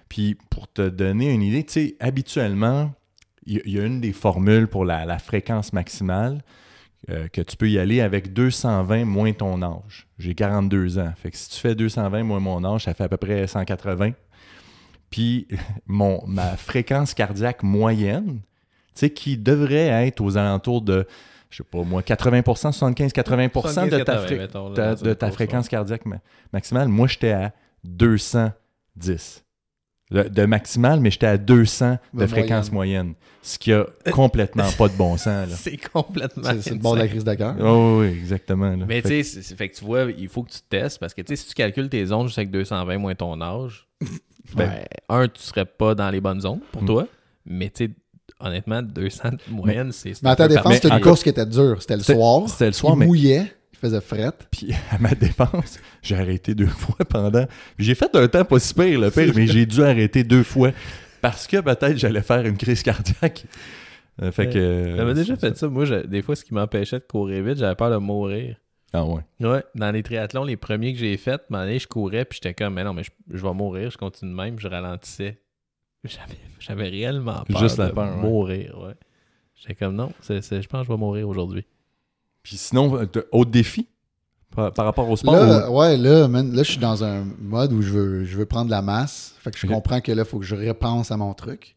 [0.09, 2.93] Puis pour te donner une idée, tu sais, habituellement,
[3.47, 6.43] il y, a une des formules pour la, la fréquence maximale
[7.11, 10.07] euh, que tu peux y aller avec 220 moins ton âge.
[10.19, 11.13] J'ai 42 ans.
[11.17, 14.13] Fait que si tu fais 220 moins mon âge, ça fait à peu près 180.
[15.11, 15.47] Puis
[15.87, 18.41] mon, ma fréquence cardiaque moyenne, tu
[18.95, 21.07] sais, qui devrait être aux alentours de,
[21.51, 22.43] je sais pas moi, 80%
[22.79, 26.21] 75-80 de ta, fré- mettons, là, ta- dans de ta fréquence cardiaque ma-
[26.53, 26.89] maximale.
[26.89, 27.53] Moi, j'étais à
[27.85, 29.45] 210.
[30.15, 33.15] De, de maximal, mais j'étais à 200 de De fréquence moyenne.
[33.43, 35.49] Ce qui a complètement pas de bon sens.
[35.57, 36.45] C'est complètement.
[36.45, 37.55] C'est c'est le bord de la crise de cœur.
[37.61, 38.71] Oh, oui, exactement.
[38.77, 38.85] là.
[38.89, 41.37] Mais tu sais, fait que tu vois, il faut que tu testes parce que tu
[41.37, 43.87] sais, si tu calcules tes zones juste avec 220 moins ton âge,
[44.57, 44.71] ben,
[45.09, 46.87] un, tu serais pas dans les bonnes zones pour Mm.
[46.87, 47.07] toi,
[47.45, 47.91] mais tu sais,
[48.41, 50.15] honnêtement, 200 de moyenne, c'est.
[50.15, 51.77] c'est Mais à ta défense, c'était une course qui était dure.
[51.81, 52.49] C'était le C'était- soir.
[52.49, 53.53] C'était le soir, il mais mouillait.
[53.85, 54.33] Faisait fret.
[54.51, 57.47] Puis à ma défense, j'ai arrêté deux fois pendant.
[57.77, 60.43] Puis J'ai fait un temps pas si pire, le pire, mais j'ai dû arrêter deux
[60.43, 60.71] fois
[61.21, 63.45] parce que peut-être j'allais faire une crise cardiaque.
[64.23, 64.59] Euh, fait que.
[64.59, 65.69] euh, J'avais déjà fait ça.
[65.69, 68.57] Moi, je- des fois, ce qui m'empêchait de courir vite, j'avais peur de mourir.
[68.93, 69.23] Ah ouais.
[69.41, 72.25] Ouais, dans les triathlons, les premiers que j'ai faits, à un moment donné, je courais,
[72.25, 74.69] puis j'étais comme, mais non, mais je, je vais mourir, je continue de même, je
[74.69, 75.41] ralentissais.
[76.61, 78.23] J'avais, réellement peur Juste la de peur, ouais.
[78.23, 78.95] mourir, ouais.
[79.57, 81.65] J'étais comme, non, je pense que je vais mourir aujourd'hui.
[82.45, 83.89] Puis sinon, euh, autre défi
[84.55, 85.35] par, par rapport au sport?
[85.35, 88.37] Là, ou- ouais, là, man, là, je suis dans un mode où je veux, je
[88.37, 89.35] veux prendre la masse.
[89.41, 91.75] Fait que je comprends que là, il faut que je repense à mon truc.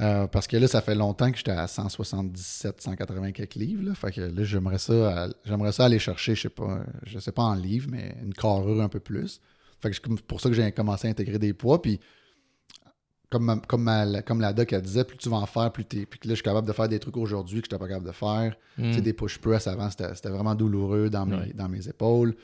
[0.00, 3.82] Euh, parce que là, ça fait longtemps que j'étais à 177, 180 quelques livres.
[3.88, 3.94] Là.
[3.94, 7.42] Fait que là, j'aimerais ça, j'aimerais ça aller chercher, je sais pas, je sais pas
[7.42, 9.40] en livres, mais une carrure un peu plus.
[9.80, 11.82] Fait que c'est pour ça que j'ai commencé à intégrer des poids.
[11.82, 11.98] Puis
[13.32, 15.84] comme, ma- comme, ma- comme la doc elle disait, plus tu vas en faire, plus
[15.84, 16.06] t'es.
[16.06, 17.88] Puis que là, je suis capable de faire des trucs aujourd'hui que je n'étais pas
[17.88, 18.54] capable de faire.
[18.76, 19.02] Tu sais, Hmm.
[19.02, 21.52] des push press avant, c'était vraiment douloureux dans mes, Ouais.
[21.54, 22.34] dans mes épaules.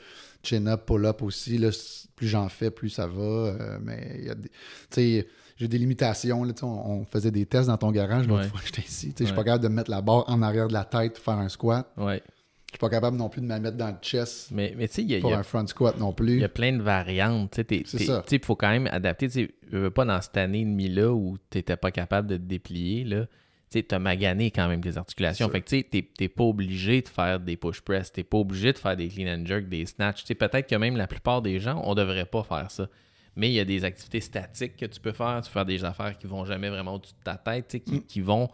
[0.43, 1.57] Chin-up, pull-up aussi.
[1.57, 1.69] Là,
[2.15, 3.21] plus j'en fais, plus ça va.
[3.21, 4.49] euh, mais il y a des.
[4.49, 4.55] Tu
[4.89, 5.27] sais,
[5.57, 6.43] j'ai des limitations.
[6.43, 8.47] Là, on, on faisait des tests dans ton garage l'autre Ouais.
[8.49, 9.07] fois que j'étais ici.
[9.07, 9.35] Tu sais, Je suis Ouais.
[9.35, 11.49] pas capable de me mettre la barre en arrière de la tête pour faire un
[11.49, 11.91] squat.
[11.97, 12.23] Ouais.
[12.69, 14.93] Je suis pas capable non plus de me mettre dans le chest Mais, mais tu
[14.95, 16.39] sais, il y a- il pour y a un front squat non Il plus.
[16.39, 17.59] y a plein de variantes.
[17.67, 19.27] Tu sais, il faut quand même adapter.
[19.27, 22.43] Tu veux pas dans cette année et demie-là où tu n'étais pas capable de te
[22.43, 23.03] déplier.
[23.05, 23.25] Là.
[23.71, 25.49] Tu as magané quand même tes articulations.
[25.49, 28.11] Fait que tu sais, t'es- t'es pas obligé de faire des push press.
[28.13, 30.21] Tu n'es pas obligé de faire des clean and jerk, des snatch.
[30.21, 32.87] Tu sais, Peut-être que même la plupart des gens, on devrait pas faire ça.
[33.35, 35.41] Mais il y a des activités statiques que tu peux faire.
[35.43, 37.83] Tu peux faire des affaires qui vont jamais vraiment au-dessus de ta tête, tu sais,
[37.83, 38.03] qui, Mm.
[38.05, 38.49] qui vont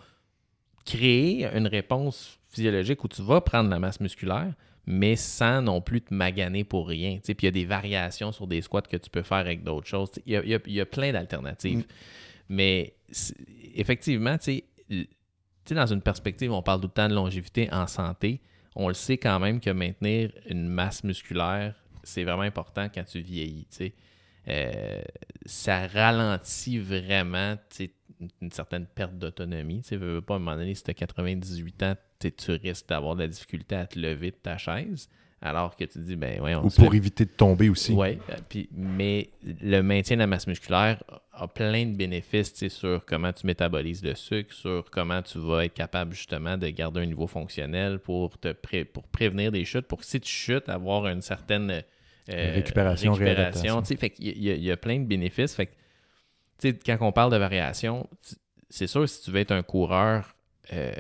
[0.86, 4.54] créer une réponse physiologique où tu vas prendre la masse musculaire,
[4.88, 7.20] mais sans non plus te maganer pour rien.
[7.24, 9.88] Puis il y a des variations sur des squats que tu peux faire avec d'autres
[9.88, 10.12] choses.
[10.26, 11.80] Il y a, il y a- il y a plein d'alternatives.
[11.80, 11.84] Mm.
[12.50, 12.94] Mais
[13.74, 18.42] effectivement, tu sais, dans une perspective, on parle tout le temps de longévité en santé.
[18.76, 23.22] On le sait quand même que maintenir une masse musculaire, c'est vraiment important quand tu
[23.22, 23.66] vieillis.
[23.70, 23.94] sais.
[24.48, 25.02] Euh,
[25.48, 27.56] ça ralentit vraiment
[28.42, 29.82] une- certaine perte d'autonomie.
[29.82, 32.88] Tu veux, veux pas, à un moment donné, si tu as 98 ans, tu risques
[32.90, 35.10] d'avoir de la difficulté à te lever de ta chaise.
[35.42, 37.92] Alors que tu te dis, ben ouais, on Ou pour fait- éviter de tomber aussi.
[37.94, 38.18] oui,
[38.50, 39.30] puis, mais
[39.62, 41.04] le maintien de la masse musculaire
[41.34, 45.38] a plein de bénéfices tu sais, sur comment tu métabolises le sucre, sur comment tu
[45.38, 49.66] vas être capable justement de garder un niveau fonctionnel pour te pré- pour prévenir des
[49.66, 51.84] chutes, pour que si tu chutes, avoir une certaine
[52.30, 53.14] euh, Récupération,
[53.84, 53.98] sais.
[53.98, 55.54] Fait il y a- il y a plein de bénéfices.
[55.54, 55.78] Fait que, tu
[56.60, 58.08] sais, quand on parle de variation,
[58.70, 60.36] c'est sûr, si tu veux être un coureur
[60.74, 60.94] euh,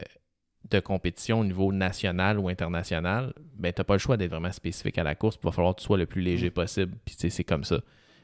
[0.69, 4.51] de compétition au niveau national ou international, ben, tu n'as pas le choix d'être vraiment
[4.51, 5.37] spécifique à la course.
[5.41, 6.95] Il va falloir que tu sois le plus léger possible.
[7.05, 7.79] Puis, c'est comme ça.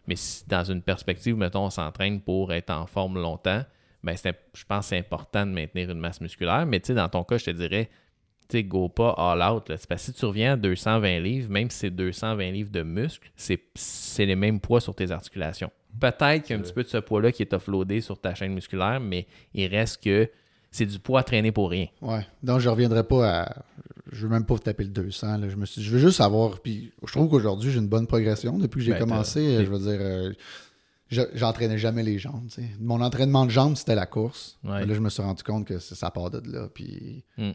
[0.07, 3.63] Mais si dans une perspective, mettons, on s'entraîne pour être en forme longtemps,
[4.03, 6.65] ben, je pense que c'est important de maintenir une masse musculaire.
[6.65, 7.89] Mais, tu sais, dans ton cas, je te dirais,
[8.51, 9.69] tu go pas all out.
[9.69, 9.75] là.
[9.75, 13.31] Parce que si tu reviens à 220 livres, même si c'est 220 livres de muscles,
[13.35, 15.71] c'est les mêmes poids sur tes articulations.
[15.99, 18.33] Peut-être qu'il y a un petit peu de ce poids-là qui est offloadé sur ta
[18.33, 20.29] chaîne musculaire, mais il reste que
[20.71, 21.87] c'est du poids à traîner pour rien.
[22.01, 22.25] Ouais.
[22.43, 23.55] Donc, je reviendrai pas à.
[24.11, 25.37] Je veux même pas taper le 200.
[25.37, 25.49] là.
[25.49, 25.81] Je, me suis...
[25.81, 26.59] je veux juste savoir.
[26.61, 28.57] Puis, je trouve qu'aujourd'hui, j'ai une bonne progression.
[28.57, 29.99] Depuis que j'ai Ben, commencé, je veux dire.
[30.01, 30.31] euh,
[31.09, 32.47] je- J'entraînais jamais les jambes.
[32.79, 34.57] Mon entraînement de jambes, c'était la course.
[34.63, 34.85] Ouais.
[34.85, 36.67] Là, je me suis rendu compte que ça part de là.
[36.73, 37.51] Puis, Mm.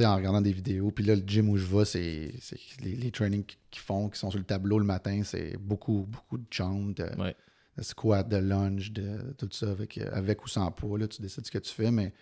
[0.00, 0.90] En regardant des vidéos.
[0.90, 4.18] Puis là, le gym où je vais, c'est c'est les, les trainings qu'ils font, qui
[4.18, 7.34] sont sur le tableau le matin, c'est beaucoup, beaucoup de jambes, de, Ouais.
[7.76, 10.98] de squat, de lunge, de tout ça, avec, avec ou sans poids.
[10.98, 12.12] Là, tu décides ce que tu fais, mais.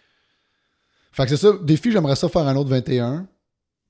[1.13, 1.53] Fait que c'est ça.
[1.63, 3.29] Défi, j'aimerais ça faire un autre 21.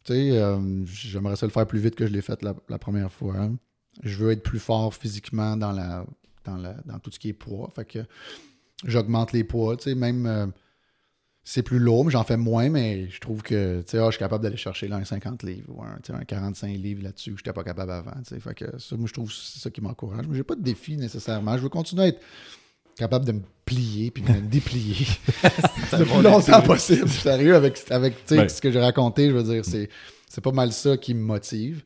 [0.04, 2.78] Tu sais, euh, j'aimerais ça le faire plus vite que je l'ai fait la, la
[2.78, 3.50] première fois.
[4.02, 6.06] Je veux être plus fort physiquement dans la,
[6.44, 7.70] dans la, dans tout ce qui est poids.
[7.74, 7.98] Fait que
[8.84, 9.76] j'augmente les poids.
[9.76, 10.46] Tu sais, même euh,
[11.50, 14.44] c'est plus lourd, mais j'en fais moins, mais je trouve que ah, je suis capable
[14.44, 17.54] d'aller chercher là, un 50 livres ou un, un 45 livres là-dessus que je n'étais
[17.54, 18.12] pas capable avant.
[18.22, 20.26] Fait que ça, moi, je trouve que c'est ça qui m'encourage.
[20.28, 21.56] Mais j'ai pas de défi nécessairement.
[21.56, 22.20] Je veux continuer à être
[22.98, 25.06] capable de me plier puis de me déplier
[25.98, 27.08] le plus longtemps possible.
[27.08, 29.88] Sérieux, avec, avec ce que j'ai raconté, je veux dire, c'est,
[30.28, 31.82] c'est pas mal ça qui me motive.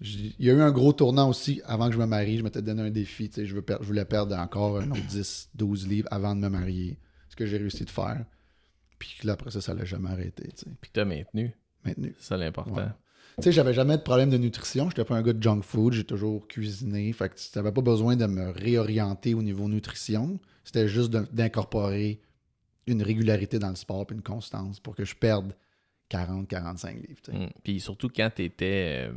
[0.00, 2.38] Il y a eu un gros tournant aussi avant que je me marie.
[2.38, 3.28] Je m'étais donné un défi.
[3.28, 6.34] tu sais, Je, veux per- je voulais perdre encore un autre 10, 12 livres avant
[6.34, 6.98] de me marier.
[7.28, 8.24] Ce que j'ai réussi de faire.
[8.98, 10.44] Puis là, après ça, ça l'a jamais arrêté.
[10.48, 11.54] tu sais, Puis tu as maintenu.
[11.84, 12.14] Maintenu.
[12.18, 12.74] C'est ça l'important.
[12.74, 12.88] Ouais.
[13.38, 14.88] Tu sais, j'avais jamais de problème de nutrition.
[14.88, 15.92] J'étais pas un gars de junk food.
[15.92, 17.12] J'ai toujours cuisiné.
[17.12, 20.40] Fait que tu n'avais pas besoin de me réorienter au niveau nutrition.
[20.64, 22.20] C'était juste d'incorporer
[22.86, 25.52] une régularité dans le sport puis une constance pour que je perde
[26.10, 27.20] 40-45 livres.
[27.32, 27.48] Mm.
[27.62, 29.10] Puis surtout quand tu étais,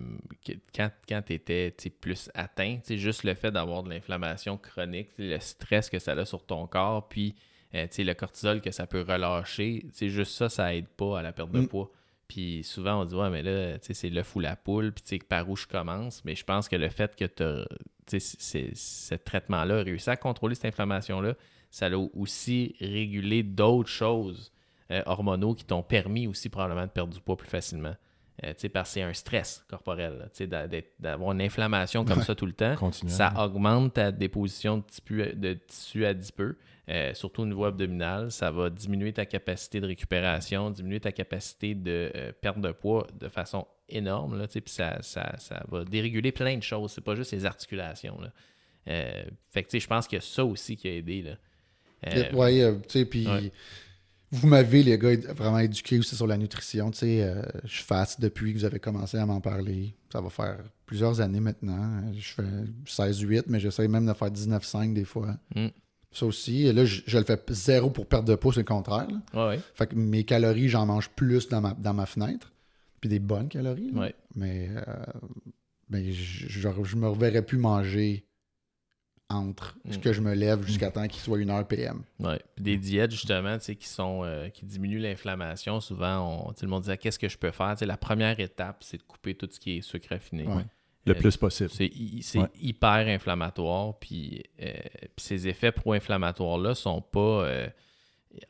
[0.76, 5.90] quand, quand tu sais, plus atteint, juste le fait d'avoir de l'inflammation chronique, le stress
[5.90, 7.36] que ça a sur ton corps, puis
[7.76, 11.32] euh, le cortisol que ça peut relâcher, c'est juste ça, ça aide pas à la
[11.32, 11.68] perte de Mm.
[11.68, 11.92] poids.
[12.28, 15.56] Puis souvent, on dit, ouais, mais là, c'est l'œuf ou la poule, puis par où
[15.56, 16.24] je commence.
[16.26, 20.66] Mais je pense que le fait que tu ce traitement-là a réussi à contrôler cette
[20.66, 21.34] inflammation-là,
[21.72, 24.52] ça a aussi régulé d'autres choses
[24.92, 27.96] euh, hormonaux qui t'ont permis aussi probablement de perdre du poids plus facilement.
[28.44, 30.30] euh, parce que c'est un stress corporel.
[31.00, 32.24] D'avoir une inflammation comme Ouais.
[32.24, 32.76] ça tout le temps,
[33.08, 36.58] ça augmente ta déposition de tissu, de tissu adipeux,
[36.90, 38.32] euh, surtout au niveau abdominal.
[38.32, 43.08] Ça va diminuer ta capacité de récupération, diminuer ta capacité de euh, perte de poids
[43.20, 44.38] de façon énorme.
[44.38, 46.92] Là, puis ça, ça, ça va déréguler plein de choses.
[46.92, 48.20] C'est pas juste les articulations.
[48.20, 48.32] Là.
[48.88, 51.22] Euh, fait que je pense qu'il y a ça aussi qui a aidé.
[51.22, 51.38] Là.
[52.08, 53.28] Euh, tu sais, puis
[54.32, 56.92] vous m'avez, les gars, vraiment éduqué aussi sur la nutrition.
[56.92, 59.96] Tu sais, euh, je fasse depuis que vous avez commencé à m'en parler.
[60.12, 62.14] Ça va faire plusieurs années maintenant.
[62.14, 62.44] Je fais
[62.86, 65.36] 16-8, mais j'essaie même de faire 19-5 des fois.
[65.56, 65.68] Mm.
[66.12, 66.66] Ça aussi.
[66.66, 69.08] Et là, je, je le fais zéro pour perdre de poids, c'est le contraire.
[69.34, 69.60] ouais, ouais.
[69.76, 72.52] Fait que mes calories, j'en mange plus dans ma, dans ma fenêtre.
[73.00, 73.92] Puis des bonnes calories.
[73.94, 74.16] Ouais.
[74.36, 74.82] Mais, euh,
[75.90, 78.26] mais je, je, je me reverrais plus manger
[79.32, 80.02] entre ce Mm.
[80.02, 82.02] que je me lève jusqu'à temps qu'il soit 1h PM.
[82.20, 82.42] Ouais.
[82.56, 85.80] Puis Des diètes, justement, qui sont euh, qui diminuent l'inflammation.
[85.80, 87.76] Souvent, on, le monde dit Ah, qu'est-ce que je peux faire?
[87.82, 90.48] La première étape, c'est de couper tout ce qui est sucre raffiné.
[90.48, 90.66] Ouais.
[91.10, 91.70] Le Euh, plus possible.
[91.70, 92.48] C'est Ouais.
[92.62, 93.98] hyper inflammatoire.
[94.00, 94.72] Puis, euh,
[95.16, 97.68] puis ces effets pro-inflammatoires-là sont pas euh,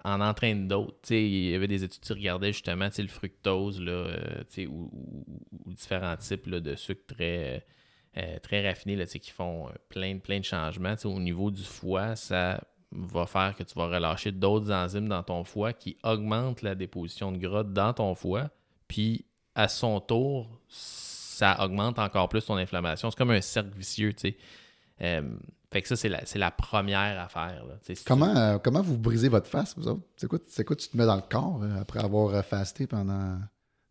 [0.03, 1.11] en entraîne d'autres.
[1.11, 5.25] Il y avait des études qui regardaient justement le fructose là, euh, ou, ou-
[5.65, 7.65] ou différents types là, de sucre très,
[8.17, 10.95] euh, très raffinés là, qui font plein, de- plein de changements.
[11.05, 15.43] Au niveau du foie, ça va faire que tu vas relâcher d'autres enzymes dans ton
[15.43, 18.49] foie qui augmentent la déposition de gras dans ton foie.
[18.87, 20.49] Puis, à son tour,
[21.39, 23.09] ça augmente encore plus ton inflammation.
[23.09, 24.37] C'est comme un cercle vicieux, tu sais.
[25.01, 25.21] Euh,
[25.71, 27.63] fait que ça, c'est la, c'est la première affaire.
[27.65, 27.75] Là.
[27.85, 30.01] Tu- Comment, euh, comment vous brisez votre face, vous autres?
[30.17, 33.37] C'est quoi, c'est quoi tu te mets dans le corps euh, après avoir fasté pendant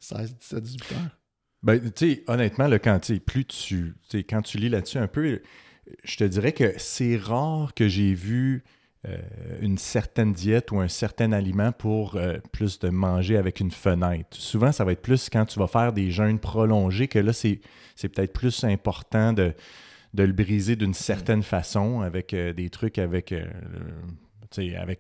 [0.00, 1.18] 16, 17, 18 heures?
[1.62, 3.94] Ben, tu sais, honnêtement, là, quand, plus tu,
[4.28, 5.40] quand tu lis là-dessus un peu,
[6.04, 8.68] je te dirais que c'est rare que j'ai vu euh,
[9.60, 14.36] une certaine diète ou un certain aliment pour euh, plus de manger avec une fenêtre.
[14.36, 17.60] Souvent, ça va être plus quand tu vas faire des jeûnes prolongés que là, c'est,
[17.96, 19.52] peut-être plus important de,
[20.14, 23.44] de le briser d'une certaine façon avec euh, des trucs avec, euh,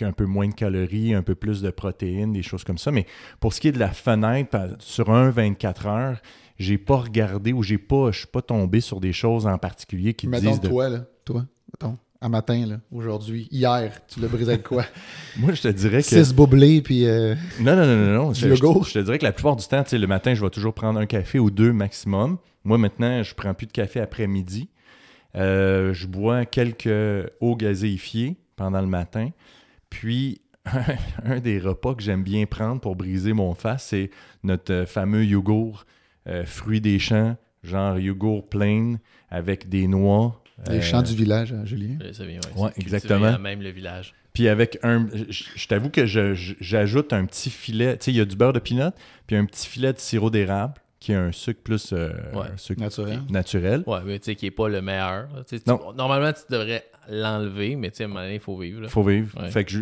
[0.02, 2.90] un peu moins de calories, un peu plus de protéines, des choses comme ça.
[2.90, 3.06] Mais
[3.40, 6.20] pour ce qui est de la fenêtre, sur un 24 heures,
[6.58, 10.14] j'ai pas regardé ou j'ai pas, je suis pas tombé sur des choses en particulier
[10.14, 10.68] qui Mettons disent de...
[10.68, 11.04] toi, là.
[11.24, 11.96] Toi, mettons.
[12.20, 12.80] À matin, là.
[12.90, 13.46] Aujourd'hui.
[13.52, 14.84] Hier, tu l'as brisé avec quoi?
[15.38, 16.08] Moi, je te dirais que...
[16.08, 17.06] 6 boblés, puis...
[17.06, 18.12] euh, Non, non, non, non.
[18.24, 18.32] non.
[18.34, 20.42] Je, je- je te dirais que la plupart du temps, tu sais, le matin, je
[20.44, 22.38] vais toujours prendre un café ou deux maximum.
[22.64, 24.68] Moi, maintenant, je prends plus de café après-midi.
[25.36, 29.30] Euh, je bois quelques eaux gazéifiées pendant le matin.
[29.88, 30.40] Puis,
[31.24, 34.10] un des repas que j'aime bien prendre pour briser mon face, c'est
[34.42, 35.84] notre euh, fameux yogourt
[36.26, 38.96] euh, fruits des champs, genre yogourt plain
[39.30, 40.42] avec des noix.
[40.68, 41.98] Les euh, champs du village, hein, Julien?
[42.02, 43.26] Euh, ça vient, ouais, Ouais, exactement.
[43.26, 44.14] à Même le village.
[44.32, 45.06] Puis avec un.
[45.12, 47.96] Je, je t'avoue que j'ajoute un petit filet.
[47.98, 48.90] Tu sais, il y a du beurre de pinot,
[49.26, 51.92] puis un petit filet de sirop d'érable, qui est un sucre plus.
[51.92, 52.46] euh, Ouais.
[52.52, 53.20] un sucre Naturel.
[53.30, 53.82] naturel.
[53.86, 55.28] Ouais, mais tu sais, qui n'est pas le meilleur.
[55.48, 55.58] Tu.
[55.66, 58.80] Normalement, tu devrais l'enlever, mais tu sais, à un moment donné, il faut vivre.
[58.82, 58.88] là.
[58.88, 59.40] Faut vivre.
[59.40, 59.50] Ouais.
[59.50, 59.72] Fait que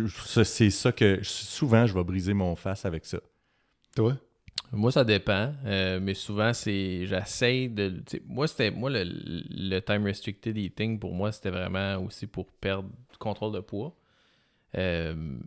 [0.43, 1.19] c'est ça que.
[1.23, 3.19] Souvent, je vais briser mon face avec ça.
[3.95, 4.15] Toi?
[4.71, 8.03] Moi, ça dépend, euh, mais souvent, c'est j'essaie de.
[8.25, 12.89] Moi, c'était moi le, le time restricted eating, pour moi, c'était vraiment aussi pour perdre
[13.11, 13.95] du contrôle de poids.
[14.77, 15.37] Euh,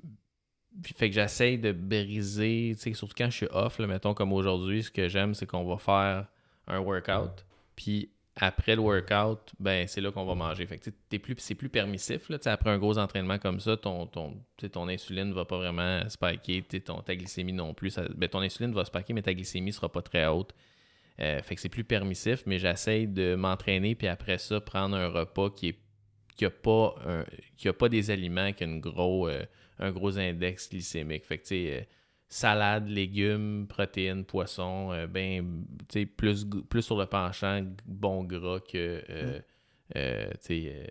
[0.97, 4.91] fait que j'essaie de briser, surtout quand je suis off, là, mettons comme aujourd'hui, ce
[4.91, 6.27] que j'aime, c'est qu'on va faire
[6.67, 7.45] un workout,
[7.77, 8.11] puis
[8.41, 10.67] après le workout, ben c'est là qu'on va manger.
[10.67, 10.79] Fait
[11.19, 12.29] plus, c'est plus permissif.
[12.29, 14.35] Là, après un gros entraînement comme ça, ton, ton,
[14.73, 17.99] ton insuline va pas vraiment spiker, ton, ta glycémie non plus.
[18.17, 20.55] Ben, ton insuline va spiker, mais ta glycémie sera pas très haute.
[21.21, 25.09] Euh, fait que c'est plus permissif, mais j'essaie de m'entraîner, puis après ça, prendre un
[25.09, 25.79] repas qui est
[26.37, 27.27] qui a pas un-
[27.59, 29.45] qui a pas des aliments qui a une gros, euh,
[29.79, 31.27] un gros index glycémique.
[31.27, 31.83] Fait que euh,
[32.33, 38.61] salade, légumes, protéines, poissons, euh, ben, tu sais, plus, plus sur le penchant bon gras
[38.61, 39.41] que, euh,
[39.97, 40.87] euh, tu sais, euh,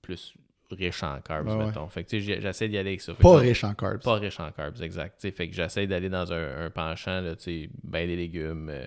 [0.00, 0.34] plus
[0.70, 1.66] riche en carbs, ouais.
[1.66, 1.88] mettons.
[1.88, 3.14] Fait que j'essaie d'y aller avec ça.
[3.14, 4.02] Fait Pas que- riche en carbs.
[4.02, 5.20] pas riche en carbs, exact.
[5.20, 8.86] Fait que j'essaie d'aller dans un, un penchant, là, tu sais, ben des légumes, euh,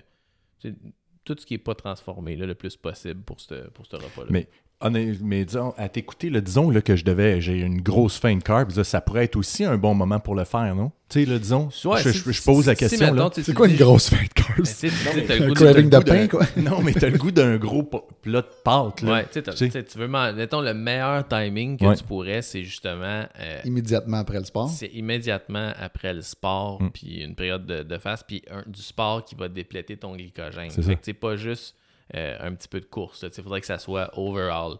[0.58, 0.76] tu sais,
[1.24, 4.28] tout ce qui est pas transformé là, le plus possible pour ce pour ce repas-là.
[4.30, 4.48] Mais
[5.22, 8.74] mais disons, à t'écouter, disons là, que je devais, j'ai une grosse faim de carbs,
[8.76, 10.90] là, ça pourrait être aussi un bon moment pour le faire, non?
[11.10, 13.12] Tu sais, là, disons, Ouais, je, si- je- je pose la question.
[13.12, 13.28] là.
[13.32, 14.58] C'est quoi une grosse fin de carbs?
[14.58, 16.46] Le Un goût de- craving pain, quoi.
[16.56, 19.12] Non, mais t'as le goût d'un gros plat de pâtes, là.
[19.12, 19.26] Ouais,
[19.84, 21.96] tu veux mettons le meilleur timing que Ouais.
[21.96, 24.70] tu pourrais, c'est justement euh, Immédiatement après le sport?
[24.70, 26.90] c'est immédiatement après le sport, Mm.
[26.90, 30.70] puis une période de, de fast, puis un- du sport qui va dépléter ton glycogène.
[31.02, 31.74] C'est pas juste
[32.14, 33.24] euh, un petit peu de course.
[33.36, 34.76] Il faudrait que ça soit overall.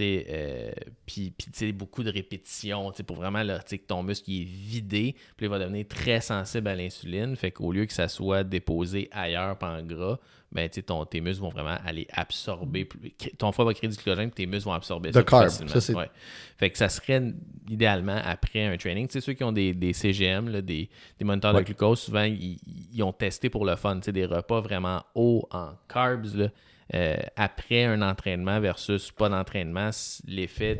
[0.00, 0.72] euh,
[1.06, 3.86] puis, puis tu sais, beaucoup de répétitions, tu sais, pour vraiment là, tu sais, que
[3.86, 7.36] ton muscle il est vidé, puis il va devenir très sensible à l'insuline.
[7.36, 10.18] Fait qu'au lieu que ça soit déposé ailleurs par en gras,
[10.50, 12.84] ben, tu sais, ton, tes muscles vont vraiment aller absorber.
[12.84, 15.80] plus- Ton foie va créer du glycogène, puis tes muscles vont absorber ça plus facilement.
[15.80, 16.10] ça, Ouais.
[16.56, 17.22] Fait que ça serait
[17.68, 19.06] idéalement après un training.
[19.08, 20.88] Tu sais, ceux qui ont des, des CGM, là, des,
[21.18, 21.60] des moniteurs Ouais.
[21.60, 22.58] de glucose, souvent, ils,
[22.92, 26.48] ils ont testé pour le fun, tu sais, des repas vraiment hauts en carbs, là,
[26.92, 29.90] euh, après un entraînement versus pas d'entraînement,
[30.26, 30.78] l'effet,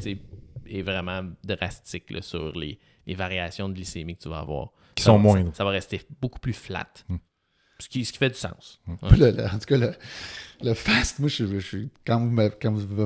[0.66, 4.70] est vraiment drastique là, sur les, les variations de glycémie que tu vas avoir.
[4.94, 5.50] Qui Ça sont moindres.
[5.50, 6.88] Ça, ça va rester beaucoup plus flat.
[7.08, 7.16] Hmm.
[7.84, 8.80] Ce, qui, ce qui fait du sens.
[9.08, 9.90] Puis le- le- en tout cas, le,
[10.62, 12.30] le fast, moi, je, je quand vous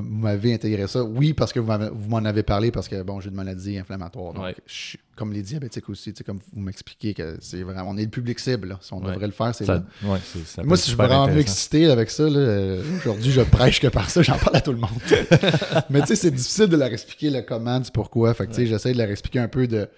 [0.03, 3.35] m'avez- intégré ça, oui, parce que vous m'en avez parlé, parce que bon, j'ai une
[3.35, 4.35] maladie inflammatoire.
[4.35, 4.55] Donc, Ouais.
[4.67, 7.97] je suis- comme les diabétiques aussi, tu sais, comme vous m'expliquez que c'est vraiment, on
[7.97, 8.69] est le public cible.
[8.69, 8.79] là.
[8.81, 9.11] Si on Ouais.
[9.13, 9.85] devrait le faire, c'est Ça, là.
[10.13, 11.53] ouais, c'est- ça Moi, si je suis super vraiment mieux intéressant.
[11.53, 14.91] excité avec ça, aujourd'hui, je prêche que par ça, j'en parle à tout le monde.
[15.91, 18.33] Mais tu sais, c'est difficile de leur expliquer le comment, du pourquoi.
[18.35, 19.89] Fait que tu sais, j'essaie de leur expliquer un peu de.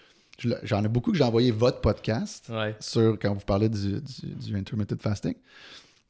[0.63, 2.75] J'en ai beaucoup que j'ai envoyé votre podcast Ouais.
[2.81, 5.35] sur quand vous parlez du, du, du intermittent fasting.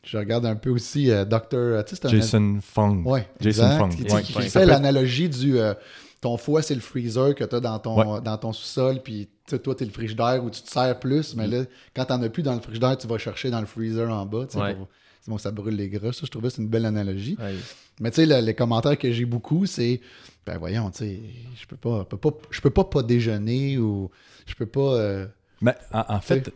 [0.04, 1.54] Je regarde un peu aussi euh, Dr.
[1.54, 2.08] euh, un.
[2.08, 3.02] Jason Fong.
[3.06, 3.90] Ouais, Jason exact, Fong.
[3.94, 4.48] Qui, Ouais, qui ouais.
[4.48, 5.58] fait l'analogie du.
[5.58, 5.74] euh,
[6.22, 9.56] ton foie, c'est le freezer que tu as dans ton, dans ton sous-sol, puis tu
[9.56, 11.64] sais, toi, tu es le frigidaire où tu te sers plus, mais là,
[11.96, 14.26] quand tu n'en as plus dans le frigidaire, tu vas chercher dans le freezer en
[14.26, 14.46] bas.
[14.74, 14.88] pour-
[15.22, 16.12] Sinon, ça brûle les gras.
[16.12, 17.36] Ça, je trouvais que c'est une belle analogie.
[17.38, 17.54] Ouais.
[18.00, 20.00] Mais tu sais, le- les commentaires que j'ai beaucoup, c'est
[20.46, 21.20] ben voyons, tu sais,
[21.60, 24.10] je peux pas, peux pas, je peux pas pas déjeuner ou
[24.46, 24.94] je peux pas.
[24.94, 25.26] euh,
[25.60, 26.50] Mais en, en fait,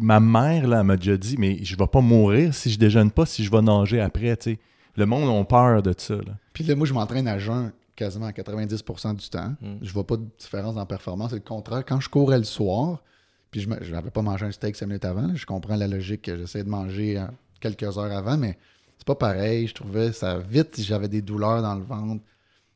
[0.00, 3.10] ma mère, là, elle m'a déjà dit, mais je vais pas mourir si je déjeune
[3.10, 4.58] pas, si je vais nager après, tu sais.
[4.96, 6.36] Le monde a peur de ça, là.
[6.52, 9.54] Puis là, moi, je m'entraîne à jeun quasiment à 90% du temps.
[9.60, 9.76] Mm.
[9.82, 11.30] Je vois pas de différence en performance.
[11.30, 11.84] C'est le contraire.
[11.86, 13.02] Quand je courais le soir,
[13.50, 16.22] puis je n'avais pas mangé un steak 5 minutes avant, là, je comprends la logique
[16.22, 17.26] que j'essaie de manger euh,
[17.60, 18.56] quelques heures avant, mais
[18.98, 19.66] c'est pas pareil.
[19.68, 22.22] Je trouvais ça vite, j'avais des douleurs dans le ventre.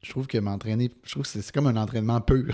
[0.02, 2.44] Je trouve que m'entraîner, je trouve que c'est comme un entraînement pur.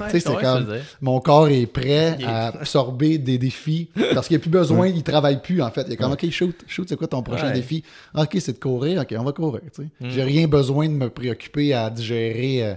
[0.00, 0.82] Ouais, Tu sais, c'est dire.
[1.00, 4.88] Mon corps est prêt est- à absorber des défis parce qu'il n'y a plus besoin,
[4.88, 5.84] il travaille plus en fait.
[5.86, 7.52] Il est comme, OK, shoot, shoot, c'est quoi ton prochain Ouais.
[7.52, 7.84] défi?
[8.12, 9.60] Ah, OK, c'est de courir, OK, on va courir.
[9.72, 9.88] tu sais.
[10.04, 10.10] Mm.
[10.10, 12.74] J'ai rien besoin de me préoccuper à digérer euh,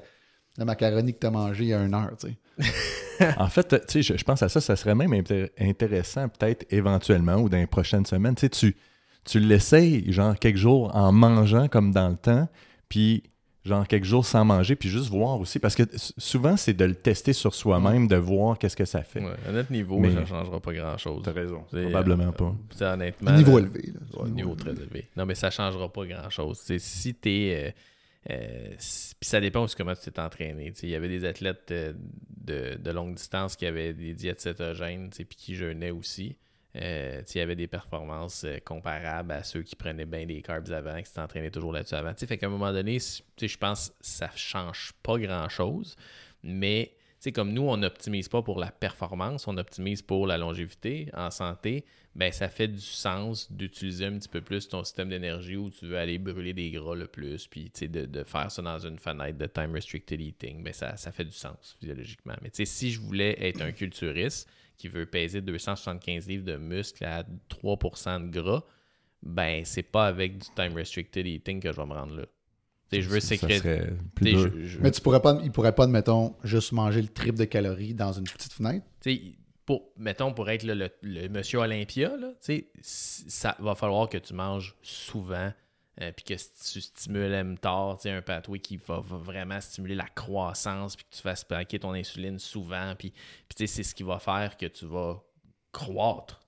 [0.58, 2.12] la macaroni que tu as mangée il y a une heure.
[2.20, 2.38] tu sais.
[3.38, 6.66] En fait, tu sais, je, je pense à ça, ça serait même intér- intéressant, peut-être
[6.72, 8.36] éventuellement ou dans les prochaines semaines.
[8.36, 8.76] Tu sais, tu,
[9.24, 12.50] tu l'essayes, genre, quelques jours en mangeant comme dans le temps,
[12.90, 13.24] puis
[13.64, 15.60] genre quelques jours sans manger, puis juste voir aussi.
[15.60, 15.84] Parce que
[16.18, 19.22] souvent, c'est de le tester sur soi-même, de voir qu'est-ce que ça fait.
[19.24, 21.22] Ouais, à notre niveau, Mais- ça ne changera pas grand-chose.
[21.24, 21.64] T'as raison.
[21.72, 22.56] C'est, Probablement euh, pas.
[22.76, 23.32] c'est honnêtement.
[23.32, 23.94] Niveau là, élevé.
[23.94, 24.28] là.
[24.28, 25.08] Niveau très élevé.
[25.16, 26.60] Non, mais ça changera pas grand-chose.
[26.62, 27.68] C'est si t'es...
[27.68, 27.72] euh,
[28.30, 30.74] euh, Puis ça dépend aussi comment tu t'es entraîné.
[30.82, 31.94] Il y avait des athlètes euh,
[32.38, 36.38] de, de longue distance qui avaient des diètes cétogènes, puis qui jeûnaient aussi.
[36.76, 40.72] Euh, il y avait des performances euh, comparables à ceux qui prenaient bien des carbs
[40.72, 42.14] avant, qui entraînés toujours là-dessus avant.
[42.14, 45.96] Tu sais, fait qu'à un moment donné, je pense que ça change pas grand-chose,
[46.42, 51.10] mais sais, comme nous, on n'optimise pas pour la performance, on optimise pour la longévité
[51.14, 51.86] en santé,
[52.16, 55.88] ben ça fait du sens d'utiliser un petit peu plus ton système d'énergie où tu
[55.88, 58.78] veux aller brûler des gras le plus, puis tu sais, de, de faire ça dans
[58.78, 62.36] une fenêtre de time restricted eating, ben ça, ça fait du sens physiologiquement.
[62.42, 66.58] Mais tu sais, si je voulais être un culturiste qui veut peser 275 livres de
[66.58, 68.64] muscle à 3% de gras,
[69.22, 72.26] ben c'est pas avec du time restricted eating que je vais me rendre là.
[72.92, 73.80] Je veux sécréter.
[74.68, 77.94] je- Mais tu pourrais pas, il pourrait pas, admettons, juste manger le triple de calories
[77.94, 78.86] dans une petite fenêtre?
[79.02, 79.22] tu sais,
[79.66, 82.34] pour, mettons, pour être là, le, le monsieur Olympia, là,
[82.82, 85.52] ça va falloir que tu manges souvent,
[86.02, 90.96] euh, puis que tu stimules mTOR, un pathway qui va, va vraiment stimuler la croissance,
[90.96, 94.04] puis que tu fasses paquer ton insuline souvent, puis, puis tu sais, c'est ce qui
[94.04, 95.24] va faire que tu vas
[95.72, 96.42] croître.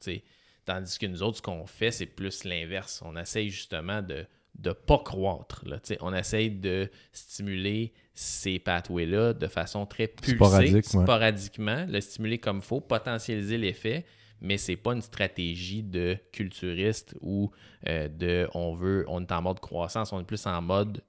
[0.66, 3.02] Tandis que nous autres, ce qu'on fait, c'est plus l'inverse.
[3.06, 4.26] On essaye justement de
[4.64, 5.64] ne pas croître.
[5.65, 11.03] Là, tu on essaye de stimuler ces pathways-là de façon très pulsée, Sporadique, ouais.
[11.03, 14.06] sporadiquement, le stimuler comme il faut, potentialiser l'effet,
[14.41, 17.52] mais c'est pas une stratégie de culturiste ou
[17.88, 21.03] euh, de on veut, on est en mode croissance, on est plus en mode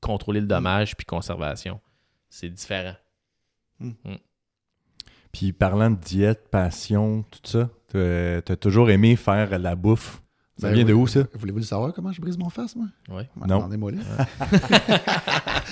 [0.00, 1.80] contrôler le dommage puis conservation.
[2.30, 2.94] C'est différent.
[5.32, 10.22] Puis parlant de diète, passion, tout ça, t'as t'as toujours aimé faire la bouffe?
[10.58, 11.02] Ça Ben vient de oui.
[11.02, 11.20] où, ça?
[11.34, 12.86] Voulez-vous le savoir comment je brise mon face, moi?
[13.08, 13.58] Ouais, Non.
[13.58, 13.98] Demandez-moi là.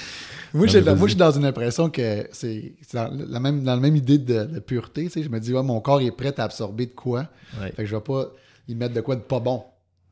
[0.55, 3.97] moi, je suis dans une impression que c'est c'est dans la même, dans la même
[3.97, 5.05] idée de, de pureté.
[5.05, 5.23] tu sais.
[5.23, 7.29] Je me dis, ouais, mon corps est prêt à absorber de quoi?
[7.61, 7.73] Ouais.
[7.73, 8.27] Fait que je vais pas
[8.69, 9.65] y mettre de quoi de pas bon.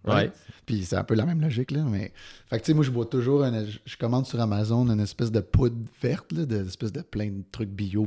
[0.06, 0.30] Ouais.
[0.66, 1.82] Puis c'est un peu la même logique, là.
[1.82, 2.12] Mais...
[2.50, 5.32] Fait que, tu sais, moi, je bois toujours, je je commande sur Amazon une espèce
[5.32, 8.06] de poudre verte, là, de, une espèce de plein de trucs bio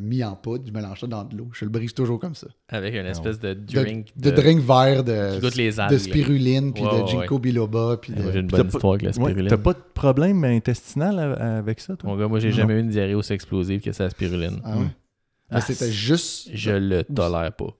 [0.00, 1.48] mis en poudre, je mélange ça dans de l'eau.
[1.52, 2.48] Je le brise toujours comme ça.
[2.68, 4.08] Avec une espèce de De, drink.
[4.16, 8.32] de drink vert de, de spiruline, puis Ouais, de ouais, ginkgo biloba, puis Moi, de...
[8.32, 9.48] J'ai une bonne pas- histoire avec la Ouais, spiruline.
[9.50, 12.10] T'as pas de problème intestinal avec ça, toi?
[12.10, 14.60] Mon gars, moi, j'ai jamais eu une diarrhée aussi explosive que c'est la spiruline.
[14.64, 14.84] Ah ouais?
[14.84, 14.90] Mm.
[15.52, 16.50] Mais Ah, c'était juste...
[16.52, 17.76] Je le tolère pas.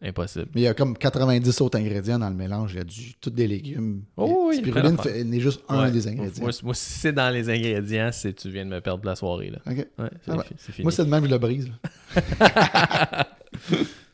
[0.00, 0.46] Impossible.
[0.54, 2.72] Mais il y a comme 90 autres ingrédients dans le mélange.
[2.72, 4.04] Il y a du, tous des légumes.
[4.16, 4.96] Oh oui, spiruline
[5.28, 5.90] n'est juste un Ouais.
[5.90, 6.48] des ingrédients.
[6.62, 9.50] Moi, si c'est dans les ingrédients, c'est tu viens de me perdre la soirée.
[9.50, 9.58] Là.
[9.70, 9.86] OK.
[9.98, 10.84] Ouais, Ah c'est fini.
[10.84, 11.70] Moi, c'est de même, je le brise.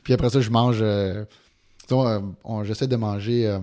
[0.03, 0.79] Puis après ça, je mange.
[0.83, 1.25] euh,
[1.93, 2.21] euh,
[2.65, 3.59] J'essaie de manger euh,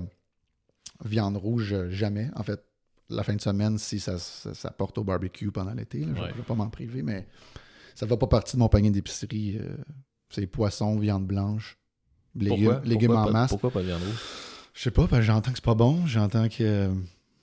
[1.04, 2.30] viande rouge euh, jamais.
[2.36, 2.64] En fait,
[3.10, 6.14] la fin de semaine, si ça, ça, ça porte au barbecue pendant l'été, je ne
[6.14, 7.28] vais pas m'en priver, mais
[7.96, 9.60] ça ne va pas partie de mon panier d'épicerie.
[10.34, 11.78] C'est poisson, viande blanche,
[12.36, 12.82] légumes, Pourquoi?
[12.86, 13.50] légumes Pourquoi en pas- masse.
[13.50, 14.22] Pourquoi pas de viande rouge?
[14.74, 16.06] Je sais pas, parce que j'entends que c'est pas bon.
[16.08, 16.90] J'entends que.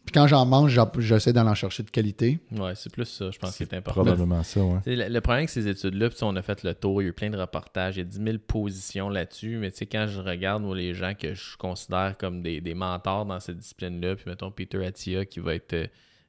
[0.06, 2.40] Puis quand j'en mange, j'essaie d'en chercher de qualité.
[2.52, 4.00] Ouais, c'est plus ça, je pense, qui est important.
[4.02, 4.80] Probablement ça, ouais.
[4.86, 7.04] Le, le problème avec ces études-là, puis tu sais, on a fait le tour, il
[7.04, 9.76] y a eu plein de reportages, il y a 10 000 positions là-dessus, mais tu
[9.76, 13.38] sais, quand je regarde moi, les gens que je considère comme des, des mentors dans
[13.38, 15.86] cette discipline-là, puis mettons Peter Attia qui va être, euh,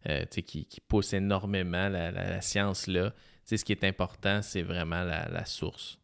[0.09, 3.15] euh, tu sais, qui, qui pousse énormément la, la- la science-là, tu
[3.45, 5.97] sais, ce qui est important, c'est vraiment la, la source.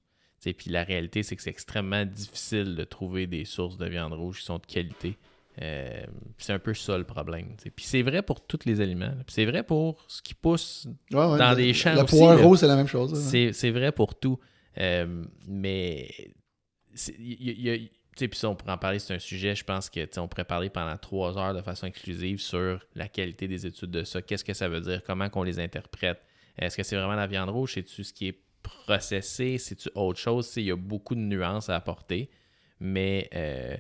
[0.48, 3.86] Tu sais, Puis la réalité, c'est que c'est extrêmement difficile de trouver des sources de
[3.88, 5.18] viande rouge qui sont de qualité.
[5.62, 6.06] Euh,
[6.38, 7.56] c'est un peu ça le problème.
[7.58, 7.70] tu sais.
[7.72, 9.12] Puis c'est vrai pour tous les aliments.
[9.28, 12.68] c'est vrai pour ce qui pousse Ouais, ouais, Dans des champs Le aussi, poireau, c'est
[12.68, 13.20] la même chose.
[13.20, 14.40] c'est, vrai pour tout.
[14.78, 16.10] Euh, mais
[17.18, 17.90] y y a- tu
[18.24, 20.20] sais, puis ça, on pourrait en parler, c'est un sujet, je pense que tu sais,
[20.20, 24.04] on pourrait parler pendant trois heures de façon exclusive sur la qualité des études de
[24.04, 24.24] ça.
[24.24, 25.04] Qu'est-ce que ça veut dire?
[25.04, 26.20] Comment qu'on les interprète?
[26.58, 27.74] Est-ce que c'est vraiment la viande rouge?
[27.76, 28.40] C'est-tu ce qui est
[28.86, 29.58] processé?
[29.58, 30.52] C'est-tu autre chose?
[30.58, 32.30] Il y a beaucoup de nuances à apporter.
[32.80, 33.76] Mais euh,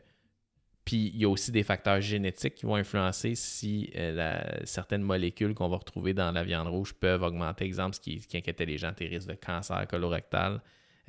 [0.87, 5.53] puis il y a aussi des facteurs génétiques qui vont influencer si euh, certaines molécules
[5.53, 7.65] qu'on va retrouver dans la viande rouge peuvent augmenter.
[7.65, 10.61] Exemple, ce qui, inquiétait les gens, tes risques de cancer colorectal.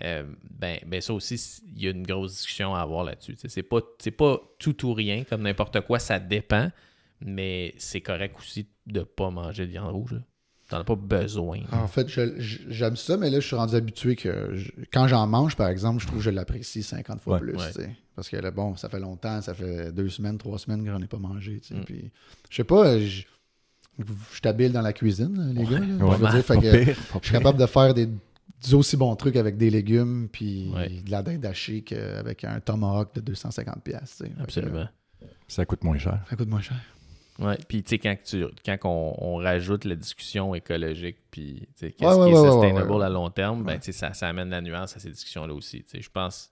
[0.03, 3.37] Euh, ben, ben ça aussi, il y a une grosse discussion à avoir là-dessus.
[3.47, 3.81] C'est pas,
[4.17, 6.73] pas tout ou rien, comme n'importe quoi, ça dépend.
[7.21, 10.21] Mais c'est correct aussi de pas manger de viande rouge.
[10.69, 11.61] T'en as pas besoin.
[11.73, 15.57] En fait, j'aime ça, mais là, je suis rendu habitué que je- quand j'en mange,
[15.57, 17.40] par exemple, je trouve que je l'apprécie 50 fois Ouais.
[17.40, 17.57] plus.
[17.57, 17.97] Ouais.
[18.15, 21.01] Parce que là, bon, ça fait longtemps, ça fait deux semaines, trois semaines que j'en
[21.01, 21.62] ai pas mangé.
[21.70, 21.81] Mm.
[21.86, 22.11] Puis,
[22.51, 23.23] je sais pas, euh, je
[24.32, 25.78] suis habile dans la cuisine, les gars.
[25.78, 25.86] là.
[25.89, 28.74] Je veux dire, fait Pas que pire, pas je suis capable de faire des, des
[28.74, 30.89] aussi bons trucs avec des légumes puis Ouais.
[30.90, 33.81] de la dinde hachée qu'avec un tomahawk de 250$.
[33.82, 34.23] pièces.
[34.40, 34.86] Absolument.
[35.47, 36.23] Ça coûte moins cher.
[36.28, 36.77] Ça coûte moins cher.
[37.39, 41.86] Ouais, puis tu sais, quand, tu, quand on, on rajoute la discussion écologique, puis tu
[41.86, 43.05] sais, qu'est-ce Ouais, ouais, qui est sustainable ouais, ouais.
[43.05, 43.78] à long terme, ben, Ouais.
[43.78, 45.85] tu sais, ça, ça amène la nuance à ces discussions-là aussi.
[45.85, 46.02] tu sais.
[46.02, 46.51] Je pense,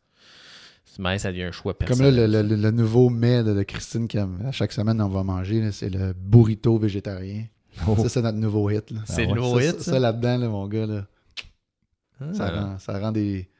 [1.00, 2.14] mais ça devient un choix Comme personnel.
[2.30, 5.70] là, le, le- le nouveau mets de, Christine qu'à à chaque semaine on va manger,
[5.72, 7.46] c'est le burrito végétarien.
[7.88, 7.96] Oh.
[7.98, 8.90] Ça, c'est notre nouveau hit.
[8.92, 9.00] là.
[9.06, 9.34] C'est Ah le ouais.
[9.34, 9.90] nouveau ça, hit, ça, ça?
[9.92, 11.04] ça, là-dedans, là, mon gars, là,
[12.32, 12.60] ça, Ah.
[12.60, 13.50] rend, ça rend des.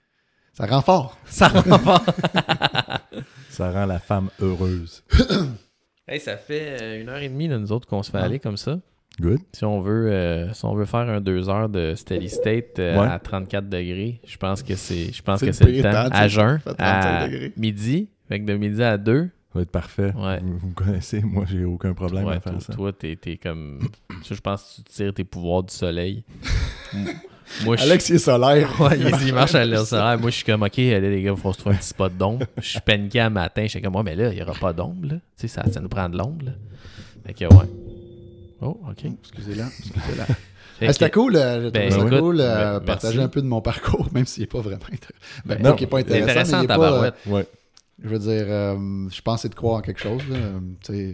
[0.54, 1.18] Ça rend fort.
[1.26, 2.02] Ça rend pas.
[3.50, 5.02] Ça rend la femme heureuse.
[6.08, 8.24] Hey, ça fait euh, une heure et demie, là, nous autres, qu'on se fait Ah.
[8.24, 8.78] aller comme ça.
[9.20, 9.40] Good.
[9.52, 13.00] Si on veut, euh, si on veut faire un deux heures de steady state euh,
[13.00, 13.08] Ouais.
[13.08, 16.08] à 34 degrés, je pense que c'est, je pense que c'est le temps.
[16.12, 17.52] À jeun, fait 35 à degrés.
[17.56, 20.12] midi, fait que de midi à 2, Ça va être parfait.
[20.14, 20.38] Ouais.
[20.42, 22.72] Vous, vous me connaissez, moi, j'ai aucun problème Ouais, à faire toi, ça.
[22.74, 23.80] toi, t'es, t'es comme.
[24.22, 26.22] je pense que tu tires tes pouvoirs du soleil.
[27.64, 28.68] Moi, je Alex, il est solaire.
[28.80, 30.18] Ouais, il, il marche à l'air solaire.
[30.18, 32.16] Moi, je suis comme, OK, allez, les gars, il faut se trouver un petit spot
[32.16, 32.46] d'ombre.
[32.58, 33.62] Je suis paniqué à matin.
[33.64, 35.14] Je suis comme, ouais, mais là, il n'y aura pas d'ombre, là.
[35.14, 36.46] Tu sais, ça, ça nous prend de l'ombre.
[37.26, 37.66] Fait que, ouais.
[38.60, 39.04] Oh, OK.
[39.22, 39.66] Excusez-la.
[39.66, 40.26] excusez-la.
[40.78, 41.36] Ah, C'était que- cool.
[41.36, 42.40] euh, J'ai Ben, trouvé ça écoute, cool.
[42.42, 43.24] euh, ben, partager merci.
[43.24, 45.42] un peu de mon parcours, même s'il n'est pas vraiment intéressant.
[45.46, 46.28] Ben, Non, pas qu'il est pas intéressant.
[46.28, 47.10] intéressant, mais il est pas, euh.
[47.28, 47.46] Ouais.
[48.04, 50.20] Je veux dire, euh, je c'est de croire en quelque chose.
[50.28, 50.36] Là.
[50.36, 51.12] Euh,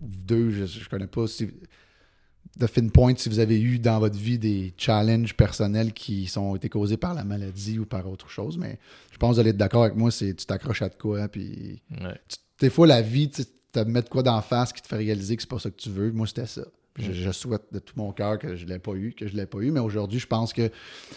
[0.00, 1.50] deux, je, je connais pas si.
[2.58, 6.56] De fin point, si vous avez eu dans votre vie des challenges personnels qui sont
[6.56, 8.78] été causés par la maladie ou par autre chose, mais
[9.12, 11.28] je pense que vous allez être d'accord avec moi, c'est tu t'accroches à de quoi,
[11.28, 12.18] puis Ouais.
[12.28, 14.96] tu- des fois la vie, tu te met de quoi d'en face qui te fait
[14.96, 16.10] réaliser que c'est pas ça que tu veux.
[16.10, 16.62] Moi, c'était ça.
[16.98, 19.46] Je, je souhaite de tout mon cœur que je l'ai pas eu, que je l'ai
[19.46, 20.68] pas eu, mais aujourd'hui, je pense que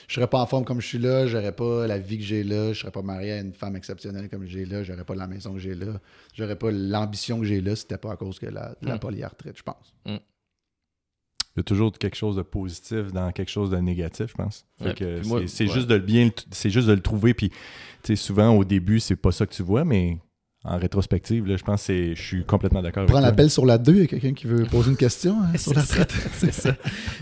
[0.07, 2.43] je serais pas en forme comme je suis là, j'aurais pas la vie que j'ai
[2.43, 5.25] là, je serais pas marié à une femme exceptionnelle comme j'ai là, j'aurais pas la
[5.25, 5.99] maison que j'ai là,
[6.35, 8.99] j'aurais pas l'ambition que j'ai là, c'était pas à cause que la, de la Mm.
[8.99, 9.95] polyarthrite, je pense.
[11.55, 14.65] Il y a toujours quelque chose de positif dans quelque chose de négatif, je pense.
[14.79, 14.95] Ouais,
[15.47, 15.73] c'est ouais.
[15.73, 17.33] juste de le bien, c'est juste de le trouver.
[17.33, 17.57] Puis, tu
[18.03, 20.17] sais, souvent au début, c'est pas ça que tu vois, mais
[20.63, 23.07] en rétrospective, là, je pense que c'est- je suis complètement d'accord.
[23.07, 25.57] Prends l'appel sur la 2, il y a quelqu'un qui veut poser une question hein,
[25.57, 26.11] sur la traite.
[26.33, 26.75] c'est ça.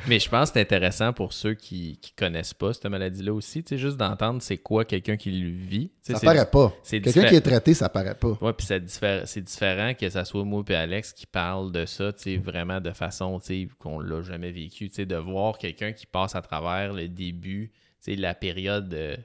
[0.09, 3.63] Mais je pense que c'est intéressant pour ceux qui ne connaissent pas cette maladie-là aussi,
[3.77, 5.89] juste d'entendre c'est quoi quelqu'un qui le vit.
[6.03, 6.73] Tu sais, Ça paraît pas.
[6.83, 8.37] c'est Quelqu'un diffé- qui est traité, ça paraît pas.
[8.41, 11.85] Ouais, puis c'est diffé- c'est différent que ça soit moi et Alex qui parle de
[11.85, 12.11] ça,
[12.43, 13.39] vraiment de façon,
[13.79, 17.71] qu'on l'a jamais vécu, de voir quelqu'un qui passe à travers le début
[18.07, 19.15] la période euh,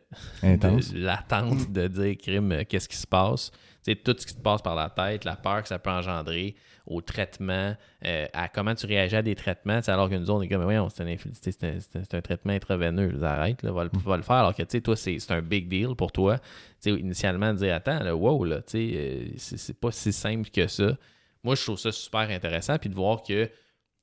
[0.42, 0.92] Intense.
[0.92, 3.50] de l'attente de dire crime, euh, qu'est-ce qui se passe.
[3.85, 5.90] Tu sais, tout ce qui te passe par la tête, la peur que ça peut
[5.90, 6.55] engendrer,
[6.86, 7.74] au traitement,
[8.05, 10.65] euh, à comment tu réagis à des traitements, alors que nous, on est comme, mais
[10.65, 14.36] voyons, c'est un, un, un- un traitement intraveineux, arrête, là, va, le, va le faire,
[14.36, 16.39] alors que tu sais, toi, c'est un big deal pour toi.
[16.39, 16.44] Tu
[16.81, 20.48] sais, initialement, de dire, attends, là, wow, là, tu sais, euh, c'est pas si simple
[20.51, 20.97] que ça.
[21.43, 23.51] Moi, je trouve ça super intéressant, puis de voir que, tu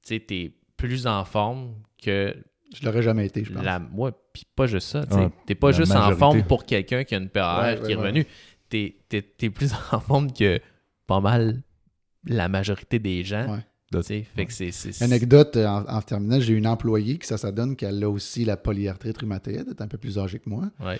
[0.03, 2.35] sais, t'es plus en forme que
[2.73, 3.63] Je l'aurais jamais été, je pense.
[3.63, 5.05] la, ouais, puis pas juste ça.
[5.05, 5.13] tu
[5.45, 7.29] T'es pas juste en forme pour quelqu'un qui a une
[7.63, 8.25] Ouais, qui est revenu.
[8.71, 10.59] T'es, t'es- t'es plus en forme que
[11.05, 11.61] pas mal
[12.25, 13.45] la majorité des gens.
[13.53, 13.65] Ouais.
[14.35, 17.75] Fait que c'est- Anecdote, euh, en, en terminant, j'ai une employée qui ça, ça donne
[17.75, 20.71] qu'elle a aussi la polyarthrite rhumatoïde, elle est un peu plus âgée que moi.
[20.79, 20.97] Ouais.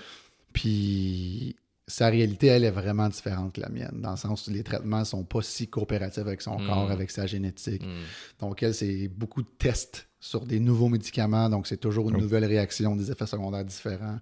[0.52, 1.56] Puis
[1.88, 5.04] sa réalité, elle est vraiment différente que la mienne, dans le sens où les traitements
[5.06, 6.68] sont pas si coopératifs avec son Mm.
[6.68, 7.84] corps, avec sa génétique.
[7.84, 8.00] Hmm.
[8.40, 11.50] Donc, elle, c'est beaucoup de tests sur des nouveaux médicaments.
[11.50, 12.22] Donc, c'est toujours une Oh.
[12.22, 14.20] nouvelle réaction, des effets secondaires différents.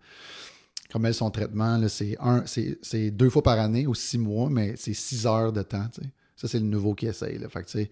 [0.92, 4.50] Comme elle, son traitement, c'est, un, c'est, c'est deux fois par année ou six mois,
[4.50, 5.88] mais c'est six heures de temps.
[6.36, 7.38] Ça, c'est le nouveau qui essaye.
[7.38, 7.48] Là.
[7.50, 7.86] Fait que,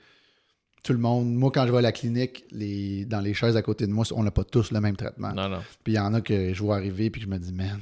[0.83, 3.61] tout le monde, moi, quand je vais à la clinique, les, dans les chaises à
[3.61, 5.33] côté de moi, on n'a pas tous le même traitement.
[5.33, 5.61] Non, non.
[5.83, 7.79] Puis il y en a que je vois arriver puis je me dis, man,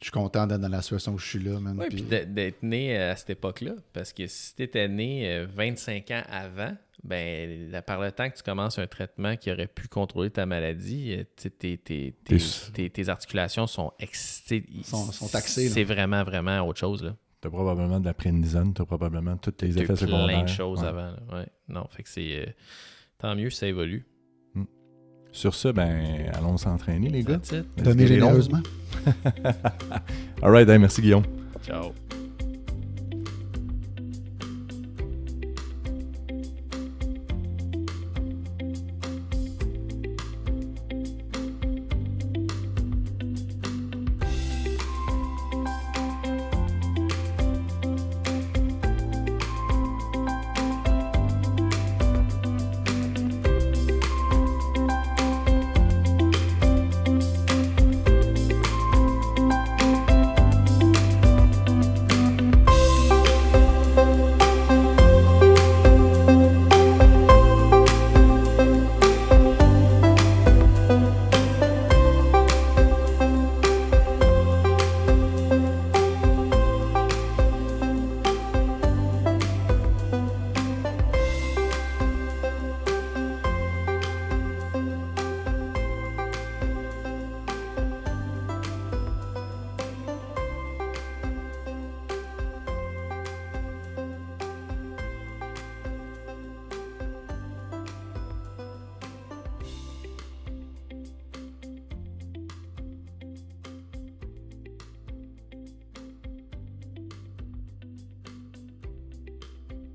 [0.00, 1.76] je suis content d'être dans la situation où je suis là, man.
[1.78, 3.72] Oui, Puis- puis d'être- né euh, à cette époque-là.
[3.92, 8.28] Parce que si tu étais né euh, 25 ans avant, ben, là, par le temps
[8.28, 12.14] que tu commences un traitement qui aurait pu contrôler ta maladie, euh, tes, tes- tes-
[12.24, 12.36] T'es-
[12.72, 14.64] tes- tes articulations sont excitées.
[14.82, 15.70] Sont- sont taxées, là.
[15.74, 17.02] C'est vraiment, vraiment autre chose.
[17.02, 17.16] Là.
[17.40, 20.26] T'as probablement de la prénisone, t'as probablement tous les effets secondaires.
[20.26, 20.86] plein de choses Ouais.
[20.88, 21.12] avant.
[21.12, 21.20] là.
[21.32, 21.46] Ouais.
[21.68, 22.36] Non, fait que c'est.
[22.40, 22.46] euh,
[23.18, 24.04] tant mieux, ça évolue.
[25.32, 27.38] Sur ça, ben, allons s'entraîner, les gars.
[27.78, 28.60] Donnez généreusement.
[30.42, 31.24] All right, hey, merci Guillaume.
[31.62, 31.92] Ciao.